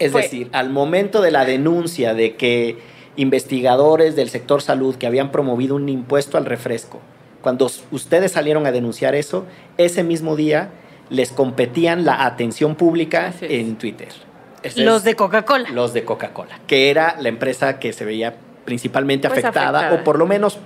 Es 0.01 0.11
Fue- 0.13 0.23
decir, 0.23 0.51
al 0.53 0.71
momento 0.71 1.23
de 1.23 1.31
la 1.31 1.45
denuncia 1.45 2.13
de 2.15 2.35
que 2.35 2.77
investigadores 3.18 4.16
del 4.16 4.31
sector 4.31 4.62
salud 4.62 4.94
que 4.96 5.07
habían 5.07 5.31
promovido 5.31 5.74
un 5.76 5.88
impuesto 5.88 6.38
al 6.38 6.46
refresco, 6.46 7.00
cuando 7.42 7.70
ustedes 7.90 8.33
salieron 8.33 8.66
a 8.66 8.72
denunciar 8.72 9.14
eso, 9.14 9.44
ese 9.76 10.02
mismo 10.02 10.37
día 10.37 10.70
les 11.11 11.33
competían 11.33 12.04
la 12.04 12.24
atención 12.24 12.74
pública 12.74 13.35
en 13.42 13.76
Twitter. 13.76 14.09
Los 14.76 15.04
de 15.04 15.14
Coca-Cola. 15.14 15.68
los 15.70 15.92
de 15.92 16.04
Coca-Cola, 16.04 16.61
que 16.66 16.90
era 16.90 17.16
la 17.20 17.28
empresa 17.28 17.78
que 17.78 17.92
se 17.92 18.04
veía 18.04 18.35
principalmente 18.64 19.28
Pues 19.28 19.44
afectada, 19.44 19.78
afectada. 19.78 20.00
o 20.00 20.04
por 20.04 20.18
lo 20.18 20.26
menos 20.26 20.59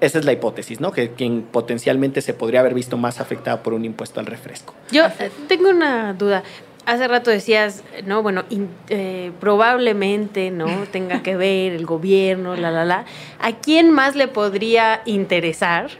esa 0.00 0.18
es 0.18 0.24
la 0.24 0.32
hipótesis, 0.32 0.80
¿no? 0.80 0.92
Que 0.92 1.12
quien 1.12 1.42
potencialmente 1.42 2.22
se 2.22 2.34
podría 2.34 2.60
haber 2.60 2.74
visto 2.74 2.96
más 2.96 3.20
afectada 3.20 3.62
por 3.62 3.72
un 3.74 3.84
impuesto 3.84 4.18
al 4.20 4.26
refresco. 4.26 4.74
Yo 4.90 5.04
tengo 5.48 5.68
una 5.70 6.12
duda. 6.14 6.42
Hace 6.86 7.06
rato 7.08 7.30
decías, 7.30 7.84
no, 8.06 8.22
bueno, 8.22 8.44
in- 8.50 8.70
eh, 8.88 9.32
probablemente, 9.38 10.50
¿no? 10.50 10.66
Tenga 10.92 11.22
que 11.22 11.36
ver 11.36 11.72
el 11.72 11.86
gobierno, 11.86 12.56
la, 12.56 12.70
la, 12.70 12.84
la. 12.84 13.04
¿A 13.38 13.52
quién 13.60 13.90
más 13.90 14.16
le 14.16 14.28
podría 14.28 15.02
interesar 15.04 15.90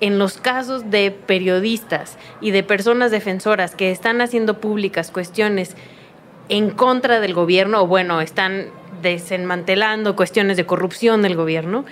en 0.00 0.18
los 0.18 0.36
casos 0.36 0.90
de 0.90 1.10
periodistas 1.10 2.18
y 2.40 2.50
de 2.50 2.62
personas 2.62 3.10
defensoras 3.10 3.74
que 3.74 3.90
están 3.90 4.20
haciendo 4.20 4.60
públicas 4.60 5.10
cuestiones 5.10 5.74
en 6.48 6.70
contra 6.70 7.18
del 7.20 7.32
gobierno, 7.32 7.82
o 7.82 7.86
bueno, 7.86 8.20
están 8.20 8.66
desmantelando 9.02 10.14
cuestiones 10.16 10.56
de 10.56 10.66
corrupción 10.66 11.22
del 11.22 11.34
gobierno? 11.36 11.84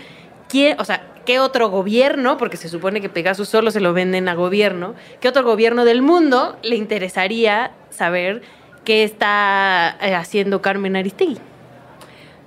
¿Quién, 0.49 0.79
o 0.79 0.85
sea, 0.85 1.07
¿qué 1.25 1.40
otro 1.40 1.70
gobierno, 1.70 2.37
porque 2.37 2.57
se 2.59 2.68
supone 2.68 3.01
que 3.01 3.09
Pegasus 3.09 3.49
solo 3.49 3.70
se 3.70 3.81
lo 3.81 3.94
venden 3.94 4.29
a 4.29 4.35
gobierno, 4.35 4.94
qué 5.20 5.29
otro 5.29 5.42
gobierno 5.42 5.85
del 5.87 6.03
mundo 6.03 6.57
le 6.62 6.77
interesaría 6.77 7.73
saber 7.94 8.42
qué 8.85 9.04
está 9.04 9.96
eh, 10.00 10.14
haciendo 10.14 10.61
Carmen 10.61 10.96
Aristegui? 10.96 11.38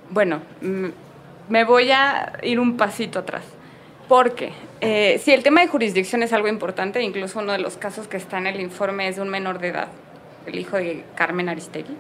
Bueno, 0.09 0.41
mm, 0.61 0.87
me 1.49 1.63
voy 1.63 1.91
a 1.91 2.33
ir 2.43 2.59
un 2.59 2.77
pasito 2.77 3.19
atrás. 3.19 3.43
Porque 4.07 4.53
eh, 4.79 5.19
si 5.21 5.33
el 5.33 5.43
tema 5.43 5.61
de 5.61 5.67
jurisdicción 5.67 6.23
es 6.23 6.31
algo 6.31 6.47
importante, 6.47 7.01
incluso 7.01 7.39
uno 7.39 7.51
de 7.51 7.59
los 7.59 7.75
casos 7.75 8.07
que 8.07 8.15
está 8.15 8.37
en 8.37 8.47
el 8.47 8.61
informe 8.61 9.07
es 9.09 9.17
de 9.17 9.21
un 9.21 9.29
menor 9.29 9.59
de 9.59 9.69
edad, 9.69 9.89
el 10.45 10.57
hijo 10.57 10.77
de 10.77 11.03
Carmen 11.15 11.49
Aristegui, 11.49 11.95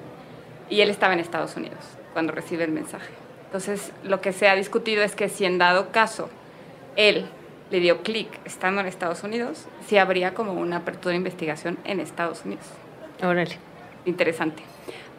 y 0.69 0.81
él 0.81 0.89
estaba 0.89 1.13
en 1.13 1.19
Estados 1.19 1.57
Unidos 1.57 1.79
cuando 2.13 2.31
recibe 2.31 2.63
el 2.63 2.71
mensaje. 2.71 3.11
Entonces, 3.45 3.91
lo 4.03 4.21
que 4.21 4.31
se 4.31 4.47
ha 4.47 4.55
discutido 4.55 5.03
es 5.03 5.15
que 5.15 5.27
si 5.27 5.45
en 5.45 5.57
dado 5.57 5.91
caso 5.91 6.29
él 6.95 7.25
le 7.71 7.79
dio 7.79 8.01
clic 8.03 8.27
estando 8.45 8.81
en 8.81 8.87
Estados 8.87 9.23
Unidos, 9.23 9.65
sí 9.85 9.97
habría 9.97 10.33
como 10.33 10.53
una 10.53 10.77
apertura 10.77 11.11
de 11.11 11.17
investigación 11.17 11.77
en 11.83 11.99
Estados 11.99 12.45
Unidos. 12.45 12.65
Órale. 13.21 13.57
Interesante. 14.05 14.63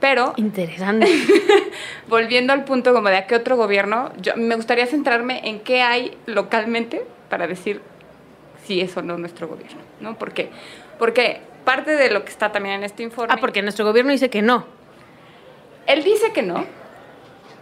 Pero 0.01 0.33
Interesante. 0.37 1.07
volviendo 2.09 2.53
al 2.53 2.65
punto 2.65 2.93
como 2.93 3.09
de 3.09 3.17
a 3.17 3.27
qué 3.27 3.35
otro 3.35 3.57
gobierno, 3.57 4.13
yo 4.21 4.37
me 4.37 4.55
gustaría 4.55 4.87
centrarme 4.87 5.41
en 5.49 5.61
qué 5.61 5.83
hay 5.83 6.17
localmente 6.27 7.05
para 7.29 7.47
decir 7.47 7.81
si 8.65 8.81
es 8.81 8.97
o 8.97 9.03
no 9.03 9.19
nuestro 9.19 9.49
gobierno, 9.49 9.81
¿no? 10.01 10.17
¿Por 10.17 10.33
qué? 10.33 10.51
Porque 10.99 11.41
parte 11.65 11.97
de 11.97 12.11
lo 12.11 12.25
que 12.25 12.31
está 12.31 12.53
también 12.53 12.77
en 12.77 12.85
este 12.85 13.03
informe... 13.03 13.35
ah, 13.35 13.39
porque 13.41 13.63
nuestro 13.63 13.85
gobierno 13.85 14.13
dice 14.13 14.31
que 14.31 14.43
no. 14.43 14.67
Él 15.87 16.05
dice 16.05 16.33
que 16.33 16.43
no, 16.43 16.65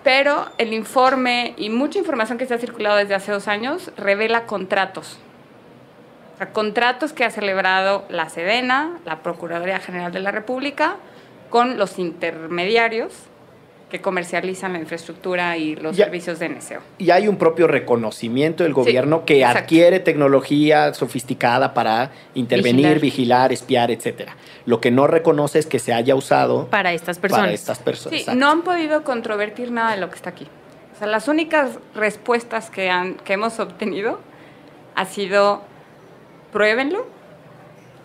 pero 0.02 0.46
el 0.58 0.72
informe 0.72 1.54
y 1.56 1.70
mucha 1.70 1.98
información 1.98 2.38
que 2.38 2.46
se 2.46 2.54
ha 2.54 2.58
circulado 2.58 2.96
desde 2.96 3.14
hace 3.14 3.32
dos 3.32 3.48
años 3.48 3.92
revela 3.96 4.46
contratos. 4.46 5.18
O 6.36 6.38
sea, 6.38 6.52
contratos 6.52 7.12
que 7.12 7.24
ha 7.24 7.30
celebrado 7.30 8.04
la 8.10 8.28
Sedena, 8.28 8.98
la 9.04 9.22
Procuraduría 9.22 9.80
General 9.80 10.12
de 10.12 10.20
la 10.20 10.30
República, 10.30 10.96
con 11.50 11.78
los 11.78 11.98
intermediarios 11.98 13.12
que 13.90 14.00
comercializan 14.00 14.72
la 14.72 14.80
infraestructura 14.80 15.56
y 15.56 15.76
los 15.76 15.96
Ya. 15.96 16.06
servicios 16.06 16.40
de 16.40 16.48
NSO. 16.48 16.80
Y 16.98 17.10
hay 17.10 17.28
un 17.28 17.36
propio 17.36 17.68
reconocimiento 17.68 18.64
del 18.64 18.74
gobierno 18.74 19.24
que 19.24 19.38
exacto. 19.38 19.60
adquiere 19.60 20.00
tecnología 20.00 20.92
sofisticada 20.92 21.72
para 21.72 22.10
intervenir, 22.34 23.00
Vigilar. 23.00 23.00
vigilar. 23.00 23.52
espiar, 23.52 23.90
etcétera. 23.92 24.36
Lo 24.66 24.80
que 24.80 24.90
no 24.90 25.06
reconoce 25.06 25.60
es 25.60 25.66
que 25.66 25.78
se 25.78 25.94
haya 25.94 26.16
usado 26.16 26.66
Para 26.66 26.92
estas 26.92 27.18
personas. 27.20 27.44
para 27.44 27.54
estas 27.54 27.78
personas. 27.78 28.20
Sí, 28.24 28.26
no 28.36 28.50
han 28.50 28.62
podido 28.62 29.04
controvertir 29.04 29.70
nada 29.70 29.92
de 29.92 29.98
lo 30.00 30.10
que 30.10 30.16
está 30.16 30.30
aquí. 30.30 30.48
O 30.94 30.98
sea, 30.98 31.06
las 31.06 31.28
únicas 31.28 31.78
respuestas 31.94 32.70
que, 32.70 32.90
han, 32.90 33.14
que 33.14 33.34
hemos 33.34 33.60
obtenido 33.60 34.18
ha 34.96 35.04
sido 35.04 35.62
pruébenlo, 36.56 37.04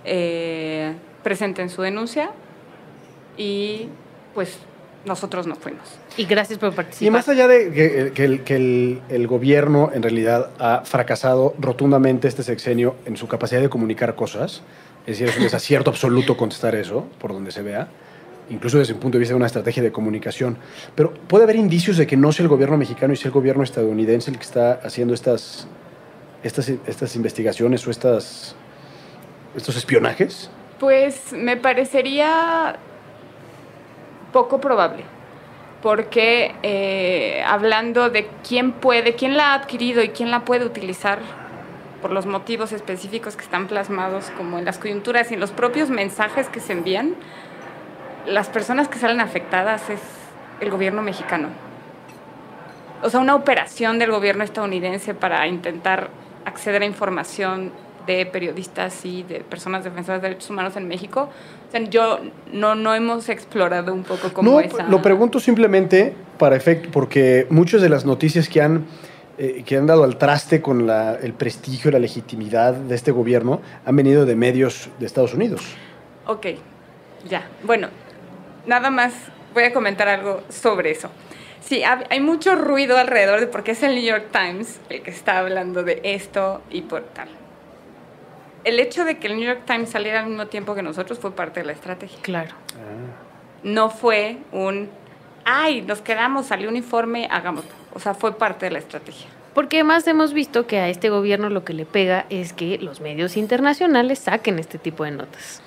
eh, 0.04 0.94
presenten 1.24 1.70
su 1.70 1.82
denuncia 1.84 2.32
y 3.38 3.88
pues 4.34 4.58
nosotros 5.06 5.48
no 5.48 5.56
fuimos. 5.56 5.88
Y 6.18 6.26
gracias 6.26 6.60
por 6.60 6.76
participar. 6.76 7.08
Y 7.08 7.12
más 7.12 7.30
allá 7.30 7.48
de 7.48 7.72
que, 7.72 8.12
que 8.14 8.26
el, 8.26 8.44
que 8.44 8.56
el- 8.58 9.02
el 9.08 9.26
gobierno 9.28 9.90
en 9.94 10.04
realidad 10.04 10.50
ha 10.60 10.82
fracasado 10.84 11.54
rotundamente 11.60 12.28
este 12.28 12.44
sexenio 12.44 12.96
en 13.06 13.16
su 13.16 13.26
capacidad 13.30 13.62
de 13.62 13.70
comunicar 13.70 14.16
cosas, 14.16 14.64
es 15.06 15.18
decir, 15.18 15.30
es 15.30 15.38
un 15.38 15.44
desacierto 15.44 15.90
absoluto 15.90 16.36
contestar 16.36 16.76
eso, 16.76 17.08
por 17.22 17.32
donde 17.32 17.52
se 17.54 17.62
vea, 17.62 17.88
incluso 18.50 18.80
desde 18.80 18.92
un 18.94 19.00
punto 19.00 19.16
de 19.18 19.20
vista 19.20 19.32
de 19.32 19.38
una 19.38 19.46
estrategia 19.48 19.82
de 19.82 19.94
comunicación. 19.94 20.58
Pero 20.94 21.14
puede 21.14 21.46
haber 21.46 21.56
indicios 21.56 21.96
de 21.96 22.06
que 22.06 22.18
no 22.18 22.34
sea 22.34 22.44
el 22.44 22.50
gobierno 22.50 22.76
mexicano 22.76 23.14
y 23.14 23.16
sea 23.16 23.30
el 23.30 23.34
gobierno 23.34 23.64
estadounidense 23.64 24.30
el 24.30 24.36
que 24.38 24.44
está 24.44 24.74
haciendo 24.84 25.14
estas, 25.14 25.68
estas, 26.44 26.70
estas 26.70 27.16
investigaciones 27.16 27.86
o 27.88 27.92
estas, 27.92 28.56
estos 29.56 29.76
espionajes. 29.76 30.50
Pues 30.80 31.34
me 31.34 31.58
parecería 31.58 32.76
poco 34.34 34.60
probable, 34.60 35.04
porque 35.82 36.56
eh, 36.64 37.44
hablando 37.46 38.10
de 38.10 38.28
quién 38.48 38.72
puede, 38.72 39.16
quién 39.16 39.38
la 39.38 39.52
ha 39.52 39.54
adquirido 39.56 40.04
y 40.04 40.10
quién 40.10 40.32
la 40.32 40.46
puede 40.46 40.66
utilizar 40.66 41.20
por 42.02 42.12
los 42.12 42.26
motivos 42.26 42.72
específicos 42.72 43.36
que 43.36 43.44
están 43.44 43.68
plasmados 43.68 44.32
como 44.36 44.58
en 44.58 44.66
las 44.66 44.80
coyunturas 44.80 45.30
y 45.30 45.36
en 45.36 45.40
los 45.40 45.52
propios 45.52 45.90
mensajes 45.90 46.50
que 46.50 46.60
se 46.60 46.74
envían, 46.74 47.14
las 48.26 48.50
personas 48.50 48.88
que 48.88 48.98
salen 48.98 49.22
afectadas 49.22 49.90
es 49.90 50.00
el 50.62 50.72
gobierno 50.72 51.04
mexicano. 51.04 51.50
O 53.04 53.10
sea, 53.10 53.20
una 53.20 53.36
operación 53.36 54.00
del 54.00 54.12
gobierno 54.12 54.44
estadounidense 54.44 55.14
para 55.14 55.46
intentar 55.48 56.10
acceder 56.46 56.82
a 56.82 56.86
información 56.86 57.72
de 58.08 58.26
periodistas 58.26 59.06
y 59.06 59.22
de 59.24 59.42
personas 59.42 59.84
defensoras 59.84 60.22
de 60.22 60.30
derechos 60.30 60.50
humanos 60.50 60.76
en 60.76 60.88
México. 60.88 61.30
O 61.68 61.72
sea, 61.72 61.82
yo 61.82 62.20
no, 62.52 62.74
no 62.76 62.96
hemos 62.96 63.30
explorado 63.30 63.94
un 63.94 64.04
poco 64.04 64.34
como 64.34 64.52
no, 64.54 64.60
esa... 64.60 64.84
lo 64.84 65.02
pregunto 65.02 65.40
simplemente 65.40 66.14
para 66.40 66.56
efecto, 66.56 66.90
porque 66.92 67.46
muchas 67.50 67.82
de 67.82 67.90
las 67.90 68.04
noticias 68.04 68.50
que 68.50 68.60
han, 68.62 68.86
eh, 69.38 69.62
que 69.66 69.78
han 69.78 69.86
dado 69.86 70.04
al 70.04 70.18
traste 70.18 70.62
con 70.62 70.88
la- 70.88 71.14
el 71.16 71.34
prestigio 71.34 71.90
y 71.90 71.94
la 71.94 72.00
legitimidad 72.00 72.74
de 72.74 72.96
este 72.96 73.12
gobierno 73.12 73.62
han 73.86 73.96
venido 73.96 74.26
de 74.26 74.36
medios 74.36 74.90
de 75.00 75.06
Estados 75.06 75.36
Unidos. 75.36 75.62
Ok, 76.26 76.48
ya. 77.30 77.48
Bueno, 77.64 77.90
nada 78.66 78.90
más 78.90 79.14
voy 79.54 79.64
a 79.64 79.74
comentar 79.74 80.08
algo 80.08 80.42
sobre 80.50 80.90
eso. 80.92 81.10
Sí, 81.62 81.84
hay 81.84 82.20
mucho 82.20 82.56
ruido 82.56 82.98
alrededor 82.98 83.40
de 83.40 83.48
por 83.48 83.64
qué 83.64 83.72
es 83.72 83.84
el 83.84 83.96
New 83.96 84.04
York 84.04 84.28
Times 84.32 84.80
el 84.90 85.04
que 85.04 85.12
está 85.12 85.40
hablando 85.40 85.84
de 85.84 86.02
esto 86.04 86.62
y 86.70 86.82
por 86.82 87.04
tal. 87.04 87.30
El 88.64 88.80
hecho 88.80 89.06
de 89.06 89.18
que 89.18 89.28
el 89.28 89.38
New 89.38 89.46
York 89.46 89.62
Times 89.66 89.90
saliera 89.90 90.20
al 90.20 90.28
mismo 90.28 90.48
tiempo 90.48 90.76
que 90.76 90.84
nosotros 90.84 91.20
fue 91.20 91.32
parte 91.36 91.62
de 91.62 91.68
la 91.68 91.72
estrategia. 91.72 92.20
Claro. 92.22 92.56
No 93.64 93.90
fue 93.90 94.38
un, 94.52 94.90
ay, 95.46 95.82
nos 95.82 96.02
quedamos, 96.02 96.48
salió 96.48 96.70
un 96.70 96.76
informe, 96.76 97.28
hagámoslo. 97.32 97.72
O 97.94 98.00
sea, 98.00 98.14
fue 98.14 98.38
parte 98.38 98.66
de 98.66 98.72
la 98.72 98.80
estrategia. 98.80 99.28
Porque 99.54 99.78
además 99.78 100.08
hemos 100.08 100.34
visto 100.34 100.66
que 100.66 100.80
a 100.80 100.90
este 100.90 101.10
gobierno 101.10 101.50
lo 101.50 101.64
que 101.64 101.74
le 101.74 101.86
pega 101.86 102.26
es 102.30 102.54
que 102.54 102.78
los 102.78 103.02
medios 103.02 103.36
internacionales 103.38 104.20
saquen 104.20 104.60
este 104.60 104.78
tipo 104.78 105.04
de 105.04 105.12
notas. 105.12 105.62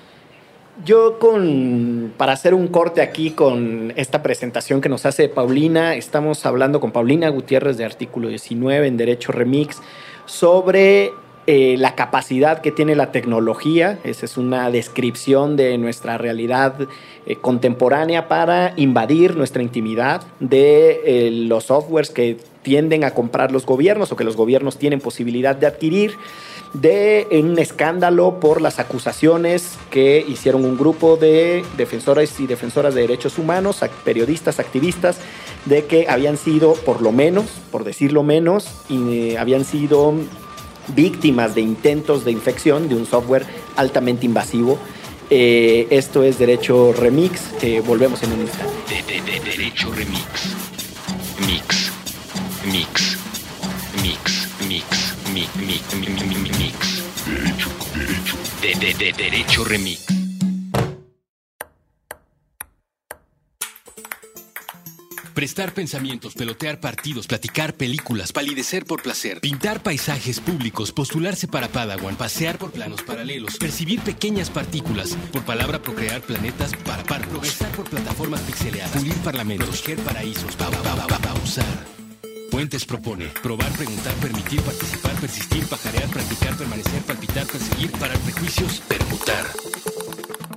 Yo 0.82 1.20
con 1.20 2.12
para 2.16 2.32
hacer 2.32 2.52
un 2.52 2.66
corte 2.66 3.00
aquí 3.00 3.30
con 3.30 3.92
esta 3.94 4.24
presentación 4.24 4.80
que 4.80 4.88
nos 4.88 5.06
hace 5.06 5.28
Paulina, 5.28 5.94
estamos 5.94 6.44
hablando 6.46 6.80
con 6.80 6.90
Paulina 6.90 7.28
Gutiérrez 7.28 7.76
de 7.76 7.84
Artículo 7.84 8.26
19 8.28 8.88
en 8.88 8.96
Derecho 8.96 9.30
Remix 9.30 9.80
sobre 10.26 11.12
eh, 11.46 11.76
la 11.78 11.94
capacidad 11.94 12.60
que 12.60 12.72
tiene 12.72 12.96
la 12.96 13.12
tecnología, 13.12 14.00
esa 14.02 14.24
es 14.24 14.36
una 14.36 14.70
descripción 14.70 15.56
de 15.56 15.78
nuestra 15.78 16.18
realidad 16.18 16.74
eh, 17.26 17.36
contemporánea 17.36 18.26
para 18.26 18.72
invadir 18.76 19.36
nuestra 19.36 19.62
intimidad, 19.62 20.22
de 20.40 21.02
eh, 21.04 21.30
los 21.30 21.64
softwares 21.64 22.10
que 22.10 22.38
tienden 22.62 23.04
a 23.04 23.12
comprar 23.12 23.52
los 23.52 23.66
gobiernos 23.66 24.10
o 24.10 24.16
que 24.16 24.24
los 24.24 24.36
gobiernos 24.36 24.78
tienen 24.78 25.00
posibilidad 25.00 25.54
de 25.54 25.66
adquirir, 25.66 26.16
de 26.74 27.28
un 27.30 27.58
escándalo 27.58 28.40
por 28.40 28.60
las 28.60 28.78
acusaciones 28.78 29.78
que 29.90 30.24
hicieron 30.26 30.64
un 30.64 30.76
grupo 30.76 31.16
de 31.16 31.64
defensores 31.76 32.38
y 32.40 32.46
defensoras 32.46 32.94
de 32.94 33.02
derechos 33.02 33.38
humanos, 33.38 33.80
periodistas, 34.04 34.58
activistas, 34.58 35.18
de 35.64 35.86
que 35.86 36.06
habían 36.08 36.36
sido, 36.36 36.74
por 36.74 37.00
lo 37.00 37.12
menos, 37.12 37.46
por 37.70 37.84
decirlo 37.84 38.22
menos, 38.22 38.68
y, 38.88 39.36
habían 39.36 39.64
sido 39.64 40.14
víctimas 40.94 41.54
de 41.54 41.60
intentos 41.60 42.24
de 42.24 42.32
infección 42.32 42.88
de 42.88 42.96
un 42.96 43.06
software 43.06 43.46
altamente 43.76 44.26
invasivo. 44.26 44.78
Eh, 45.30 45.86
esto 45.90 46.22
es 46.22 46.38
Derecho 46.38 46.92
Remix. 46.92 47.40
Eh, 47.62 47.82
volvemos 47.84 48.22
en 48.22 48.32
un 48.32 48.40
instante. 48.42 48.74
De, 49.06 49.40
derecho 49.40 49.90
Remix. 49.92 50.54
Mix. 51.46 51.90
Mix. 52.70 53.18
Mix. 54.02 54.48
Mix. 54.68 55.03
Mix. 55.34 55.56
Mix. 55.56 55.94
Mix. 55.96 57.02
Derecho. 57.26 57.70
Derecho. 57.92 58.36
De, 58.62 58.74
de, 58.76 58.94
de, 58.94 59.12
derecho 59.12 59.64
Remix. 59.64 60.06
Prestar 65.34 65.74
pensamientos, 65.74 66.34
pelotear 66.34 66.78
partidos, 66.78 67.26
platicar 67.26 67.74
películas, 67.74 68.32
palidecer 68.32 68.84
por 68.84 69.02
placer, 69.02 69.40
pintar 69.40 69.82
paisajes 69.82 70.38
públicos, 70.38 70.92
postularse 70.92 71.48
para 71.48 71.66
Padawan, 71.66 72.14
pasear 72.14 72.56
por 72.56 72.70
planos 72.70 73.02
paralelos, 73.02 73.56
percibir 73.58 74.00
pequeñas 74.02 74.50
partículas, 74.50 75.16
por 75.32 75.44
palabra 75.44 75.82
procrear 75.82 76.22
planetas 76.22 76.76
para 76.84 77.02
par, 77.02 77.26
progresar 77.26 77.72
por 77.72 77.90
plataformas 77.90 78.40
pixeleadas, 78.42 78.92
pulir 78.92 79.16
parlamentos, 79.16 79.68
proteger 79.68 79.98
paraísos, 79.98 80.54
pa, 80.54 80.70
pa, 80.70 81.06
pa, 81.08 81.18
pausar. 81.18 82.03
Puentes 82.54 82.84
propone 82.84 83.26
probar, 83.42 83.68
preguntar, 83.72 84.14
permitir, 84.20 84.62
participar, 84.62 85.12
persistir, 85.20 85.66
pajarear, 85.66 86.08
practicar, 86.08 86.56
permanecer, 86.56 87.02
palpitar, 87.02 87.44
perseguir, 87.48 87.90
parar 87.98 88.16
prejuicios, 88.20 88.78
permutar. 88.86 89.44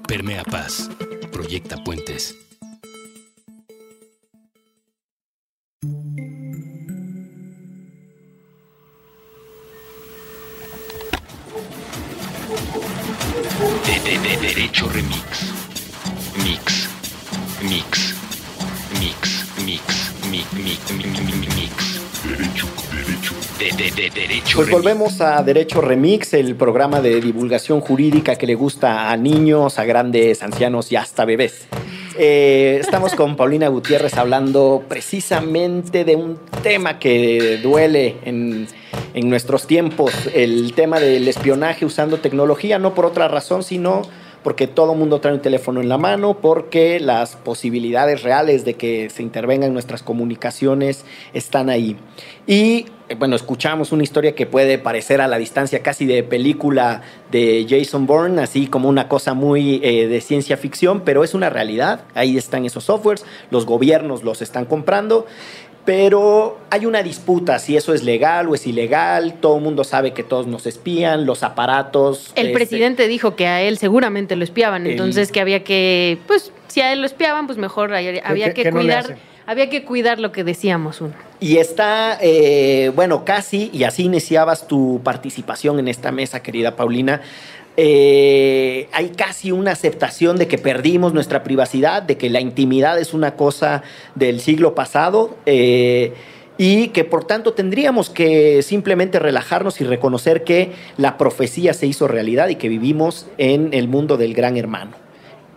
Permea 0.08 0.44
paz. 0.44 0.92
Proyecta 1.32 1.84
Puentes. 1.84 2.36
De, 13.88 14.00
de, 14.06 14.20
de 14.20 14.38
derecho 14.38 14.88
remix. 14.90 15.52
Mix. 16.44 16.90
Mix. 17.64 18.14
Mix. 19.00 19.46
Mix. 19.66 19.98
Mix. 20.30 20.54
Mix. 20.54 20.92
Mix. 20.94 21.48
mix. 21.48 21.57
Derecho. 22.38 22.68
Derecho. 22.92 23.34
De, 23.60 23.72
de, 23.72 23.92
de 23.92 24.10
Derecho 24.12 24.58
Pues 24.58 24.68
Remix. 24.68 24.72
volvemos 24.72 25.22
a 25.22 25.42
Derecho 25.42 25.82
Remix, 25.82 26.34
el 26.34 26.56
programa 26.56 27.02
de 27.02 27.20
divulgación 27.20 27.82
jurídica 27.82 28.36
que 28.36 28.46
le 28.46 28.54
gusta 28.56 29.10
a 29.12 29.18
niños, 29.18 29.80
a 29.80 29.86
grandes, 29.86 30.44
ancianos 30.44 30.92
y 30.92 30.96
hasta 30.96 31.26
bebés. 31.26 31.68
Eh, 32.18 32.78
estamos 32.80 33.16
con 33.16 33.36
Paulina 33.38 33.68
Gutiérrez 33.70 34.16
hablando 34.18 34.84
precisamente 34.88 36.06
de 36.06 36.16
un 36.16 36.38
tema 36.62 37.00
que 37.00 37.60
duele 37.64 38.18
en, 38.26 38.68
en 39.16 39.30
nuestros 39.30 39.66
tiempos, 39.66 40.14
el 40.34 40.74
tema 40.74 41.00
del 41.00 41.28
espionaje 41.28 41.86
usando 41.86 42.20
tecnología, 42.20 42.78
no 42.78 42.94
por 42.94 43.06
otra 43.06 43.28
razón, 43.28 43.64
sino 43.64 44.04
porque 44.44 44.68
todo 44.68 44.96
mundo 44.96 45.20
trae 45.20 45.34
un 45.34 45.42
teléfono 45.42 45.82
en 45.82 45.90
la 45.90 45.98
mano, 45.98 46.38
porque 46.40 47.00
las 47.00 47.36
posibilidades 47.36 48.24
reales 48.24 48.66
de 48.66 48.76
que 48.76 49.10
se 49.10 49.24
intervengan 49.24 49.74
nuestras 49.74 50.04
comunicaciones 50.04 51.06
están 51.34 51.70
ahí. 51.70 51.98
Y 52.46 52.86
eh, 53.10 53.16
bueno, 53.16 53.36
escuchamos 53.36 53.92
una 53.92 54.04
historia 54.04 54.36
que 54.36 54.46
puede 54.46 54.78
parecer 54.78 55.22
a 55.22 55.28
la 55.28 55.38
distancia 55.38 55.82
casi 55.82 56.06
de 56.06 56.24
película 56.24 57.02
de 57.32 57.66
Jason 57.70 58.06
Bourne, 58.06 58.42
así 58.42 58.68
como 58.68 58.90
una 58.90 59.08
cosa 59.08 59.34
muy 59.34 59.80
eh, 59.84 60.08
de 60.08 60.22
ciencia 60.22 60.58
ficción, 60.58 61.02
pero 61.02 61.24
es 61.24 61.34
una 61.34 61.50
realidad. 61.50 62.02
Ahí 62.16 62.38
están 62.38 62.66
esos 62.66 62.86
softwares, 62.86 63.26
los 63.50 63.66
gobiernos 63.66 64.24
los 64.24 64.42
están 64.42 64.66
comprando. 64.66 65.26
Pero 65.88 66.58
hay 66.70 66.86
una 66.86 67.02
disputa 67.02 67.60
si 67.60 67.78
eso 67.78 67.94
es 67.94 68.04
legal 68.04 68.50
o 68.50 68.56
es 68.56 68.68
ilegal. 68.68 69.36
Todo 69.40 69.56
el 69.56 69.64
mundo 69.64 69.86
sabe 69.86 70.12
que 70.12 70.22
todos 70.22 70.46
nos 70.46 70.66
espían, 70.66 71.26
los 71.26 71.44
aparatos. 71.44 72.34
El 72.36 72.48
este, 72.48 72.58
presidente 72.58 73.08
dijo 73.08 73.38
que 73.38 73.48
a 73.48 73.62
él 73.62 73.78
seguramente 73.78 74.36
lo 74.36 74.44
espiaban, 74.44 74.86
El- 74.86 74.92
entonces 74.92 75.32
que 75.32 75.40
había 75.40 75.64
que, 75.64 76.18
pues, 76.28 76.52
si 76.68 76.82
a 76.82 76.92
él 76.92 77.00
lo 77.00 77.06
espiaban, 77.06 77.48
pues 77.48 77.58
mejor 77.58 77.94
había 77.94 78.54
que- 78.54 78.70
cuidar, 78.70 79.16
había 79.46 79.70
que 79.70 79.86
cuidar 79.86 80.20
lo 80.20 80.34
que 80.34 80.44
decíamos 80.44 81.00
uno. 81.00 81.14
Y 81.40 81.56
está, 81.56 82.18
eh, 82.20 82.92
bueno, 82.94 83.24
casi, 83.24 83.70
y 83.72 83.86
así 83.86 84.04
iniciabas 84.04 84.68
tu 84.68 85.00
participación 85.06 85.80
en 85.80 85.88
esta 85.88 86.12
mesa, 86.12 86.44
querida 86.44 86.76
Paulina. 86.76 87.22
Eh, 87.78 88.88
hay 88.92 89.10
casi 89.10 89.52
una 89.52 89.72
aceptación 89.72 90.38
de 90.38 90.48
que 90.48 90.58
perdimos 90.58 91.14
nuestra 91.14 91.44
privacidad, 91.44 92.02
de 92.04 92.18
que 92.18 92.30
la 92.30 92.42
intimidad 92.42 93.00
es 93.00 93.14
una 93.14 93.36
cosa 93.36 93.84
del 94.16 94.40
siglo 94.42 94.76
pasado. 94.76 95.36
eh, 95.46 96.14
y 96.60 96.88
que 96.88 97.04
por 97.04 97.26
tanto 97.26 97.54
tendríamos 97.54 98.10
que 98.10 98.64
simplemente 98.64 99.20
relajarnos 99.20 99.80
y 99.80 99.84
reconocer 99.84 100.44
que 100.44 100.72
la 100.98 101.16
profecía 101.16 101.72
se 101.76 101.86
hizo 101.86 102.08
realidad 102.08 102.48
y 102.50 102.56
que 102.56 102.68
vivimos 102.68 103.28
en 103.38 103.76
el 103.76 103.88
mundo 103.88 104.18
del 104.18 104.34
gran 104.34 104.58
hermano. 104.58 104.94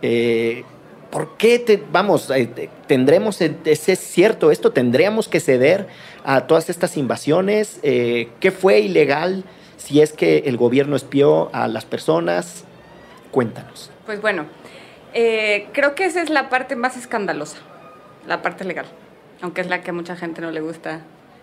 Eh, 0.03 0.63
¿Por 1.09 1.37
qué, 1.37 1.57
te, 1.57 1.81
vamos, 1.91 2.27
te- 2.27 2.69
tendremos, 2.85 3.41
es, 3.41 3.89
es 3.89 3.99
cierto 3.99 4.51
esto, 4.51 4.73
tendríamos 4.73 5.27
que 5.27 5.39
ceder 5.39 5.87
a 6.23 6.45
todas 6.45 6.69
estas 6.69 6.95
invasiones? 6.97 7.79
Eh, 7.81 8.27
¿Qué 8.39 8.51
fue 8.51 8.79
ilegal 8.81 9.43
si 9.81 10.01
es 10.01 10.13
que 10.13 10.39
el 10.45 10.57
gobierno 10.57 10.95
espió 10.95 11.49
a 11.53 11.67
las 11.67 11.85
personas? 11.85 12.65
Cuéntanos. 13.31 13.89
Pues 14.05 14.21
bueno, 14.21 14.45
eh, 15.13 15.67
creo 15.73 15.95
que 15.95 16.05
esa 16.05 16.21
es 16.21 16.29
la 16.29 16.49
parte 16.49 16.75
más 16.75 16.97
escandalosa, 16.97 17.57
la 18.27 18.41
parte 18.41 18.63
legal, 18.65 18.85
aunque 19.41 19.61
es 19.61 19.67
la 19.67 19.81
que 19.81 19.89
a 19.89 19.93
mucha 19.93 20.15
gente 20.15 20.41
no 20.41 20.51
le 20.51 20.61
gusta. 20.61 21.01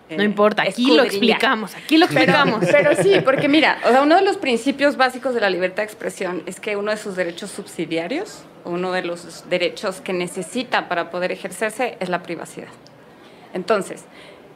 eh, 0.09 0.17
No 0.17 0.23
importa, 0.23 0.63
aquí 0.63 0.95
lo 0.95 1.03
explicamos, 1.03 1.75
aquí 1.75 1.97
lo 1.97 2.07
Pero, 2.07 2.19
explicamos. 2.21 2.65
pero 2.71 2.95
sí, 3.03 3.19
porque 3.25 3.47
mira, 3.49 3.79
o 3.85 3.89
sea, 3.89 4.01
uno 4.03 4.15
de 4.15 4.21
los 4.23 4.37
principios 4.37 4.97
básicos 4.97 5.33
de 5.33 5.41
la 5.41 5.49
libertad 5.49 5.77
de 5.83 5.87
expresión 5.87 6.43
es 6.45 6.59
que 6.59 6.75
uno 6.77 6.91
de 6.91 6.97
sus 6.97 7.15
derechos 7.15 7.49
subsidiarios, 7.51 8.43
uno 8.65 8.91
de 8.91 9.01
los 9.03 9.49
derechos 9.49 10.01
que 10.01 10.13
necesita 10.13 10.87
para 10.89 11.09
poder 11.11 11.31
ejercerse 11.31 11.97
es 11.99 12.09
la 12.09 12.23
privacidad. 12.23 12.69
Entonces, 13.53 14.03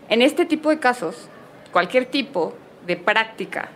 en 0.09 0.21
este 0.21 0.45
tipo 0.45 0.69
de 0.69 0.79
casos, 0.79 1.27
cualquier 1.71 2.05
tipo 2.05 2.53
de 2.85 2.95
práctica 2.95 3.69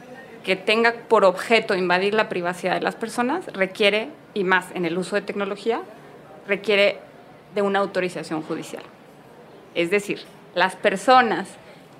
que 0.43 0.55
tenga 0.55 0.93
por 0.93 1.25
objeto 1.25 1.75
invadir 1.75 2.13
la 2.13 2.29
privacidad 2.29 2.75
de 2.75 2.81
las 2.81 2.95
personas 2.95 3.45
requiere, 3.47 4.09
y 4.33 4.43
más 4.43 4.67
en 4.73 4.85
el 4.85 4.97
uso 4.97 5.15
de 5.15 5.21
tecnología, 5.21 5.81
requiere 6.47 6.99
de 7.53 7.61
una 7.61 7.79
autorización 7.79 8.41
judicial. 8.41 8.83
Es 9.75 9.91
decir, 9.91 10.21
las 10.55 10.75
personas 10.75 11.49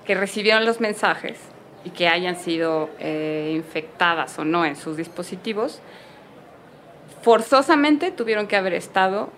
que 0.06 0.14
recibieron 0.14 0.64
los 0.64 0.80
mensajes 0.80 1.38
y 1.84 1.90
que 1.90 2.08
hayan 2.08 2.36
sido 2.36 2.88
eh, 2.98 3.52
infectadas 3.54 4.38
o 4.38 4.44
no 4.44 4.64
en 4.64 4.76
sus 4.76 4.96
dispositivos, 4.96 5.80
forzosamente 7.22 8.10
tuvieron 8.10 8.46
que 8.46 8.56
haber 8.56 8.72
estado 8.72 9.28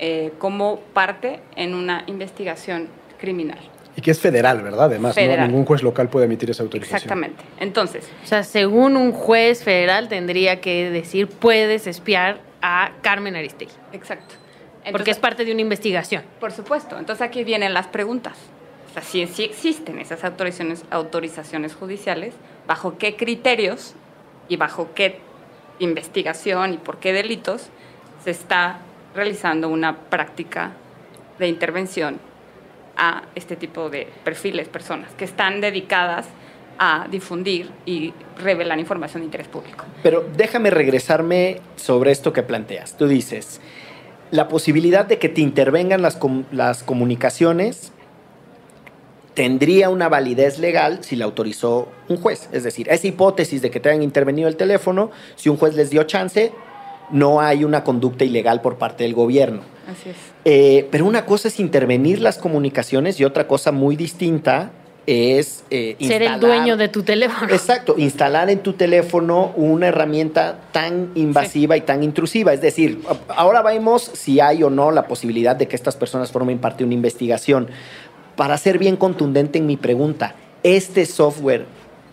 eh, 0.00 0.32
como 0.38 0.80
parte 0.92 1.40
en 1.54 1.74
una 1.74 2.02
investigación 2.06 2.88
criminal. 3.18 3.60
Y 3.96 4.00
que 4.00 4.10
es 4.10 4.20
federal, 4.20 4.62
¿verdad? 4.62 4.86
Además, 4.86 5.16
¿no? 5.16 5.46
Ningún 5.46 5.64
juez 5.64 5.82
local 5.82 6.08
puede 6.08 6.26
emitir 6.26 6.50
esa 6.50 6.62
autorización. 6.62 6.96
Exactamente. 6.96 7.44
Entonces, 7.60 8.08
O 8.24 8.26
sea, 8.26 8.42
según 8.42 8.96
un 8.96 9.12
juez 9.12 9.62
federal 9.62 10.08
tendría 10.08 10.60
que 10.60 10.90
decir, 10.90 11.28
puedes 11.28 11.86
espiar 11.86 12.40
a 12.60 12.92
Carmen 13.02 13.36
Aristegui, 13.36 13.72
exacto. 13.92 14.34
porque 14.90 15.10
es 15.10 15.18
parte 15.18 15.44
de 15.44 15.52
una 15.52 15.60
investigación. 15.60 16.22
Por 16.40 16.50
supuesto. 16.52 16.98
Entonces 16.98 17.22
aquí 17.22 17.44
vienen 17.44 17.72
las 17.72 17.86
preguntas. 17.86 18.36
O 18.90 18.94
sea, 18.94 19.02
si, 19.02 19.26
si 19.26 19.44
existen 19.44 19.98
esas 19.98 20.24
autorizaciones, 20.24 20.84
autorizaciones 20.90 21.74
judiciales, 21.74 22.34
¿bajo 22.66 22.98
qué 22.98 23.16
criterios 23.16 23.94
y 24.48 24.56
bajo 24.56 24.90
qué 24.94 25.20
investigación 25.78 26.74
y 26.74 26.76
por 26.78 26.98
qué 26.98 27.12
delitos 27.12 27.68
se 28.24 28.30
está 28.30 28.80
realizando 29.14 29.68
una 29.68 29.96
práctica 29.96 30.72
de 31.38 31.48
intervención 31.48 32.18
a 32.96 33.22
este 33.34 33.56
tipo 33.56 33.90
de 33.90 34.06
perfiles, 34.24 34.68
personas 34.68 35.10
que 35.18 35.24
están 35.24 35.60
dedicadas 35.60 36.26
a 36.78 37.06
difundir 37.10 37.70
y 37.86 38.12
revelar 38.42 38.78
información 38.78 39.22
de 39.22 39.26
interés 39.26 39.48
público? 39.48 39.84
Pero 40.02 40.24
déjame 40.36 40.70
regresarme 40.70 41.60
sobre 41.76 42.10
esto 42.10 42.32
que 42.32 42.42
planteas. 42.42 42.96
Tú 42.96 43.06
dices, 43.06 43.60
la 44.30 44.48
posibilidad 44.48 45.04
de 45.04 45.18
que 45.18 45.28
te 45.28 45.40
intervengan 45.40 46.02
las, 46.02 46.16
com- 46.16 46.44
las 46.50 46.82
comunicaciones 46.82 47.92
tendría 49.34 49.90
una 49.90 50.08
validez 50.08 50.58
legal 50.58 51.00
si 51.02 51.16
la 51.16 51.24
autorizó 51.24 51.88
un 52.08 52.16
juez. 52.18 52.48
Es 52.52 52.62
decir, 52.64 52.88
esa 52.88 53.06
hipótesis 53.06 53.62
de 53.62 53.70
que 53.70 53.80
te 53.80 53.88
hayan 53.88 54.02
intervenido 54.02 54.48
el 54.48 54.56
teléfono, 54.56 55.10
si 55.34 55.48
un 55.48 55.56
juez 55.56 55.74
les 55.74 55.90
dio 55.90 56.04
chance, 56.04 56.52
no 57.10 57.40
hay 57.40 57.64
una 57.64 57.82
conducta 57.84 58.24
ilegal 58.24 58.60
por 58.60 58.78
parte 58.78 59.04
del 59.04 59.14
gobierno. 59.14 59.62
Así 59.90 60.10
es. 60.10 60.16
Eh, 60.44 60.88
pero 60.90 61.06
una 61.06 61.26
cosa 61.26 61.48
es 61.48 61.60
intervenir 61.60 62.20
las 62.20 62.38
comunicaciones 62.38 63.18
y 63.20 63.24
otra 63.24 63.46
cosa 63.46 63.72
muy 63.72 63.96
distinta 63.96 64.70
es 65.06 65.64
eh, 65.70 65.96
Ser 66.00 66.22
el 66.22 66.40
dueño 66.40 66.76
de 66.76 66.88
tu 66.88 67.02
teléfono. 67.02 67.52
Exacto, 67.52 67.94
instalar 67.98 68.48
en 68.50 68.60
tu 68.60 68.72
teléfono 68.72 69.52
una 69.56 69.88
herramienta 69.88 70.58
tan 70.72 71.10
invasiva 71.14 71.76
y 71.76 71.82
tan 71.82 72.02
intrusiva. 72.02 72.52
Es 72.52 72.60
decir, 72.60 73.02
ahora 73.28 73.62
vemos 73.62 74.10
si 74.14 74.40
hay 74.40 74.62
o 74.62 74.70
no 74.70 74.90
la 74.90 75.06
posibilidad 75.06 75.56
de 75.56 75.68
que 75.68 75.76
estas 75.76 75.96
personas 75.96 76.32
formen 76.32 76.58
parte 76.58 76.78
de 76.78 76.84
una 76.84 76.94
investigación. 76.94 77.68
Para 78.36 78.56
ser 78.58 78.78
bien 78.78 78.96
contundente 78.96 79.58
en 79.58 79.66
mi 79.66 79.76
pregunta, 79.76 80.34
¿este 80.62 81.06
software 81.06 81.66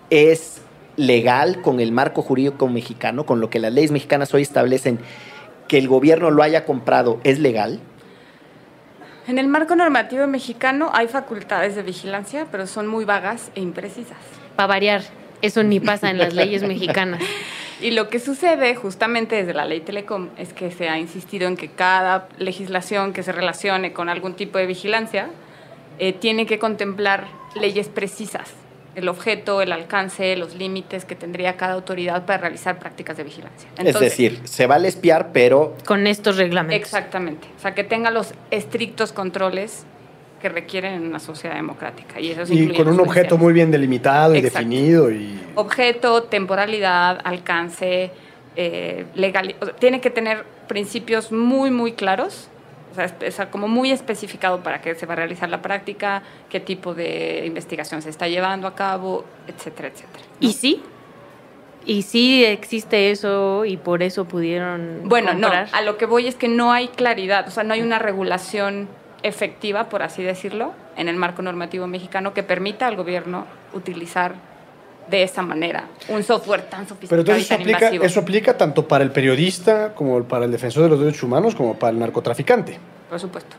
es 0.10 0.62
legal 0.98 1.62
con 1.62 1.80
el 1.80 1.92
marco 1.92 2.22
jurídico 2.22 2.68
mexicano, 2.68 3.26
con 3.26 3.40
lo 3.40 3.50
que 3.50 3.60
las 3.60 3.74
leyes 3.74 3.92
mexicanas 3.92 4.34
hoy 4.34 4.42
establecen 4.42 5.00
que 5.72 5.78
el 5.78 5.88
gobierno 5.88 6.32
lo 6.32 6.44
haya 6.44 6.66
comprado? 6.66 7.22
¿Es 7.24 7.40
legal? 7.40 7.80
En 9.26 9.38
el 9.38 9.48
marco 9.48 9.74
normativo 9.74 10.28
mexicano 10.28 10.90
hay 10.94 11.08
facultades 11.08 11.78
de 11.78 11.82
vigilancia, 11.82 12.46
pero 12.52 12.68
son 12.68 12.88
muy 12.88 13.06
vagas 13.06 13.52
e 13.56 13.62
imprecisas. 13.62 14.18
Para 14.58 14.68
variar, 14.68 15.02
eso 15.42 15.64
ni 15.64 15.80
pasa 15.80 16.10
en 16.10 16.18
las 16.18 16.34
leyes 16.34 16.64
mexicanas. 16.64 17.24
Y 17.82 17.90
lo 17.90 18.10
que 18.10 18.20
sucede 18.20 18.76
justamente 18.76 19.38
desde 19.38 19.56
la 19.56 19.66
ley 19.66 19.80
Telecom 19.80 20.28
es 20.38 20.54
que 20.54 20.70
se 20.70 20.88
ha 20.88 21.00
insistido 21.00 21.48
en 21.48 21.58
que 21.58 21.68
cada 21.70 22.28
legislación 22.38 23.12
que 23.12 23.24
se 23.24 23.32
relacione 23.32 23.92
con 23.92 24.08
algún 24.08 24.36
tipo 24.36 24.60
de 24.60 24.68
vigilancia 24.68 25.30
eh, 25.98 26.14
tiene 26.14 26.46
que 26.46 26.60
contemplar 26.60 27.26
leyes 27.60 27.90
precisas, 27.90 28.54
el 28.96 29.08
objeto, 29.08 29.62
el 29.62 29.72
alcance, 29.72 30.36
los 30.36 30.56
límites 30.56 31.06
que 31.06 31.16
tendría 31.16 31.56
cada 31.56 31.74
autoridad 31.74 32.26
para 32.26 32.39
realizar 32.39 32.78
prácticas 32.80 33.18
de 33.18 33.24
vigilancia. 33.24 33.70
es 33.78 34.00
decir, 34.00 34.42
se 34.44 34.68
vale 34.68 34.88
espiar, 34.88 35.32
pero 35.32 35.76
Con 35.86 36.08
estos 36.08 36.38
reglamentos. 36.38 36.88
Exactamente. 36.88 37.48
O 37.58 37.62
sea, 37.62 37.74
que 37.74 37.84
tenga 37.84 38.12
los 38.12 38.34
estrictos 38.52 39.14
controles 39.14 39.86
que 40.42 40.50
requieren 40.50 40.94
en 40.94 41.04
una 41.04 41.20
sociedad 41.20 41.56
democrática. 41.56 42.20
Y, 42.20 42.32
eso 42.32 42.52
Y 42.52 42.74
con 42.76 42.88
un 42.88 43.00
objeto 43.00 43.38
muy 43.38 43.54
bien 43.54 43.72
delimitado 43.72 44.34
y 44.34 44.39
Exacto. 44.39 44.60
definido. 44.60 45.12
Y... 45.12 45.39
Objeto, 45.56 46.24
temporalidad, 46.24 47.20
alcance, 47.24 48.12
eh, 48.56 49.06
legal. 49.16 49.56
o 49.62 49.66
sea, 49.66 49.76
tiene 49.76 50.02
que 50.02 50.10
tener 50.10 50.44
principios 50.68 51.32
muy, 51.32 51.70
muy 51.70 51.94
claros. 51.94 52.50
O 52.92 52.96
sea, 52.96 53.06
es- 53.06 53.39
como 53.52 53.68
muy 53.68 53.92
especificado 53.92 54.62
para 54.64 54.82
qué 54.82 54.96
se 54.96 55.06
va 55.06 55.14
a 55.14 55.16
realizar 55.18 55.50
la 55.50 55.62
práctica, 55.62 56.24
qué 56.50 56.60
tipo 56.60 56.94
de 56.94 57.44
investigación 57.46 58.02
se 58.02 58.10
está 58.10 58.28
llevando 58.28 58.68
a 58.68 58.76
cabo, 58.76 59.24
etcétera, 59.48 59.88
etcétera. 59.89 60.24
¿no? 60.39 60.48
¿Y 60.48 60.54
sí? 60.54 60.84
¿Y 61.86 62.04
sí 62.04 62.46
existe 62.46 63.10
eso 63.12 63.66
y 63.66 63.78
por 63.78 64.04
eso 64.04 64.26
pudieron 64.26 65.02
Bueno, 65.06 65.32
comprar? 65.32 65.70
no, 65.72 65.78
a 65.78 65.82
lo 65.82 65.98
que 65.98 66.06
voy 66.06 66.28
es 66.28 66.36
que 66.36 66.48
no 66.48 66.72
hay 66.72 66.89
claridad, 66.89 67.48
o 67.48 67.52
sea, 67.52 67.64
no 67.64 67.74
hay 67.74 67.82
una 67.82 67.98
regulación 67.98 68.88
efectiva, 69.24 69.89
por 69.89 70.04
así 70.04 70.22
decirlo, 70.22 70.74
en 70.96 71.08
el 71.08 71.16
marco 71.16 71.42
normativo 71.42 71.88
mexicano 71.88 72.34
que 72.34 72.44
permita 72.44 72.88
al 72.88 72.96
gobierno 72.98 73.46
utilizar 73.74 74.36
de 75.12 75.24
esa 75.24 75.41
manera 75.43 75.88
un 76.07 76.24
software 76.24 76.64
tan 76.64 76.86
Pero 76.86 76.95
sofisticado 76.95 77.22
entonces 77.22 77.43
y 77.43 77.45
eso 77.45 77.49
tan 77.53 77.62
aplica, 77.62 77.80
invasivo. 77.80 78.05
eso 78.05 78.20
aplica 78.22 78.57
tanto 78.57 78.88
para 78.88 79.03
el 79.03 79.12
periodista 79.12 79.93
como 79.93 80.24
para 80.24 80.45
el 80.45 80.51
defensor 80.51 80.84
de 80.84 80.89
los 80.89 80.99
derechos 80.99 81.24
humanos 81.24 81.53
como 81.53 81.76
para 81.78 81.91
el 81.91 81.99
narcotraficante. 81.99 82.80
Por 83.09 83.20
supuesto. 83.20 83.55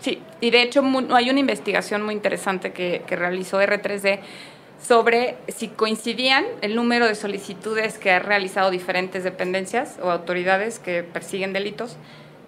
Sí, 0.00 0.18
y 0.40 0.50
de 0.50 0.62
hecho 0.62 0.82
hay 1.12 1.30
una 1.30 1.40
investigación 1.40 2.02
muy 2.02 2.14
interesante 2.14 2.72
que, 2.72 3.02
que 3.06 3.14
realizó 3.16 3.60
R3D 3.60 4.20
sobre 4.82 5.36
si 5.48 5.68
coincidían 5.68 6.44
el 6.62 6.74
número 6.74 7.06
de 7.06 7.14
solicitudes 7.14 7.98
que 7.98 8.10
han 8.12 8.22
realizado 8.22 8.70
diferentes 8.70 9.22
dependencias 9.24 9.98
o 10.02 10.10
autoridades 10.10 10.78
que 10.78 11.02
persiguen 11.02 11.52
delitos 11.52 11.96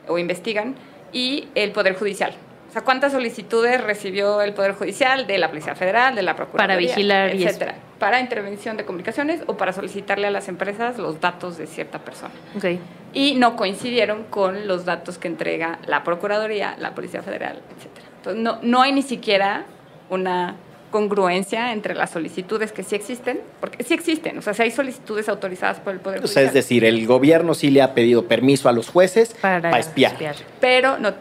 o 0.08 0.18
investigan 0.18 0.74
y 1.12 1.48
el 1.54 1.72
Poder 1.72 1.94
Judicial. 1.94 2.34
O 2.72 2.74
sea, 2.74 2.84
¿cuántas 2.84 3.12
solicitudes 3.12 3.82
recibió 3.82 4.40
el 4.40 4.54
Poder 4.54 4.72
Judicial 4.72 5.26
de 5.26 5.36
la 5.36 5.50
Policía 5.50 5.74
Federal, 5.74 6.14
de 6.14 6.22
la 6.22 6.34
Procuraduría, 6.34 6.76
vigilar 6.78 7.34
y 7.34 7.40
eso. 7.40 7.48
etcétera, 7.50 7.74
para 7.98 8.18
intervención 8.18 8.78
de 8.78 8.86
comunicaciones 8.86 9.42
o 9.46 9.58
para 9.58 9.74
solicitarle 9.74 10.28
a 10.28 10.30
las 10.30 10.48
empresas 10.48 10.96
los 10.96 11.20
datos 11.20 11.58
de 11.58 11.66
cierta 11.66 11.98
persona? 11.98 12.32
Ok. 12.56 12.80
y 13.12 13.34
no 13.34 13.56
coincidieron 13.56 14.24
con 14.24 14.66
los 14.66 14.86
datos 14.86 15.18
que 15.18 15.28
entrega 15.28 15.80
la 15.86 16.02
Procuraduría, 16.02 16.74
la 16.78 16.94
Policía 16.94 17.22
Federal, 17.22 17.56
etc. 17.76 17.90
Entonces, 18.16 18.42
no, 18.42 18.58
no 18.62 18.80
hay 18.80 18.92
ni 18.92 19.02
siquiera 19.02 19.66
una 20.08 20.56
congruencia 20.90 21.74
entre 21.74 21.94
las 21.94 22.08
solicitudes 22.08 22.72
que 22.72 22.84
sí 22.84 22.94
existen, 22.94 23.42
porque 23.60 23.84
sí 23.84 23.92
existen, 23.92 24.38
o 24.38 24.42
sea, 24.42 24.54
si 24.54 24.62
hay 24.62 24.70
solicitudes 24.70 25.28
autorizadas 25.28 25.78
por 25.78 25.92
el 25.92 26.00
Poder 26.00 26.20
O 26.20 26.26
sea, 26.26 26.40
Judicial, 26.40 26.46
es 26.46 26.54
decir, 26.54 26.86
el 26.86 27.06
gobierno 27.06 27.52
sí 27.52 27.70
le 27.70 27.82
ha 27.82 27.92
pedido 27.92 28.24
permiso 28.28 28.70
a 28.70 28.72
los 28.72 28.88
jueces 28.88 29.36
para, 29.42 29.60
Para 29.60 29.78
espiar. 29.78 30.16
pero 30.58 30.98
no 30.98 31.12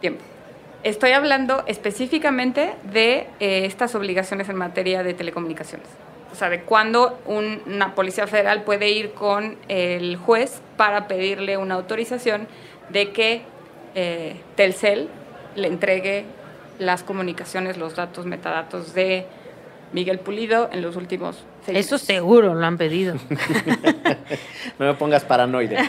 tiempo. 0.00 0.22
Estoy 0.86 1.10
hablando 1.10 1.64
específicamente 1.66 2.74
de 2.92 3.26
eh, 3.40 3.64
estas 3.66 3.96
obligaciones 3.96 4.48
en 4.48 4.54
materia 4.54 5.02
de 5.02 5.14
telecomunicaciones. 5.14 5.88
O 6.32 6.36
sea, 6.36 6.48
de 6.48 6.60
cuándo 6.60 7.18
un- 7.26 7.60
una 7.66 7.96
policía 7.96 8.28
federal 8.28 8.62
puede 8.62 8.90
ir 8.90 9.10
con 9.12 9.56
el 9.66 10.16
juez 10.16 10.60
para 10.76 11.08
pedirle 11.08 11.56
una 11.56 11.74
autorización 11.74 12.46
de 12.90 13.10
que 13.10 13.42
eh, 13.96 14.36
Telcel 14.54 15.08
le 15.56 15.66
entregue 15.66 16.24
las 16.78 17.02
comunicaciones, 17.02 17.78
los 17.78 17.96
datos, 17.96 18.24
metadatos 18.26 18.94
de 18.94 19.26
Miguel 19.92 20.20
Pulido 20.20 20.68
en 20.72 20.82
los 20.82 20.94
últimos 20.94 21.44
seis 21.64 21.78
Eso 21.78 21.98
seguro 21.98 22.54
lo 22.54 22.64
han 22.64 22.78
pedido. 22.78 23.16
No 24.78 24.86
me 24.86 24.94
pongas 24.94 25.24
paranoide. 25.24 25.78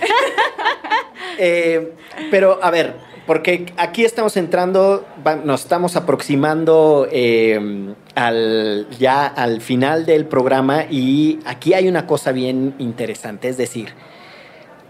Eh, 1.37 1.93
pero, 2.31 2.59
a 2.61 2.71
ver, 2.71 2.95
porque 3.25 3.65
aquí 3.77 4.05
estamos 4.05 4.37
entrando, 4.37 5.05
nos 5.43 5.61
estamos 5.61 5.95
aproximando 5.95 7.07
eh, 7.11 7.93
al, 8.15 8.87
ya 8.97 9.27
al 9.27 9.61
final 9.61 10.05
del 10.05 10.25
programa 10.25 10.85
y 10.89 11.39
aquí 11.45 11.73
hay 11.73 11.87
una 11.87 12.07
cosa 12.07 12.31
bien 12.31 12.73
interesante, 12.79 13.49
es 13.49 13.57
decir, 13.57 13.89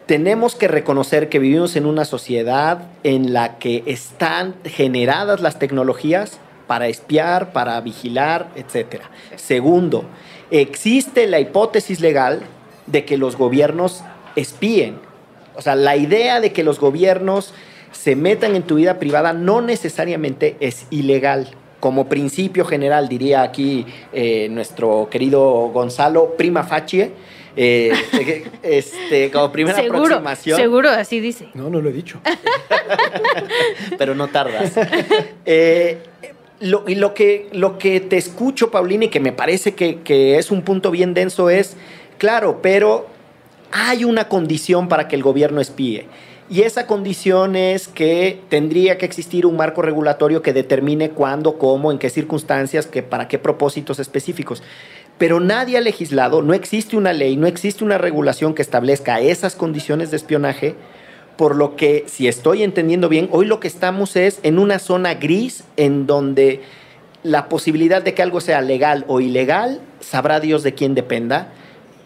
tenemos 0.05 0.55
que 0.55 0.69
reconocer 0.69 1.27
que 1.27 1.39
vivimos 1.39 1.75
en 1.75 1.85
una 1.85 2.05
sociedad 2.05 2.83
en 3.03 3.33
la 3.33 3.57
que 3.57 3.83
están 3.87 4.55
generadas 4.63 5.41
las 5.41 5.59
tecnologías 5.59 6.39
para 6.67 6.87
espiar, 6.87 7.51
para 7.51 7.79
vigilar, 7.81 8.49
etc. 8.55 9.01
Segundo, 9.35 10.05
existe 10.49 11.27
la 11.27 11.39
hipótesis 11.39 11.99
legal 11.99 12.41
de 12.85 13.03
que 13.03 13.17
los 13.17 13.35
gobiernos 13.35 14.03
espíen. 14.35 15.06
O 15.57 15.61
sea, 15.61 15.75
la 15.75 15.97
idea 15.97 16.39
de 16.39 16.53
que 16.53 16.63
los 16.63 16.79
gobiernos 16.79 17.53
se 17.91 18.15
metan 18.15 18.55
en 18.55 18.63
tu 18.63 18.75
vida 18.75 18.99
privada 18.99 19.33
no 19.33 19.61
necesariamente 19.61 20.55
es 20.59 20.85
ilegal. 20.91 21.49
Como 21.79 22.07
principio 22.07 22.65
general, 22.65 23.09
diría 23.09 23.41
aquí 23.41 23.85
eh, 24.13 24.47
nuestro 24.49 25.09
querido 25.09 25.41
Gonzalo, 25.73 26.35
prima 26.37 26.63
facie, 26.63 27.11
eh, 27.55 27.91
este, 28.63 29.31
como 29.31 29.51
primera 29.51 29.77
seguro, 29.77 30.03
aproximación 30.03 30.59
seguro 30.59 30.89
así 30.89 31.19
dice. 31.19 31.49
No, 31.55 31.69
no 31.69 31.81
lo 31.81 31.89
he 31.89 31.93
dicho. 31.93 32.19
pero 33.97 34.13
no 34.13 34.27
tardas. 34.27 34.73
Eh, 35.45 35.97
lo, 36.59 36.83
y 36.87 36.95
lo 36.95 37.13
que, 37.13 37.49
lo 37.51 37.77
que 37.77 37.99
te 37.99 38.17
escucho, 38.17 38.69
Paulina, 38.69 39.05
y 39.05 39.09
que 39.09 39.19
me 39.19 39.31
parece 39.31 39.73
que, 39.73 40.01
que 40.01 40.37
es 40.37 40.51
un 40.51 40.61
punto 40.61 40.91
bien 40.91 41.13
denso 41.13 41.49
es, 41.49 41.77
claro, 42.17 42.59
pero 42.61 43.16
hay 43.71 44.03
una 44.03 44.27
condición 44.27 44.87
para 44.87 45.07
que 45.07 45.15
el 45.15 45.23
gobierno 45.23 45.61
espíe. 45.61 46.07
Y 46.49 46.61
esa 46.61 46.87
condición 46.87 47.57
es 47.57 47.89
que 47.89 48.39
tendría 48.47 48.97
que 48.97 49.05
existir 49.05 49.45
un 49.45 49.57
marco 49.57 49.81
regulatorio 49.81 50.41
que 50.41 50.53
determine 50.53 51.09
cuándo, 51.09 51.57
cómo, 51.57 51.91
en 51.91 51.99
qué 51.99 52.09
circunstancias, 52.09 52.87
que, 52.87 53.03
para 53.03 53.27
qué 53.27 53.37
propósitos 53.37 53.99
específicos. 53.99 54.63
Pero 55.17 55.41
nadie 55.41 55.77
ha 55.77 55.81
legislado, 55.81 56.41
no 56.41 56.53
existe 56.53 56.95
una 56.95 57.11
ley, 57.11 57.35
no 57.35 57.47
existe 57.47 57.83
una 57.83 57.97
regulación 57.97 58.53
que 58.53 58.61
establezca 58.61 59.19
esas 59.19 59.55
condiciones 59.55 60.09
de 60.11 60.17
espionaje 60.17 60.75
por 61.37 61.55
lo 61.55 61.75
que, 61.75 62.03
si 62.07 62.27
estoy 62.27 62.63
entendiendo 62.63 63.09
bien, 63.09 63.29
hoy 63.31 63.45
lo 63.45 63.59
que 63.59 63.67
estamos 63.67 64.15
es 64.15 64.39
en 64.43 64.57
una 64.57 64.79
zona 64.79 65.13
gris 65.13 65.63
en 65.77 66.07
donde 66.07 66.61
la 67.23 67.47
posibilidad 67.47 68.01
de 68.01 68.13
que 68.13 68.23
algo 68.23 68.41
sea 68.41 68.61
legal 68.61 69.05
o 69.07 69.21
ilegal, 69.21 69.79
sabrá 69.99 70.39
Dios 70.39 70.63
de 70.63 70.73
quién 70.73 70.95
dependa, 70.95 71.49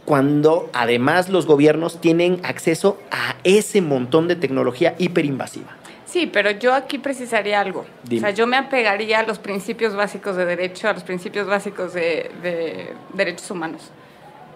cuando 0.06 0.70
además 0.74 1.30
los 1.30 1.45
gobiernos 1.45 2.02
tienen 2.02 2.41
acceso 2.43 2.97
a 3.12 3.36
ese 3.43 3.82
montón 3.82 4.28
de 4.28 4.36
tecnología 4.36 4.95
hiperinvasiva. 4.97 5.78
Sí, 6.06 6.28
pero 6.28 6.52
yo 6.52 6.74
aquí 6.74 6.97
precisaría 6.97 7.62
algo. 7.62 7.86
Dime. 8.04 8.20
O 8.20 8.22
sea, 8.22 8.32
yo 8.32 8.45
me 8.45 8.58
apegaría 8.58 9.20
a 9.20 9.24
los 9.24 9.39
principios 9.39 9.95
básicos 9.95 10.36
de 10.36 10.45
derecho, 10.45 10.89
a 10.89 10.93
los 10.93 11.04
principios 11.04 11.47
básicos 11.47 11.93
de, 11.93 12.30
de 12.41 12.93
derechos 13.14 13.49
humanos. 13.49 13.91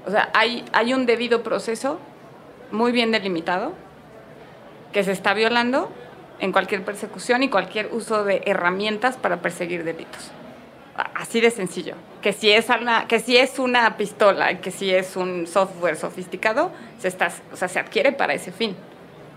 O 0.05 0.11
sea, 0.11 0.29
hay, 0.33 0.65
hay 0.73 0.93
un 0.93 1.05
debido 1.05 1.43
proceso 1.43 1.99
muy 2.71 2.91
bien 2.91 3.11
delimitado 3.11 3.73
que 4.91 5.03
se 5.03 5.11
está 5.11 5.33
violando 5.33 5.89
en 6.39 6.51
cualquier 6.51 6.83
persecución 6.83 7.43
y 7.43 7.49
cualquier 7.49 7.89
uso 7.93 8.23
de 8.23 8.41
herramientas 8.45 9.17
para 9.17 9.41
perseguir 9.41 9.83
delitos. 9.83 10.31
Así 11.13 11.41
de 11.41 11.51
sencillo. 11.51 11.95
Que 12.25 12.33
si 12.33 12.49
es 12.49 12.69
una, 12.69 13.07
que 13.07 13.19
si 13.19 13.37
es 13.37 13.59
una 13.59 13.97
pistola, 13.97 14.59
que 14.59 14.71
si 14.71 14.89
es 14.91 15.15
un 15.15 15.45
software 15.45 15.95
sofisticado, 15.95 16.71
se, 16.97 17.07
está, 17.07 17.31
o 17.53 17.55
sea, 17.55 17.67
se 17.67 17.77
adquiere 17.77 18.13
para 18.13 18.33
ese 18.33 18.51
fin. 18.51 18.75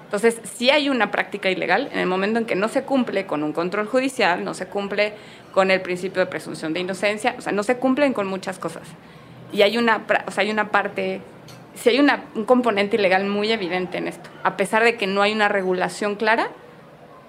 Entonces, 0.05 0.41
si 0.45 0.71
hay 0.71 0.89
una 0.89 1.11
práctica 1.11 1.51
ilegal 1.51 1.91
en 1.93 1.99
el 1.99 2.07
momento 2.07 2.39
en 2.39 2.47
que 2.47 2.55
no 2.55 2.67
se 2.69 2.85
cumple 2.85 3.27
con 3.27 3.43
un 3.43 3.53
control 3.53 3.89
judicial, 3.89 4.43
no 4.43 4.55
se 4.55 4.69
cumple 4.69 5.13
con 5.53 5.71
el 5.71 5.83
principio 5.83 6.21
de 6.21 6.31
presunción 6.31 6.73
de 6.73 6.81
inocencia, 6.81 7.35
o 7.37 7.43
sea, 7.43 7.53
no 7.53 7.63
se 7.63 7.77
cumplen 7.77 8.15
con 8.15 8.27
muchas 8.27 8.59
cosas. 8.59 8.85
Y 9.53 9.61
hay 9.61 9.77
una, 9.77 10.07
o 10.27 10.31
sea, 10.31 10.45
hay 10.45 10.51
una 10.51 10.71
parte, 10.71 11.21
si 11.75 11.91
hay 11.91 12.01
una, 12.01 12.25
un 12.37 12.47
componente 12.47 12.97
ilegal 12.97 13.27
muy 13.27 13.53
evidente 13.53 13.99
en 13.99 14.09
esto, 14.09 14.31
a 14.45 14.57
pesar 14.57 14.83
de 14.83 14.97
que 14.97 15.07
no 15.07 15.21
hay 15.21 15.35
una 15.35 15.49
regulación 15.49 16.17
clara, 16.17 16.49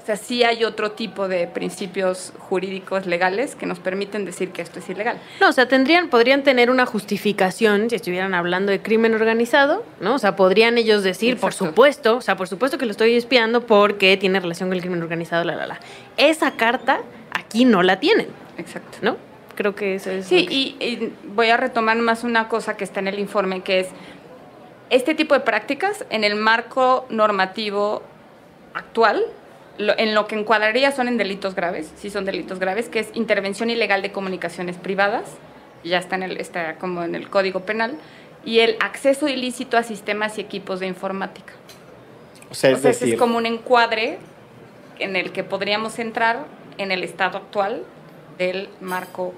sea, 0.09 0.17
sí 0.17 0.43
hay 0.43 0.63
otro 0.63 0.91
tipo 0.91 1.27
de 1.27 1.45
principios 1.45 2.33
jurídicos 2.39 3.05
legales 3.05 3.55
que 3.55 3.67
nos 3.67 3.79
permiten 3.79 4.25
decir 4.25 4.49
que 4.49 4.63
esto 4.63 4.79
es 4.79 4.89
ilegal. 4.89 5.19
No, 5.39 5.49
o 5.49 5.51
sea, 5.51 5.67
tendrían, 5.67 6.09
podrían 6.09 6.43
tener 6.43 6.71
una 6.71 6.87
justificación 6.87 7.89
si 7.89 7.95
estuvieran 7.95 8.33
hablando 8.33 8.71
de 8.71 8.81
crimen 8.81 9.13
organizado, 9.13 9.83
¿no? 9.99 10.15
O 10.15 10.17
sea, 10.17 10.35
podrían 10.35 10.79
ellos 10.79 11.03
decir, 11.03 11.37
por 11.37 11.53
supuesto, 11.53 12.17
o 12.17 12.21
sea, 12.21 12.37
por 12.37 12.47
supuesto 12.47 12.79
que 12.79 12.85
lo 12.85 12.91
estoy 12.91 13.15
espiando 13.15 13.67
porque 13.67 14.17
tiene 14.17 14.39
relación 14.39 14.69
con 14.69 14.77
el 14.77 14.81
crimen 14.81 15.03
organizado, 15.03 15.43
la, 15.43 15.55
la, 15.55 15.67
la. 15.67 15.79
Esa 16.17 16.51
carta 16.51 17.01
aquí 17.31 17.65
no 17.65 17.83
la 17.83 17.99
tienen. 17.99 18.27
Exacto. 18.57 18.97
¿No? 19.03 19.17
Creo 19.55 19.75
que 19.75 19.95
eso 19.95 20.09
es. 20.09 20.25
Sí, 20.25 20.47
y, 20.49 20.83
y 20.83 21.13
voy 21.35 21.49
a 21.49 21.57
retomar 21.57 21.97
más 21.97 22.23
una 22.23 22.47
cosa 22.47 22.77
que 22.77 22.83
está 22.83 22.99
en 22.99 23.09
el 23.09 23.19
informe, 23.19 23.61
que 23.61 23.81
es 23.81 23.87
este 24.89 25.13
tipo 25.13 25.35
de 25.35 25.41
prácticas 25.41 26.03
en 26.09 26.23
el 26.23 26.35
marco 26.35 27.05
normativo 27.09 28.01
actual 28.73 29.23
en 29.79 30.13
lo 30.13 30.27
que 30.27 30.35
encuadraría 30.35 30.91
son 30.91 31.07
en 31.07 31.17
delitos 31.17 31.55
graves, 31.55 31.91
sí 31.95 32.09
son 32.09 32.25
delitos 32.25 32.59
graves, 32.59 32.89
que 32.89 32.99
es 32.99 33.09
intervención 33.13 33.69
ilegal 33.69 34.01
de 34.01 34.11
comunicaciones 34.11 34.77
privadas, 34.77 35.25
ya 35.83 35.97
está, 35.97 36.15
en 36.15 36.23
el, 36.23 36.37
está 36.37 36.75
como 36.75 37.03
en 37.03 37.15
el 37.15 37.29
Código 37.29 37.61
Penal, 37.61 37.97
y 38.43 38.59
el 38.59 38.75
acceso 38.81 39.27
ilícito 39.27 39.77
a 39.77 39.83
sistemas 39.83 40.37
y 40.37 40.41
equipos 40.41 40.79
de 40.79 40.87
informática. 40.87 41.53
O 42.51 42.55
sea, 42.55 42.71
es, 42.71 42.83
decir, 42.83 43.13
es 43.13 43.19
como 43.19 43.37
un 43.37 43.45
encuadre 43.45 44.17
en 44.99 45.15
el 45.15 45.31
que 45.31 45.43
podríamos 45.43 45.99
entrar 45.99 46.45
en 46.77 46.91
el 46.91 47.03
estado 47.03 47.37
actual 47.37 47.83
del 48.37 48.69
marco 48.81 49.33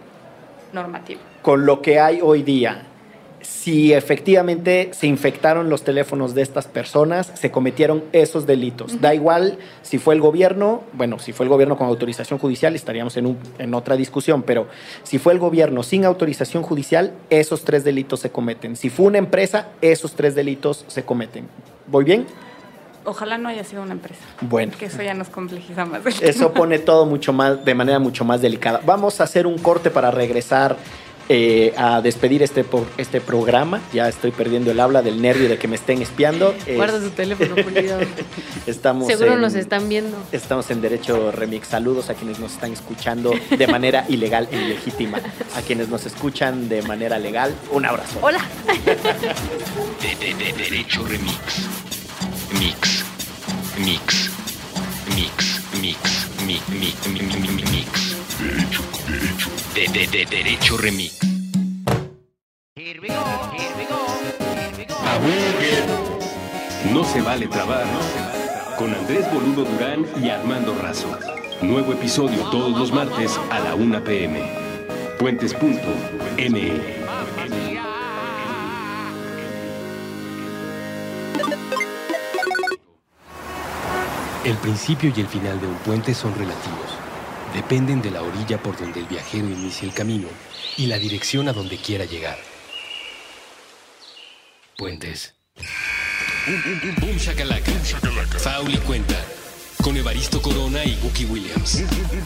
normativo. 0.74 1.22
Con 1.42 1.66
lo 1.66 1.82
que 1.82 2.00
hay 2.00 2.20
hoy 2.22 2.42
día, 2.44 2.84
si 3.42 3.94
efectivamente 3.94 4.92
se 4.94 5.08
infectaron 5.08 5.70
los 5.70 5.84
teléfonos 5.84 6.34
de 6.34 6.42
estas 6.42 6.68
personas, 6.68 7.32
se 7.36 7.52
cometieron 7.52 8.04
esos 8.12 8.46
delitos. 8.46 9.02
Da 9.02 9.14
igual 9.14 9.58
si 9.82 9.98
fue 9.98 10.16
el 10.16 10.22
gobierno, 10.22 10.84
bueno, 10.94 11.20
si 11.20 11.34
fue 11.34 11.46
el 11.46 11.50
gobierno 11.50 11.78
con 11.78 11.88
autorización 11.88 12.40
judicial, 12.40 12.76
estaríamos 12.76 13.18
en, 13.18 13.26
un, 13.26 13.38
en 13.60 13.74
otra 13.74 13.96
discusión, 13.96 14.44
pero 14.44 14.68
si 15.04 15.20
fue 15.20 15.34
el 15.34 15.40
gobierno 15.40 15.84
sin 15.84 16.06
autorización 16.06 16.64
judicial, 16.64 17.14
esos 17.30 17.64
tres 17.64 17.84
delitos 17.84 18.20
se 18.20 18.32
cometen. 18.32 18.76
Si 18.76 18.90
fue 18.90 19.06
una 19.08 19.18
empresa, 19.18 19.68
esos 19.82 20.14
tres 20.14 20.36
delitos 20.36 20.86
se 20.88 21.04
cometen. 21.04 21.48
¿Voy 21.88 22.04
bien? 22.04 22.26
Ojalá 23.04 23.38
no 23.40 23.50
haya 23.50 23.64
sido 23.64 23.82
una 23.82 23.94
empresa. 23.94 24.22
Bueno. 24.42 24.74
Que 24.78 24.86
eso 24.86 25.02
ya 25.02 25.16
nos 25.16 25.30
complejiza 25.30 25.86
más. 25.86 26.02
Eso 26.22 26.54
pone 26.54 26.78
todo 26.78 27.08
mucho 27.08 27.34
más, 27.34 27.66
de 27.66 27.74
manera 27.74 27.98
mucho 27.98 28.24
más 28.24 28.42
delicada. 28.42 28.80
Vamos 28.86 29.20
a 29.20 29.24
hacer 29.24 29.48
un 29.48 29.58
corte 29.58 29.90
para 29.90 30.12
regresar 30.12 30.78
a 31.78 32.02
despedir 32.02 32.44
este, 32.44 32.66
este 32.98 33.22
programa. 33.22 33.82
Ya 33.94 34.10
estoy 34.10 34.32
perdiendo 34.32 34.72
el 34.72 34.80
habla 34.80 35.02
del 35.02 35.22
nervio 35.22 35.48
de 35.48 35.58
que 35.58 35.68
me 35.68 35.76
estén 35.76 36.02
espiando. 36.02 36.54
Guarda 36.76 37.00
su 37.00 37.12
teléfono, 37.12 37.56
pulido. 37.56 38.00
estamos 38.68 39.08
Seguro 39.08 39.38
nos 39.38 39.56
están 39.56 39.88
viendo. 39.88 40.18
Estamos 40.32 40.70
en 40.72 40.82
Derecho 40.82 41.32
Remix. 41.32 41.68
Saludos 41.68 42.10
a 42.10 42.16
quienes 42.16 42.40
nos 42.40 42.54
están 42.54 42.74
escuchando 42.74 43.34
de 43.58 43.68
manera 43.68 44.06
ilegal 44.10 44.48
e 44.52 44.58
ilegítima. 44.58 45.20
A 45.56 45.62
quienes 45.62 45.90
nos 45.90 46.06
escuchan 46.06 46.70
de 46.70 46.82
manera 46.82 47.20
legal, 47.20 47.54
un 47.72 47.86
abrazo. 47.86 48.20
Hola. 48.22 48.40
de, 50.02 50.16
de, 50.16 50.34
de, 50.34 50.54
derecho 50.54 51.06
Remix. 51.06 51.70
Mix. 52.60 53.06
Mix. 53.78 54.32
Mix. 55.16 55.62
Mix. 55.82 56.12
Mix. 56.46 56.70
Mix. 56.70 57.08
Mix. 57.10 57.72
mix. 57.72 57.81
Derecho, 58.72 58.84
derecho. 59.06 59.50
De, 59.76 59.88
de, 59.88 60.08
de 60.08 60.26
derecho 60.26 60.78
remix. 60.78 61.20
No 66.94 67.04
se 67.04 67.22
vale 67.22 67.48
trabar. 67.48 67.84
Con 68.78 68.94
Andrés 68.94 69.26
Boludo 69.34 69.66
Durán 69.66 70.06
y 70.24 70.30
Armando 70.30 70.74
Razo. 70.82 71.10
Nuevo 71.62 71.92
episodio 71.92 72.44
todos 72.50 72.78
los 72.78 72.94
martes 72.94 73.38
a 73.50 73.60
la 73.60 73.76
1 73.76 74.04
pm. 74.06 74.42
Puentes.me. 75.20 76.72
El 84.46 84.58
principio 84.58 85.12
y 85.14 85.20
el 85.20 85.28
final 85.28 85.60
de 85.60 85.68
un 85.68 85.76
puente 85.76 86.14
son 86.14 86.34
relativos 86.36 87.11
dependen 87.54 88.02
de 88.02 88.12
la 88.12 88.22
orilla 88.22 88.62
por 88.62 88.78
donde 88.78 89.00
el 89.00 89.06
viajero 89.06 89.48
inicia 89.48 89.88
el 89.88 89.94
camino 89.94 90.28
y 90.78 90.88
la 90.88 90.98
dirección 90.98 91.48
a 91.48 91.54
donde 91.54 91.78
quiera 91.78 92.06
llegar. 92.06 92.38
Puentes. 94.78 95.36
Boom 97.00 97.18
shakalaka. 97.18 97.72
Faul 98.40 98.74
y 98.74 98.78
cuenta. 98.80 99.16
Con 99.84 99.98
Evaristo 99.98 100.42
Corona 100.42 100.84
y 100.84 100.98
Wookie 101.04 101.26
Williams. 101.26 101.84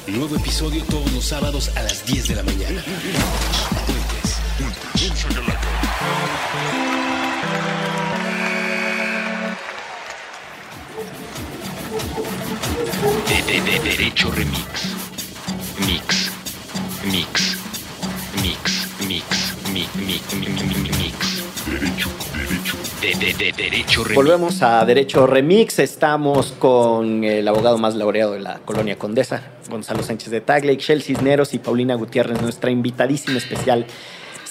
Nuevo 0.08 0.36
episodio 0.36 0.84
todos 0.86 1.12
los 1.12 1.26
sábados 1.26 1.72
a 1.76 1.84
las 1.84 2.06
10 2.06 2.28
de 2.30 2.36
la 2.36 2.44
mañana. 2.44 2.84
Puentes. 3.86 4.38
Boom 4.60 5.16
shakalaka. 5.16 5.70
De, 13.28 13.42
de, 13.42 13.62
de 13.62 13.80
Derecho 13.80 14.32
Remix. 14.32 14.95
Mix. 15.80 16.32
Mix. 17.12 17.58
Mix. 18.34 18.88
Mix. 19.08 19.64
Mix. 19.74 19.96
Mix. 20.00 20.36
Mix. 20.98 21.44
Derecho. 21.68 22.10
Derecho. 22.34 22.78
De, 23.02 23.14
de, 23.14 23.34
de 23.34 23.52
Derecho 23.52 24.04
Remix. 24.04 24.16
Volvemos 24.16 24.62
a 24.62 24.86
Derecho 24.86 25.28
Remix. 25.28 25.80
Estamos 25.80 26.54
con 26.54 27.26
el 27.26 27.46
abogado 27.48 27.78
más 27.78 27.96
laureado 27.96 28.32
de 28.32 28.40
la 28.40 28.60
colonia 28.60 28.98
Condesa, 28.98 29.44
Gonzalo 29.70 30.02
Sánchez 30.02 30.32
de 30.32 30.40
Tagle, 30.42 30.78
Shell 30.78 31.02
Cisneros 31.02 31.54
y 31.54 31.60
Paulina 31.60 31.96
Gutiérrez, 31.96 32.42
nuestra 32.42 32.72
invitadísima 32.72 33.38
especial. 33.38 33.86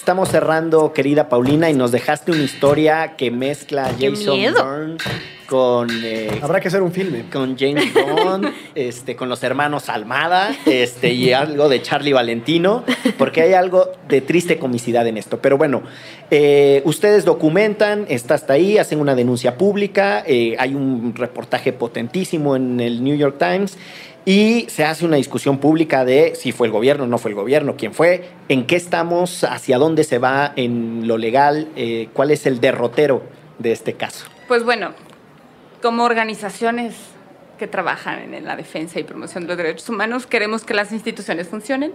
Estamos 0.05 0.29
cerrando, 0.29 0.93
querida 0.93 1.29
Paulina, 1.29 1.67
y 1.71 1.73
nos 1.73 1.91
dejaste 1.91 2.31
una 2.31 2.43
historia 2.43 3.15
que 3.17 3.31
mezcla 3.31 3.87
a 3.87 3.93
Jason 3.99 4.39
Bourne 4.53 4.97
con... 5.47 5.89
Eh, 6.03 6.29
Habrá 6.43 6.59
que 6.59 6.67
hacer 6.67 6.83
un 6.83 6.91
filme. 6.91 7.25
Con 7.33 7.57
James 7.57 7.91
Bond, 7.91 8.53
este, 8.75 9.15
con 9.15 9.29
los 9.29 9.41
hermanos 9.41 9.89
Almada 9.89 10.55
este, 10.67 11.11
y 11.11 11.33
algo 11.33 11.69
de 11.69 11.81
Charlie 11.81 12.13
Valentino, 12.13 12.83
porque 13.17 13.41
hay 13.41 13.53
algo 13.53 13.93
de 14.07 14.21
triste 14.21 14.59
comicidad 14.59 15.07
en 15.07 15.17
esto. 15.17 15.39
Pero 15.39 15.57
bueno, 15.57 15.81
eh, 16.29 16.83
ustedes 16.85 17.25
documentan, 17.25 18.05
está 18.07 18.35
hasta 18.35 18.53
ahí, 18.53 18.77
hacen 18.77 18.99
una 18.99 19.15
denuncia 19.15 19.57
pública, 19.57 20.23
eh, 20.27 20.55
hay 20.59 20.75
un 20.75 21.15
reportaje 21.15 21.73
potentísimo 21.73 22.55
en 22.55 22.79
el 22.79 23.03
New 23.03 23.15
York 23.15 23.37
Times 23.39 23.75
y 24.25 24.65
se 24.69 24.83
hace 24.83 25.05
una 25.05 25.17
discusión 25.17 25.59
pública 25.59 26.03
de 26.03 26.33
si 26.35 26.51
fue 26.51 26.67
el 26.67 26.73
gobierno, 26.73 27.05
no 27.05 27.19
fue 27.19 27.29
el 27.29 27.35
gobierno, 27.35 27.75
quién 27.77 27.93
fue, 27.93 28.29
en 28.49 28.65
qué 28.65 28.75
estamos, 28.75 29.43
hacia 29.43 29.77
dónde 29.77 30.03
se 30.03 30.17
va 30.17 30.51
en 30.55 31.07
lo 31.07 31.17
legal, 31.17 31.69
eh, 31.75 32.09
cuál 32.13 32.31
es 32.31 32.45
el 32.47 32.59
derrotero 32.59 33.23
de 33.59 33.71
este 33.71 33.93
caso. 33.93 34.25
Pues 34.47 34.63
bueno, 34.63 34.93
como 35.81 36.03
organizaciones 36.03 36.95
que 37.59 37.67
trabajan 37.67 38.33
en 38.33 38.45
la 38.45 38.55
defensa 38.55 38.99
y 38.99 39.03
promoción 39.03 39.43
de 39.43 39.49
los 39.49 39.57
derechos 39.57 39.87
humanos, 39.87 40.25
queremos 40.25 40.65
que 40.65 40.73
las 40.73 40.91
instituciones 40.91 41.47
funcionen 41.47 41.93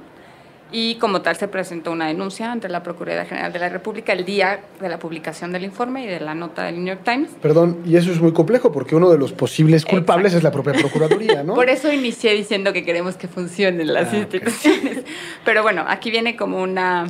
y 0.72 0.96
como 0.96 1.22
tal 1.22 1.36
se 1.36 1.48
presentó 1.48 1.90
una 1.92 2.06
denuncia 2.08 2.52
ante 2.52 2.68
la 2.68 2.82
Procuraduría 2.82 3.24
General 3.26 3.52
de 3.52 3.58
la 3.58 3.68
República 3.68 4.12
el 4.12 4.24
día 4.24 4.60
de 4.80 4.88
la 4.88 4.98
publicación 4.98 5.52
del 5.52 5.64
informe 5.64 6.04
y 6.04 6.06
de 6.06 6.20
la 6.20 6.34
nota 6.34 6.64
del 6.64 6.76
New 6.76 6.86
York 6.86 7.00
Times. 7.04 7.30
Perdón, 7.42 7.78
y 7.84 7.96
eso 7.96 8.12
es 8.12 8.20
muy 8.20 8.32
complejo 8.32 8.70
porque 8.70 8.94
uno 8.94 9.10
de 9.10 9.18
los 9.18 9.32
posibles 9.32 9.84
culpables 9.84 10.34
es 10.34 10.42
la 10.42 10.50
propia 10.50 10.72
Procuraduría, 10.74 11.42
¿no? 11.42 11.54
Por 11.60 11.68
eso 11.68 11.92
inicié 11.92 12.34
diciendo 12.34 12.72
que 12.72 12.84
queremos 12.84 13.16
que 13.16 13.28
funcionen 13.28 13.92
las 13.92 14.12
Ah, 14.12 14.16
instituciones. 14.16 15.04
Pero 15.44 15.62
bueno, 15.62 15.84
aquí 15.88 16.10
viene 16.10 16.36
como 16.36 16.62
una, 16.62 17.06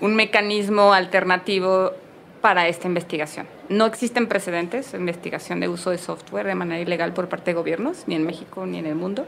un 0.00 0.14
mecanismo 0.16 0.92
alternativo 0.92 1.92
para 2.40 2.68
esta 2.68 2.86
investigación. 2.86 3.46
No 3.68 3.86
existen 3.86 4.28
precedentes 4.28 4.92
de 4.92 4.98
investigación 4.98 5.58
de 5.60 5.68
uso 5.68 5.90
de 5.90 5.98
software 5.98 6.46
de 6.46 6.54
manera 6.54 6.80
ilegal 6.80 7.12
por 7.12 7.28
parte 7.28 7.50
de 7.50 7.54
gobiernos, 7.54 8.04
ni 8.06 8.14
en 8.14 8.24
México 8.24 8.66
ni 8.66 8.78
en 8.78 8.86
el 8.86 8.94
mundo. 8.94 9.26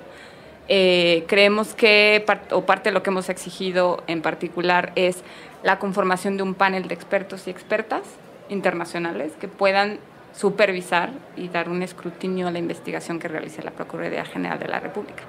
Eh, 0.69 1.25
creemos 1.27 1.75
que, 1.75 2.23
par- 2.27 2.43
o 2.53 2.66
parte 2.66 2.91
de 2.91 2.93
lo 2.95 3.03
que 3.03 3.11
hemos 3.11 3.29
exigido 3.29 4.03
en 4.07 4.21
particular, 4.23 4.93
es 4.97 5.23
la 5.62 5.79
conformación 5.79 6.37
de 6.37 6.43
un 6.43 6.55
panel 6.55 6.89
de 6.89 6.95
expertos 6.95 7.47
y 7.47 7.51
expertas 7.51 8.03
internacionales 8.49 9.33
que 9.41 9.49
puedan 9.49 9.99
supervisar 10.35 11.11
y 11.37 11.49
dar 11.49 11.69
un 11.69 11.83
escrutinio 11.83 12.49
a 12.49 12.51
la 12.51 12.59
investigación 12.59 13.19
que 13.19 13.29
realice 13.29 13.62
la 13.62 13.71
Procuraduría 13.73 14.25
General 14.25 14.59
de 14.59 14.69
la 14.69 14.79
República. 14.79 15.23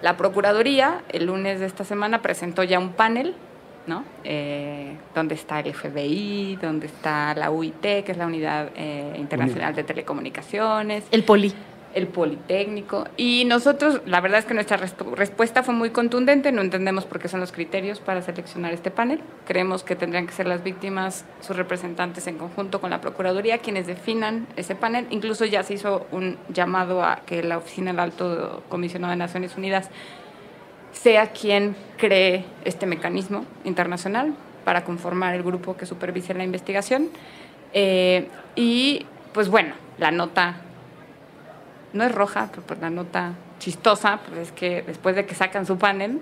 La 0.00 0.16
Procuraduría, 0.16 1.02
el 1.10 1.26
lunes 1.26 1.60
de 1.60 1.66
esta 1.66 1.84
semana, 1.84 2.22
presentó 2.22 2.62
ya 2.62 2.78
un 2.78 2.92
panel, 2.92 3.34
¿no? 3.86 4.04
Eh, 4.22 4.96
donde 5.14 5.34
está 5.34 5.60
el 5.60 5.74
FBI, 5.74 6.56
donde 6.62 6.86
está 6.86 7.34
la 7.34 7.50
UIT, 7.50 7.80
que 7.80 8.04
es 8.12 8.16
la 8.16 8.26
Unidad 8.26 8.70
eh, 8.76 9.14
Internacional 9.18 9.74
de 9.74 9.84
Telecomunicaciones. 9.84 11.04
El 11.10 11.24
poli 11.24 11.52
el 11.94 12.08
Politécnico. 12.08 13.06
Y 13.16 13.44
nosotros, 13.44 14.00
la 14.04 14.20
verdad 14.20 14.40
es 14.40 14.44
que 14.44 14.54
nuestra 14.54 14.76
respuesta 14.76 15.62
fue 15.62 15.74
muy 15.74 15.90
contundente, 15.90 16.52
no 16.52 16.60
entendemos 16.60 17.04
por 17.06 17.20
qué 17.20 17.28
son 17.28 17.40
los 17.40 17.52
criterios 17.52 18.00
para 18.00 18.20
seleccionar 18.22 18.72
este 18.72 18.90
panel. 18.90 19.20
Creemos 19.46 19.84
que 19.84 19.96
tendrían 19.96 20.26
que 20.26 20.32
ser 20.32 20.46
las 20.46 20.62
víctimas, 20.62 21.24
sus 21.40 21.56
representantes 21.56 22.26
en 22.26 22.36
conjunto 22.36 22.80
con 22.80 22.90
la 22.90 23.00
Procuraduría, 23.00 23.58
quienes 23.58 23.86
definan 23.86 24.46
ese 24.56 24.74
panel. 24.74 25.06
Incluso 25.10 25.44
ya 25.44 25.62
se 25.62 25.74
hizo 25.74 26.06
un 26.10 26.36
llamado 26.48 27.02
a 27.02 27.22
que 27.24 27.42
la 27.42 27.58
Oficina 27.58 27.92
del 27.92 28.00
Alto 28.00 28.62
Comisionado 28.68 29.12
de 29.12 29.16
Naciones 29.16 29.56
Unidas 29.56 29.90
sea 30.92 31.28
quien 31.28 31.76
cree 31.96 32.44
este 32.64 32.86
mecanismo 32.86 33.44
internacional 33.64 34.34
para 34.64 34.84
conformar 34.84 35.34
el 35.34 35.42
grupo 35.42 35.76
que 35.76 35.86
supervise 35.86 36.34
la 36.34 36.44
investigación. 36.44 37.10
Eh, 37.72 38.28
y 38.54 39.06
pues 39.32 39.48
bueno, 39.48 39.74
la 39.98 40.10
nota 40.10 40.56
no 41.94 42.04
es 42.04 42.12
roja, 42.12 42.48
pero 42.50 42.62
pues 42.62 42.80
la 42.80 42.90
nota 42.90 43.32
chistosa, 43.58 44.20
pues 44.26 44.48
es 44.48 44.52
que 44.52 44.82
después 44.82 45.16
de 45.16 45.24
que 45.24 45.34
sacan 45.34 45.64
su 45.64 45.78
panel, 45.78 46.20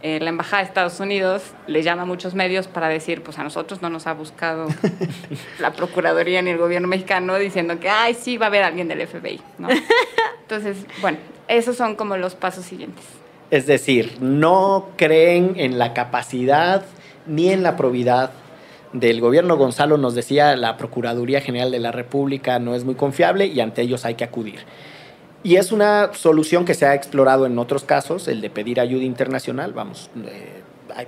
eh, 0.00 0.20
la 0.20 0.30
Embajada 0.30 0.62
de 0.62 0.68
Estados 0.68 1.00
Unidos 1.00 1.42
le 1.66 1.82
llama 1.82 2.02
a 2.02 2.04
muchos 2.04 2.34
medios 2.34 2.68
para 2.68 2.88
decir, 2.88 3.22
pues 3.22 3.36
a 3.38 3.42
nosotros 3.42 3.82
no 3.82 3.90
nos 3.90 4.06
ha 4.06 4.14
buscado 4.14 4.68
la 5.58 5.72
Procuraduría 5.72 6.40
ni 6.40 6.50
el 6.50 6.58
gobierno 6.58 6.86
mexicano 6.86 7.36
diciendo 7.36 7.80
que, 7.80 7.90
ay, 7.90 8.14
sí, 8.14 8.38
va 8.38 8.46
a 8.46 8.48
haber 8.48 8.62
alguien 8.62 8.86
del 8.86 9.06
FBI, 9.06 9.40
¿no? 9.58 9.68
Entonces, 10.42 10.78
bueno, 11.00 11.18
esos 11.48 11.76
son 11.76 11.96
como 11.96 12.16
los 12.16 12.36
pasos 12.36 12.64
siguientes. 12.64 13.04
Es 13.50 13.66
decir, 13.66 14.18
no 14.20 14.90
creen 14.96 15.54
en 15.56 15.78
la 15.78 15.94
capacidad 15.94 16.84
ni 17.26 17.50
en 17.50 17.64
la 17.64 17.76
probidad 17.76 18.30
del 18.92 19.20
gobierno. 19.20 19.56
Gonzalo 19.56 19.98
nos 19.98 20.14
decía, 20.14 20.54
la 20.56 20.76
Procuraduría 20.76 21.40
General 21.40 21.70
de 21.70 21.80
la 21.80 21.90
República 21.90 22.58
no 22.58 22.74
es 22.74 22.84
muy 22.84 22.94
confiable 22.94 23.46
y 23.46 23.60
ante 23.60 23.82
ellos 23.82 24.04
hay 24.04 24.14
que 24.14 24.24
acudir. 24.24 24.60
Y 25.48 25.56
es 25.56 25.72
una 25.72 26.12
solución 26.12 26.66
que 26.66 26.74
se 26.74 26.84
ha 26.84 26.94
explorado 26.94 27.46
en 27.46 27.58
otros 27.58 27.82
casos, 27.82 28.28
el 28.28 28.42
de 28.42 28.50
pedir 28.50 28.80
ayuda 28.80 29.04
internacional, 29.04 29.72
vamos, 29.72 30.10
eh, 30.14 30.60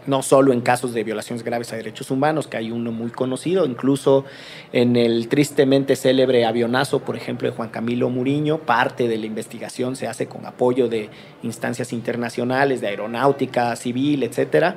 no 0.07 0.23
solo 0.23 0.55
en 0.55 0.63
casos 0.63 0.95
de 0.95 1.05
violaciones 1.05 1.45
graves 1.45 1.75
a 1.75 1.77
derechos 1.77 2.11
humanos, 2.11 2.47
que 2.47 2.57
hay 2.57 2.71
uno 2.71 2.91
muy 2.91 3.11
conocido, 3.11 3.67
incluso 3.67 4.25
en 4.73 4.97
el 4.97 5.29
tristemente 5.29 5.95
célebre 5.95 6.47
avionazo, 6.47 7.01
por 7.01 7.17
ejemplo, 7.17 7.51
de 7.51 7.55
Juan 7.55 7.69
Camilo 7.69 8.09
Muriño, 8.09 8.61
parte 8.61 9.09
de 9.09 9.19
la 9.19 9.27
investigación 9.27 9.95
se 9.95 10.07
hace 10.07 10.25
con 10.25 10.47
apoyo 10.47 10.89
de 10.89 11.11
instancias 11.43 11.93
internacionales, 11.93 12.81
de 12.81 12.87
aeronáutica 12.87 13.77
civil, 13.77 14.23
etcétera. 14.23 14.77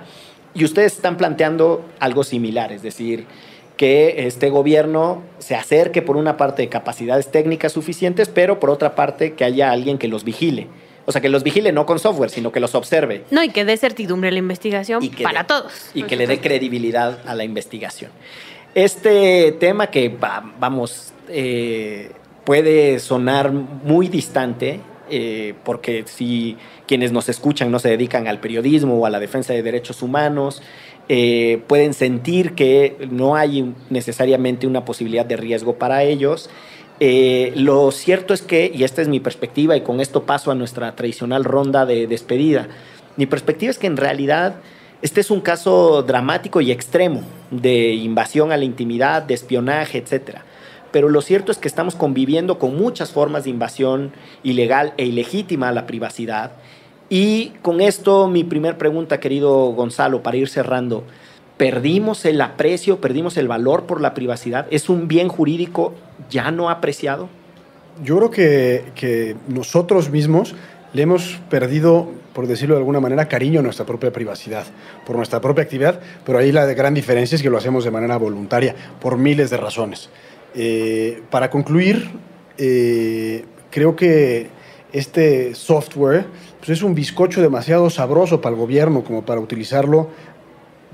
Y 0.54 0.66
ustedes 0.66 0.98
están 0.98 1.16
planteando 1.16 1.86
algo 2.02 2.26
similar, 2.26 2.74
es 2.74 2.82
decir, 2.82 3.28
que 3.78 4.28
este 4.28 4.50
gobierno 4.50 5.24
se 5.40 5.56
acerque 5.56 6.02
por 6.02 6.18
una 6.18 6.38
parte 6.38 6.62
de 6.62 6.70
capacidades 6.70 7.32
técnicas 7.32 7.72
suficientes, 7.72 8.30
pero 8.30 8.60
por 8.60 8.70
otra 8.70 8.96
parte 8.96 9.34
que 9.34 9.44
haya 9.44 9.72
alguien 9.72 9.98
que 9.98 10.08
los 10.08 10.24
vigile. 10.24 10.68
O 11.06 11.12
sea, 11.12 11.22
que 11.22 11.30
los 11.30 11.44
vigile 11.44 11.72
no 11.72 11.86
con 11.86 12.00
software, 12.00 12.30
sino 12.30 12.52
que 12.52 12.60
los 12.60 12.76
observe. 12.76 13.24
No, 13.30 13.44
y 13.44 13.50
que 13.50 13.66
dé 13.66 13.76
certidumbre 13.76 14.30
a 14.30 14.32
la 14.32 14.40
investigación 14.40 15.10
para 15.22 15.46
todos. 15.46 15.74
Y 15.94 16.04
que 16.04 16.16
le 16.16 16.28
dé 16.28 16.40
credibilidad 16.40 17.20
a 17.26 17.36
la 17.36 17.44
investigación. 17.44 18.12
Este 18.74 19.52
tema 19.54 19.88
que, 19.88 20.16
vamos, 20.60 21.14
eh, 21.28 22.12
puede 22.46 23.00
sonar 23.00 23.52
muy 23.52 24.08
distante, 24.08 24.80
eh, 25.10 25.54
porque 25.64 26.06
si 26.08 26.58
quienes 26.88 27.12
nos 27.12 27.28
escuchan 27.28 27.70
no 27.70 27.80
se 27.80 27.90
dedican 27.90 28.28
al 28.28 28.40
periodismo 28.40 28.98
o 28.98 29.06
a 29.06 29.10
la 29.10 29.20
defensa 29.20 29.54
de 29.54 29.62
derechos 29.62 30.02
humanos, 30.02 30.62
eh, 31.10 31.62
pueden 31.68 31.94
sentir 31.94 32.54
que 32.54 33.08
no 33.12 33.36
hay 33.36 33.74
necesariamente 33.90 34.68
una 34.68 34.86
posibilidad 34.86 35.26
de 35.26 35.38
riesgo 35.38 35.76
para 35.76 36.04
ellos. 36.04 36.50
Eh, 37.00 37.52
lo 37.56 37.92
cierto 37.92 38.34
es 38.34 38.42
que, 38.42 38.72
y 38.74 38.84
esta 38.84 39.02
es 39.02 39.08
mi 39.08 39.20
perspectiva, 39.20 39.76
y 39.76 39.82
con 39.82 40.00
esto 40.00 40.24
paso 40.24 40.52
a 40.52 40.56
nuestra 40.56 40.96
tradicional 40.96 41.44
ronda 41.44 41.86
de 41.86 42.08
despedida, 42.08 42.68
mi 43.18 43.26
perspectiva 43.26 43.70
es 43.70 43.78
que 43.78 43.88
en 43.88 43.98
realidad 43.98 44.56
este 45.02 45.20
es 45.20 45.30
un 45.30 45.42
caso 45.42 46.02
dramático 46.04 46.62
y 46.62 46.72
extremo 46.72 47.24
de 47.52 47.94
invasión 47.94 48.54
a 48.54 48.58
la 48.58 48.64
intimidad, 48.64 49.22
de 49.24 49.34
espionaje, 49.34 49.98
etc. 49.98 50.38
Pero 50.92 51.10
lo 51.10 51.22
cierto 51.22 51.52
es 51.52 51.58
que 51.58 51.68
estamos 51.68 51.96
conviviendo 51.96 52.58
con 52.58 52.78
muchas 52.78 53.12
formas 53.12 53.44
de 53.44 53.50
invasión 53.50 54.14
ilegal 54.44 54.94
e 54.96 55.06
ilegítima 55.06 55.68
a 55.68 55.74
la 55.74 55.86
privacidad 55.86 56.54
y 57.14 57.54
con 57.62 57.80
esto 57.80 58.28
mi 58.28 58.44
primer 58.44 58.76
pregunta, 58.80 59.20
querido 59.20 59.68
Gonzalo, 59.74 60.24
para 60.24 60.36
ir 60.36 60.50
cerrando. 60.50 61.04
¿Perdimos 61.58 62.26
el 62.26 62.42
aprecio, 62.42 63.02
perdimos 63.02 63.38
el 63.38 63.48
valor 63.48 63.84
por 63.84 64.02
la 64.02 64.16
privacidad? 64.16 64.66
¿Es 64.72 64.90
un 64.90 65.08
bien 65.08 65.28
jurídico 65.28 65.94
ya 66.32 66.50
no 66.50 66.72
apreciado? 66.72 67.30
Yo 68.04 68.18
creo 68.18 68.32
que, 68.32 68.86
que 68.96 69.36
nosotros 69.48 70.10
mismos 70.10 70.56
le 70.94 71.04
hemos 71.04 71.40
perdido, 71.52 72.10
por 72.34 72.48
decirlo 72.48 72.74
de 72.74 72.80
alguna 72.80 73.00
manera, 73.00 73.28
cariño 73.28 73.60
a 73.60 73.64
nuestra 73.64 73.86
propia 73.86 74.12
privacidad, 74.12 74.66
por 75.06 75.16
nuestra 75.16 75.40
propia 75.40 75.66
actividad, 75.66 76.00
pero 76.26 76.40
ahí 76.40 76.52
la 76.52 76.66
gran 76.66 76.96
diferencia 76.96 77.36
es 77.36 77.44
que 77.44 77.50
lo 77.52 77.60
hacemos 77.60 77.84
de 77.84 77.92
manera 77.92 78.18
voluntaria, 78.18 78.74
por 79.00 79.20
miles 79.20 79.52
de 79.52 79.58
razones. 79.58 80.10
Eh, 80.56 81.22
para 81.30 81.52
concluir, 81.52 82.10
eh, 82.58 83.46
creo 83.70 83.96
que 83.96 84.50
este 84.94 85.56
software 85.56 86.26
pues 86.64 86.78
es 86.78 86.84
un 86.84 86.96
bizcocho 86.96 87.42
demasiado 87.42 87.90
sabroso 87.90 88.40
para 88.40 88.56
el 88.56 88.62
gobierno 88.62 89.04
como 89.04 89.26
para 89.26 89.42
utilizarlo 89.42 90.08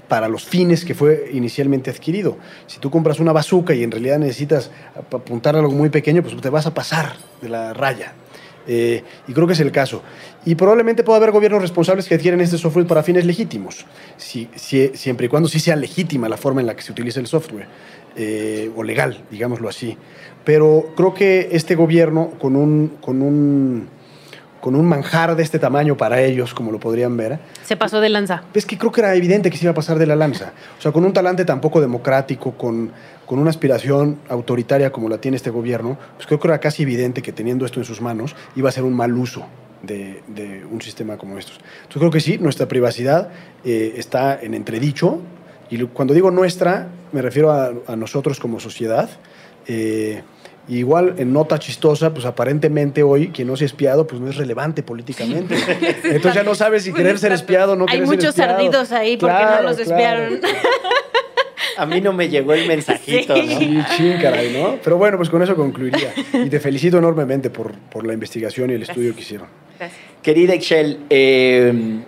para 0.07 0.27
los 0.27 0.43
fines 0.43 0.83
que 0.83 0.95
fue 0.95 1.29
inicialmente 1.31 1.91
adquirido. 1.91 2.39
Si 2.65 2.79
tú 2.79 2.89
compras 2.89 3.19
una 3.19 3.33
bazuca 3.33 3.75
y 3.75 3.83
en 3.83 3.91
realidad 3.91 4.17
necesitas 4.17 4.71
apuntar 4.95 5.55
algo 5.55 5.71
muy 5.71 5.89
pequeño, 5.89 6.23
pues 6.23 6.35
te 6.41 6.49
vas 6.49 6.65
a 6.65 6.73
pasar 6.73 7.13
de 7.39 7.49
la 7.49 7.75
raya. 7.75 8.13
Eh, 8.65 9.03
y 9.27 9.33
creo 9.33 9.45
que 9.45 9.53
es 9.53 9.59
el 9.59 9.71
caso. 9.71 10.01
Y 10.43 10.55
probablemente 10.55 11.03
pueda 11.03 11.17
haber 11.17 11.29
gobiernos 11.29 11.61
responsables 11.61 12.07
que 12.07 12.15
adquieren 12.15 12.41
este 12.41 12.57
software 12.57 12.87
para 12.87 13.03
fines 13.03 13.25
legítimos, 13.25 13.85
si, 14.17 14.49
siempre 14.95 15.27
y 15.27 15.29
cuando 15.29 15.47
sí 15.47 15.59
sea 15.59 15.75
legítima 15.75 16.27
la 16.27 16.37
forma 16.37 16.61
en 16.61 16.67
la 16.67 16.75
que 16.75 16.81
se 16.81 16.91
utiliza 16.91 17.19
el 17.19 17.27
software, 17.27 17.67
eh, 18.15 18.71
o 18.75 18.81
legal, 18.81 19.23
digámoslo 19.29 19.69
así. 19.69 19.95
Pero 20.43 20.93
creo 20.97 21.13
que 21.13 21.49
este 21.51 21.75
gobierno, 21.75 22.31
con 22.39 22.55
un, 22.55 22.97
con 23.01 23.21
un 23.21 23.98
con 24.61 24.75
un 24.75 24.85
manjar 24.85 25.35
de 25.35 25.43
este 25.43 25.59
tamaño 25.59 25.95
para 25.95 26.21
ellos, 26.21 26.53
como 26.53 26.71
lo 26.71 26.79
podrían 26.79 27.15
ver. 27.15 27.39
Se 27.63 27.77
pasó 27.77 28.01
de 28.01 28.09
lanza. 28.09 28.43
Es 28.53 28.65
que 28.65 28.77
creo 28.77 28.91
que 28.91 29.01
era 29.01 29.15
evidente 29.15 29.49
que 29.49 29.57
se 29.57 29.65
iba 29.65 29.71
a 29.71 29.75
pasar 29.75 29.97
de 29.97 30.05
la 30.05 30.15
lanza. 30.15 30.53
O 30.77 30.81
sea, 30.81 30.91
con 30.91 31.05
un 31.05 31.13
talante 31.13 31.45
tan 31.45 31.61
poco 31.61 31.81
democrático, 31.81 32.51
con, 32.53 32.91
con 33.25 33.39
una 33.39 33.49
aspiración 33.49 34.19
autoritaria 34.29 34.91
como 34.91 35.09
la 35.09 35.19
tiene 35.19 35.37
este 35.37 35.49
gobierno, 35.49 35.97
pues 36.15 36.27
creo 36.27 36.39
que 36.39 36.47
era 36.47 36.59
casi 36.59 36.83
evidente 36.83 37.21
que 37.21 37.31
teniendo 37.31 37.65
esto 37.65 37.79
en 37.79 37.85
sus 37.85 38.01
manos 38.01 38.35
iba 38.55 38.69
a 38.69 38.71
ser 38.71 38.83
un 38.83 38.93
mal 38.93 39.13
uso 39.13 39.45
de, 39.83 40.65
un 40.69 40.81
sistema 40.81 41.17
como 41.17 41.37
estos. 41.37 41.57
Entonces 41.57 41.99
creo 41.99 42.11
que 42.11 42.19
sí, 42.19 42.37
nuestra 42.37 42.67
privacidad 42.67 43.29
eh, 43.63 43.93
está 43.97 44.39
en 44.41 44.53
entredicho. 44.53 45.19
Y 45.69 45.83
cuando 45.85 46.13
digo 46.13 46.31
nuestra, 46.31 46.87
me 47.11 47.21
refiero 47.21 47.51
a, 47.51 47.95
nosotros 47.95 48.39
como 48.39 48.59
sociedad. 48.59 49.09
Eh, 49.67 50.23
igual 50.77 51.15
en 51.17 51.33
nota 51.33 51.57
chistosa, 51.57 52.13
pues 52.13 52.25
aparentemente 52.25 53.03
hoy 53.03 53.29
quien 53.29 53.47
no 53.47 53.55
se 53.55 53.65
ha 53.65 53.67
espiado, 53.67 54.05
pues 54.05 54.21
no 54.21 54.29
es 54.29 54.35
relevante 54.35 54.83
políticamente. 54.83 55.55
Entonces 56.03 56.33
ya 56.33 56.43
no 56.43 56.55
sabes 56.55 56.83
si 56.83 56.93
querer 56.93 57.17
ser 57.17 57.31
espiado 57.31 57.73
o 57.73 57.75
no 57.75 57.85
Hay 57.87 58.01
muchos 58.01 58.37
ardidos 58.39 58.91
ahí 58.91 59.17
porque 59.17 59.35
no 59.35 59.61
los 59.63 59.79
espiaron. 59.79 60.39
A 61.77 61.85
mí 61.85 62.01
no 62.01 62.11
me 62.11 62.27
llegó 62.27 62.53
el 62.53 62.67
mensajito, 62.67 63.35
sí. 63.35 63.77
¿no? 63.77 64.21
caray, 64.21 64.51
¿no? 64.51 64.79
Pero 64.83 64.97
bueno, 64.97 65.15
pues 65.15 65.29
con 65.29 65.41
eso 65.41 65.55
concluiría. 65.55 66.13
Y 66.33 66.49
te 66.49 66.59
felicito 66.59 66.97
enormemente 66.97 67.49
por, 67.49 67.73
por 67.73 68.05
la 68.05 68.13
investigación 68.13 68.69
y 68.69 68.73
el 68.73 68.83
estudio 68.83 69.15
que 69.15 69.21
hicieron. 69.21 69.47
Gracias. 69.77 70.01
Querida 70.21 70.53
Excel, 70.53 70.99
eh, 71.09 72.01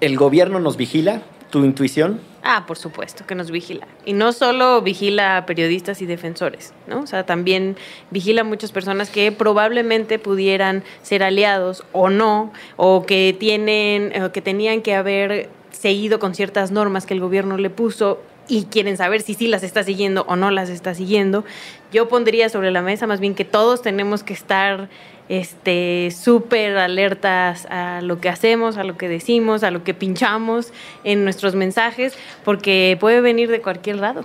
¿el 0.00 0.16
gobierno 0.16 0.60
nos 0.60 0.76
vigila? 0.76 1.22
¿Tu 1.50 1.64
intuición? 1.64 2.20
Ah, 2.50 2.64
por 2.66 2.78
supuesto, 2.78 3.26
que 3.26 3.34
nos 3.34 3.50
vigila. 3.50 3.86
Y 4.06 4.14
no 4.14 4.32
solo 4.32 4.80
vigila 4.80 5.36
a 5.36 5.44
periodistas 5.44 6.00
y 6.00 6.06
defensores, 6.06 6.72
¿no? 6.86 7.00
O 7.00 7.06
sea, 7.06 7.26
también 7.26 7.76
vigila 8.10 8.40
a 8.40 8.44
muchas 8.44 8.72
personas 8.72 9.10
que 9.10 9.30
probablemente 9.32 10.18
pudieran 10.18 10.82
ser 11.02 11.22
aliados 11.22 11.84
o 11.92 12.08
no, 12.08 12.50
o 12.78 13.04
que 13.04 13.36
tienen, 13.38 14.22
o 14.22 14.32
que 14.32 14.40
tenían 14.40 14.80
que 14.80 14.94
haber 14.94 15.50
seguido 15.72 16.18
con 16.18 16.34
ciertas 16.34 16.70
normas 16.70 17.04
que 17.04 17.12
el 17.12 17.20
gobierno 17.20 17.58
le 17.58 17.68
puso 17.68 18.18
y 18.48 18.64
quieren 18.64 18.96
saber 18.96 19.20
si 19.20 19.34
sí 19.34 19.46
las 19.46 19.62
está 19.62 19.82
siguiendo 19.82 20.24
o 20.26 20.34
no 20.34 20.50
las 20.50 20.70
está 20.70 20.94
siguiendo. 20.94 21.44
Yo 21.92 22.08
pondría 22.08 22.48
sobre 22.48 22.70
la 22.70 22.80
mesa 22.80 23.06
más 23.06 23.20
bien 23.20 23.34
que 23.34 23.44
todos 23.44 23.82
tenemos 23.82 24.22
que 24.22 24.32
estar 24.32 24.88
este 25.28 26.10
súper 26.10 26.78
alertas 26.78 27.66
a 27.66 28.00
lo 28.02 28.20
que 28.20 28.28
hacemos, 28.28 28.76
a 28.76 28.84
lo 28.84 28.96
que 28.96 29.08
decimos, 29.08 29.62
a 29.62 29.70
lo 29.70 29.84
que 29.84 29.94
pinchamos 29.94 30.72
en 31.04 31.24
nuestros 31.24 31.54
mensajes, 31.54 32.14
porque 32.44 32.96
puede 32.98 33.20
venir 33.20 33.50
de 33.50 33.60
cualquier 33.60 33.96
lado. 33.96 34.24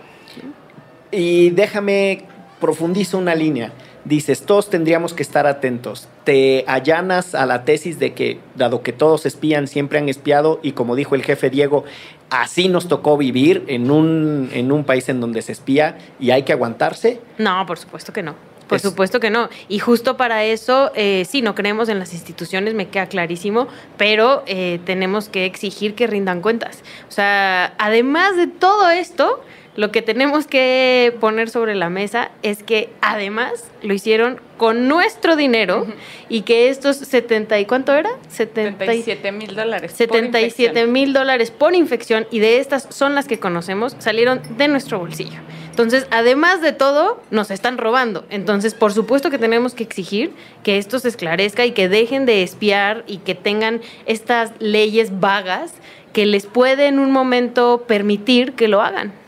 Y 1.11 1.51
déjame 1.51 2.23
profundizo 2.59 3.17
una 3.17 3.35
línea. 3.35 3.71
dices, 4.05 4.41
todos 4.41 4.69
tendríamos 4.69 5.13
que 5.13 5.23
estar 5.23 5.47
atentos. 5.47 6.09
Te 6.25 6.65
allanas 6.67 7.35
a 7.35 7.45
la 7.45 7.63
tesis 7.63 7.99
de 7.99 8.13
que, 8.13 8.39
dado 8.55 8.83
que 8.83 8.91
todos 8.91 9.25
espían, 9.25 9.67
siempre 9.67 9.99
han 9.99 10.09
espiado, 10.09 10.59
y 10.61 10.73
como 10.73 10.95
dijo 10.95 11.15
el 11.15 11.23
jefe 11.23 11.49
Diego, 11.49 11.85
así 12.29 12.67
nos 12.67 12.87
tocó 12.87 13.17
vivir 13.17 13.63
en 13.67 13.91
un, 13.91 14.49
en 14.53 14.71
un 14.71 14.83
país 14.83 15.07
en 15.07 15.21
donde 15.21 15.41
se 15.41 15.51
espía 15.51 15.97
y 16.19 16.31
hay 16.31 16.43
que 16.43 16.51
aguantarse. 16.51 17.21
No, 17.37 17.65
por 17.65 17.77
supuesto 17.77 18.11
que 18.11 18.23
no. 18.23 18.35
Por 18.67 18.79
supuesto 18.79 19.19
que 19.19 19.29
no. 19.29 19.49
Y 19.67 19.79
justo 19.79 20.17
para 20.17 20.43
eso, 20.43 20.91
eh, 20.95 21.25
sí, 21.29 21.41
no 21.41 21.55
creemos 21.55 21.89
en 21.89 21.99
las 21.99 22.13
instituciones, 22.13 22.73
me 22.73 22.87
queda 22.89 23.07
clarísimo, 23.07 23.67
pero 23.97 24.43
eh, 24.45 24.79
tenemos 24.85 25.29
que 25.29 25.45
exigir 25.45 25.95
que 25.95 26.07
rindan 26.07 26.41
cuentas. 26.41 26.83
O 27.09 27.11
sea, 27.11 27.73
además 27.77 28.35
de 28.35 28.47
todo 28.47 28.89
esto, 28.89 29.43
lo 29.75 29.91
que 29.91 30.01
tenemos 30.03 30.45
que 30.45 31.15
poner 31.19 31.49
sobre 31.49 31.73
la 31.73 31.89
mesa 31.89 32.29
es 32.43 32.61
que 32.61 32.89
además 33.01 33.65
lo 33.81 33.93
hicieron 33.93 34.39
con 34.57 34.87
nuestro 34.87 35.35
dinero 35.35 35.87
y 36.29 36.41
que 36.41 36.69
estos 36.69 36.97
70 36.97 37.59
y 37.59 37.65
cuánto 37.65 37.93
era 37.93 38.11
77 38.29 39.31
mil 39.31 39.55
dólares 39.55 39.93
77 39.93 40.85
mil 40.85 41.11
dólares 41.11 41.49
por 41.49 41.73
infección 41.73 42.27
y 42.29 42.39
de 42.39 42.59
estas 42.59 42.87
son 42.91 43.15
las 43.15 43.27
que 43.27 43.39
conocemos 43.39 43.95
salieron 43.99 44.41
de 44.57 44.67
nuestro 44.67 44.99
bolsillo. 44.99 45.39
Entonces 45.71 46.05
además 46.11 46.61
de 46.61 46.71
todo 46.71 47.19
nos 47.31 47.49
están 47.49 47.79
robando. 47.79 48.25
Entonces 48.29 48.75
por 48.75 48.93
supuesto 48.93 49.31
que 49.31 49.39
tenemos 49.39 49.73
que 49.73 49.83
exigir 49.83 50.33
que 50.63 50.77
esto 50.77 50.99
se 50.99 51.07
esclarezca 51.07 51.65
y 51.65 51.71
que 51.71 51.89
dejen 51.89 52.27
de 52.27 52.43
espiar 52.43 53.03
y 53.07 53.17
que 53.17 53.33
tengan 53.33 53.81
estas 54.05 54.51
leyes 54.59 55.19
vagas 55.19 55.73
que 56.13 56.27
les 56.27 56.45
puede 56.45 56.85
en 56.85 56.99
un 56.99 57.11
momento 57.11 57.85
permitir 57.87 58.53
que 58.53 58.67
lo 58.67 58.79
hagan 58.79 59.22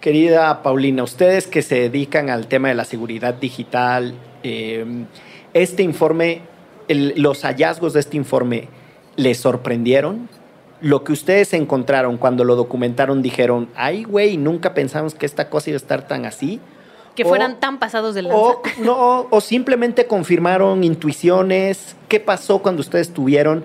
Querida 0.00 0.62
Paulina, 0.62 1.02
ustedes 1.02 1.46
que 1.46 1.62
se 1.62 1.76
dedican 1.80 2.30
al 2.30 2.46
tema 2.46 2.68
de 2.68 2.74
la 2.74 2.84
seguridad 2.84 3.34
digital, 3.34 4.14
eh, 4.44 4.84
este 5.54 5.82
informe, 5.82 6.42
los 6.88 7.42
hallazgos 7.42 7.94
de 7.94 8.00
este 8.00 8.16
informe, 8.16 8.68
¿les 9.16 9.38
sorprendieron? 9.38 10.28
Lo 10.80 11.02
que 11.02 11.12
ustedes 11.12 11.52
encontraron 11.52 12.16
cuando 12.16 12.44
lo 12.44 12.54
documentaron, 12.54 13.22
dijeron, 13.22 13.68
ay, 13.74 14.04
güey, 14.04 14.36
nunca 14.36 14.72
pensamos 14.72 15.14
que 15.14 15.26
esta 15.26 15.50
cosa 15.50 15.70
iba 15.70 15.76
a 15.76 15.78
estar 15.82 16.06
tan 16.06 16.24
así. 16.24 16.60
Que 17.16 17.24
fueran 17.24 17.58
tan 17.58 17.80
pasados 17.80 18.14
de 18.14 18.22
lanza. 18.22 18.38
O, 18.38 18.62
no, 18.80 19.26
o 19.28 19.40
simplemente 19.40 20.06
confirmaron 20.06 20.84
intuiciones. 20.84 21.96
¿Qué 22.08 22.20
pasó 22.20 22.60
cuando 22.60 22.80
ustedes 22.80 23.12
tuvieron 23.12 23.64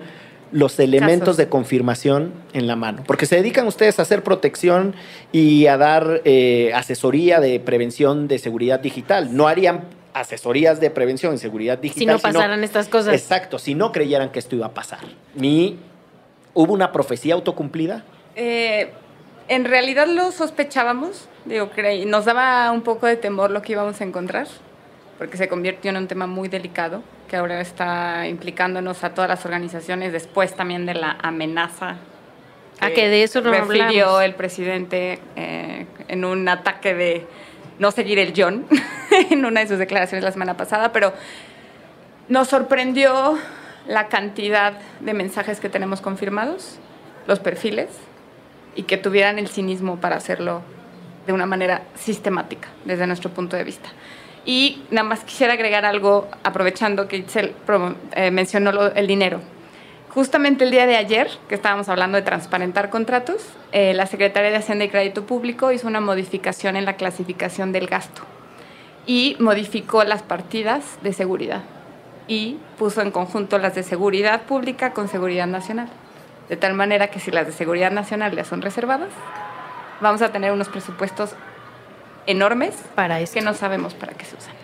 los 0.54 0.78
elementos 0.78 1.36
de 1.36 1.48
confirmación 1.48 2.32
en 2.52 2.68
la 2.68 2.76
mano. 2.76 3.02
Porque 3.08 3.26
se 3.26 3.34
dedican 3.34 3.66
ustedes 3.66 3.98
a 3.98 4.02
hacer 4.02 4.22
protección 4.22 4.94
y 5.32 5.66
a 5.66 5.76
dar 5.76 6.22
eh, 6.24 6.70
asesoría 6.74 7.40
de 7.40 7.58
prevención 7.58 8.28
de 8.28 8.38
seguridad 8.38 8.78
digital. 8.78 9.36
No 9.36 9.48
harían 9.48 9.86
asesorías 10.12 10.78
de 10.78 10.90
prevención 10.90 11.32
en 11.32 11.40
seguridad 11.40 11.78
digital. 11.78 12.00
Si 12.00 12.06
no 12.06 12.18
pasaran 12.20 12.62
estas 12.62 12.86
cosas. 12.86 13.14
Exacto, 13.14 13.58
si 13.58 13.74
no 13.74 13.90
creyeran 13.90 14.30
que 14.30 14.38
esto 14.38 14.54
iba 14.54 14.66
a 14.66 14.74
pasar. 14.74 15.00
Ni 15.34 15.76
hubo 16.54 16.72
una 16.72 16.92
profecía 16.92 17.34
autocumplida. 17.34 18.04
Eh, 18.36 18.92
en 19.48 19.64
realidad 19.64 20.06
lo 20.06 20.30
sospechábamos, 20.30 21.28
digo, 21.46 21.68
nos 22.06 22.26
daba 22.26 22.70
un 22.70 22.82
poco 22.82 23.08
de 23.08 23.16
temor 23.16 23.50
lo 23.50 23.60
que 23.60 23.72
íbamos 23.72 24.00
a 24.00 24.04
encontrar, 24.04 24.46
porque 25.18 25.36
se 25.36 25.48
convirtió 25.48 25.90
en 25.90 25.96
un 25.96 26.06
tema 26.06 26.26
muy 26.26 26.48
delicado 26.48 27.02
que 27.28 27.36
ahora 27.36 27.60
está 27.60 28.26
implicándonos 28.26 29.04
a 29.04 29.14
todas 29.14 29.28
las 29.28 29.44
organizaciones 29.44 30.12
después 30.12 30.54
también 30.54 30.86
de 30.86 30.94
la 30.94 31.16
amenaza. 31.22 31.96
A 32.80 32.90
que 32.90 33.08
de 33.08 33.22
eso 33.22 33.40
no 33.40 33.50
refirió 33.50 34.20
el 34.20 34.34
presidente 34.34 35.20
eh, 35.36 35.86
en 36.08 36.24
un 36.24 36.48
ataque 36.48 36.94
de 36.94 37.26
no 37.78 37.90
seguir 37.90 38.18
el 38.18 38.32
John 38.36 38.66
en 39.30 39.44
una 39.44 39.60
de 39.60 39.68
sus 39.68 39.78
declaraciones 39.78 40.24
la 40.24 40.32
semana 40.32 40.56
pasada, 40.56 40.92
pero 40.92 41.12
nos 42.28 42.48
sorprendió 42.48 43.38
la 43.86 44.08
cantidad 44.08 44.78
de 45.00 45.14
mensajes 45.14 45.60
que 45.60 45.68
tenemos 45.68 46.00
confirmados, 46.00 46.78
los 47.26 47.38
perfiles, 47.38 47.90
y 48.76 48.84
que 48.84 48.96
tuvieran 48.96 49.38
el 49.38 49.48
cinismo 49.48 50.00
para 50.00 50.16
hacerlo 50.16 50.62
de 51.26 51.32
una 51.32 51.46
manera 51.46 51.82
sistemática 51.94 52.68
desde 52.84 53.06
nuestro 53.06 53.30
punto 53.30 53.56
de 53.56 53.64
vista. 53.64 53.88
Y 54.44 54.82
nada 54.90 55.08
más 55.08 55.24
quisiera 55.24 55.54
agregar 55.54 55.84
algo, 55.84 56.28
aprovechando 56.42 57.08
que 57.08 57.16
Itzel 57.16 57.54
eh, 58.14 58.30
mencionó 58.30 58.70
el 58.94 59.06
dinero. 59.06 59.40
Justamente 60.10 60.64
el 60.64 60.70
día 60.70 60.86
de 60.86 60.96
ayer, 60.96 61.28
que 61.48 61.56
estábamos 61.56 61.88
hablando 61.88 62.16
de 62.16 62.22
transparentar 62.22 62.88
contratos, 62.88 63.42
eh, 63.72 63.94
la 63.94 64.06
Secretaría 64.06 64.50
de 64.50 64.56
Hacienda 64.56 64.84
y 64.84 64.88
Crédito 64.88 65.26
Público 65.26 65.72
hizo 65.72 65.88
una 65.88 66.00
modificación 66.00 66.76
en 66.76 66.84
la 66.84 66.94
clasificación 66.94 67.72
del 67.72 67.88
gasto 67.88 68.22
y 69.06 69.36
modificó 69.40 70.04
las 70.04 70.22
partidas 70.22 70.98
de 71.02 71.12
seguridad 71.12 71.62
y 72.28 72.58
puso 72.78 73.02
en 73.02 73.10
conjunto 73.10 73.58
las 73.58 73.74
de 73.74 73.82
seguridad 73.82 74.42
pública 74.42 74.92
con 74.92 75.08
seguridad 75.08 75.46
nacional. 75.46 75.88
De 76.48 76.56
tal 76.56 76.74
manera 76.74 77.08
que 77.08 77.18
si 77.18 77.30
las 77.30 77.46
de 77.46 77.52
seguridad 77.52 77.90
nacional 77.90 78.36
ya 78.36 78.44
son 78.44 78.62
reservadas, 78.62 79.10
vamos 80.00 80.22
a 80.22 80.30
tener 80.30 80.52
unos 80.52 80.68
presupuestos 80.68 81.34
enormes 82.26 82.74
para 82.94 83.20
eso. 83.20 83.34
que 83.34 83.40
no 83.40 83.54
sabemos 83.54 83.94
para 83.94 84.12
qué 84.14 84.24
se 84.24 84.36
usan. 84.36 84.54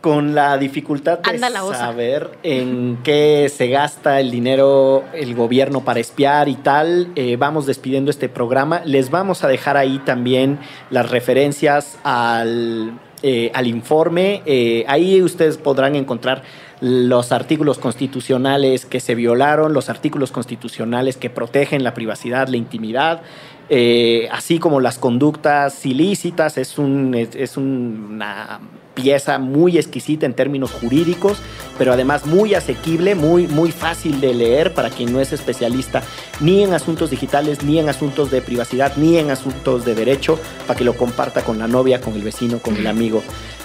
Con 0.00 0.34
la 0.34 0.58
dificultad 0.58 1.20
de 1.20 1.38
saber 1.38 2.30
en 2.42 2.98
qué 3.02 3.50
se 3.54 3.68
gasta 3.68 4.20
el 4.20 4.30
dinero 4.30 5.02
el 5.14 5.34
gobierno 5.34 5.82
para 5.82 5.98
espiar 5.98 6.46
y 6.50 6.56
tal, 6.56 7.10
eh, 7.16 7.36
vamos 7.36 7.64
despidiendo 7.64 8.10
este 8.10 8.28
programa. 8.28 8.82
Les 8.84 9.10
vamos 9.10 9.44
a 9.44 9.48
dejar 9.48 9.78
ahí 9.78 9.98
también 10.04 10.58
las 10.90 11.10
referencias 11.10 11.98
al, 12.04 13.00
eh, 13.22 13.50
al 13.54 13.66
informe. 13.66 14.42
Eh, 14.44 14.84
ahí 14.86 15.22
ustedes 15.22 15.56
podrán 15.56 15.96
encontrar 15.96 16.42
los 16.80 17.32
artículos 17.32 17.78
constitucionales 17.78 18.86
que 18.86 19.00
se 19.00 19.14
violaron, 19.14 19.72
los 19.72 19.88
artículos 19.88 20.32
constitucionales 20.32 21.16
que 21.16 21.30
protegen 21.30 21.84
la 21.84 21.94
privacidad, 21.94 22.48
la 22.48 22.56
intimidad, 22.56 23.22
eh, 23.68 24.28
así 24.30 24.58
como 24.58 24.80
las 24.80 24.98
conductas 24.98 25.86
ilícitas, 25.86 26.58
es, 26.58 26.78
un, 26.78 27.14
es, 27.14 27.56
una 27.56 28.60
pieza 28.94 29.38
muy 29.38 29.76
exquisita 29.76 30.26
en 30.26 30.34
términos 30.34 30.72
jurídicos, 30.72 31.38
pero 31.78 31.92
además 31.92 32.26
muy 32.26 32.54
asequible, 32.54 33.14
muy, 33.14 33.46
muy 33.46 33.72
fácil 33.72 34.20
de 34.20 34.34
leer 34.34 34.72
para 34.72 34.90
quien 34.90 35.12
no 35.12 35.20
es 35.20 35.32
especialista 35.32 36.02
ni 36.40 36.62
en 36.62 36.72
asuntos 36.72 37.10
digitales, 37.10 37.62
ni 37.62 37.78
en 37.78 37.88
asuntos 37.88 38.30
de 38.30 38.40
privacidad, 38.40 38.96
ni 38.96 39.18
en 39.18 39.30
asuntos 39.30 39.84
de 39.84 39.94
derecho, 39.94 40.38
para 40.66 40.78
que 40.78 40.84
lo 40.84 40.96
comparta 40.96 41.42
con 41.42 41.58
la 41.58 41.68
novia, 41.68 42.00
con 42.00 42.14
el 42.14 42.22
vecino, 42.22 42.58
con 42.58 42.76
el 42.76 42.86
amigo. 42.86 43.22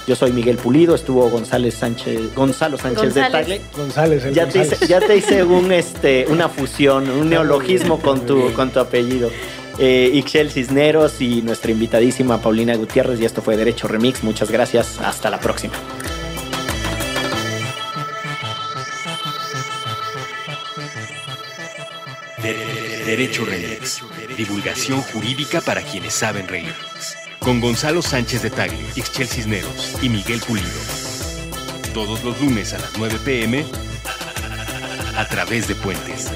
Yo 0.08 0.16
soy 0.16 0.32
Miguel 0.32 0.58
Pulido, 0.58 0.96
estuvo 0.96 1.30
González 1.30 1.76
Sánchez, 1.76 2.34
Gonzalo 2.34 2.78
Sánchez 2.78 3.14
de 3.14 3.22
Tagle. 3.22 3.62
González, 3.78 4.34
ya, 4.34 4.48
Te 4.48 4.62
hice, 4.62 4.88
ya 4.88 5.00
te 5.00 5.16
hice 5.16 5.44
un, 5.44 5.72
este, 5.72 6.26
una 6.30 6.50
fusión, 6.50 7.10
un 7.10 7.30
neologismo 7.30 8.00
con 8.00 8.26
tu, 8.26 8.52
con 8.54 8.72
tu 8.72 8.80
apellido 8.80 9.30
eh, 9.80 10.12
Ixchel 10.14 10.52
Cisneros 10.52 11.22
y 11.22 11.42
nuestra 11.42 11.72
invitadísima 11.72 12.42
Paulina 12.42 12.76
Gutiérrez. 12.76 13.20
Y 13.20 13.26
esto 13.26 13.42
fue 13.42 13.58
Derecho 13.58 13.88
Remix. 13.88 14.24
Muchas 14.24 14.52
gracias. 14.52 15.00
Hasta 15.00 15.30
la 15.30 15.40
próxima. 15.40 15.74
Derecho 23.10 23.44
Remix. 23.44 24.04
Divulgación 24.38 25.02
jurídica 25.02 25.62
para 25.62 25.82
quienes 25.82 26.14
saben 26.14 26.48
reír. 26.48 26.74
Con 27.40 27.60
Gonzalo 27.60 28.04
Sánchez 28.04 28.44
de 28.44 28.52
Tagle, 28.52 28.78
Ixchel 28.96 29.28
Cisneros 29.28 29.98
y 30.02 30.10
Miguel 30.10 30.40
Pulido. 30.46 30.68
Todos 31.94 32.24
los 32.24 32.40
lunes 32.40 32.74
a 32.74 32.78
las 32.78 32.98
9 32.98 33.18
pm 33.26 33.66
a 35.18 35.28
través 35.28 35.68
de 35.68 35.74
Puentes. 35.74 36.32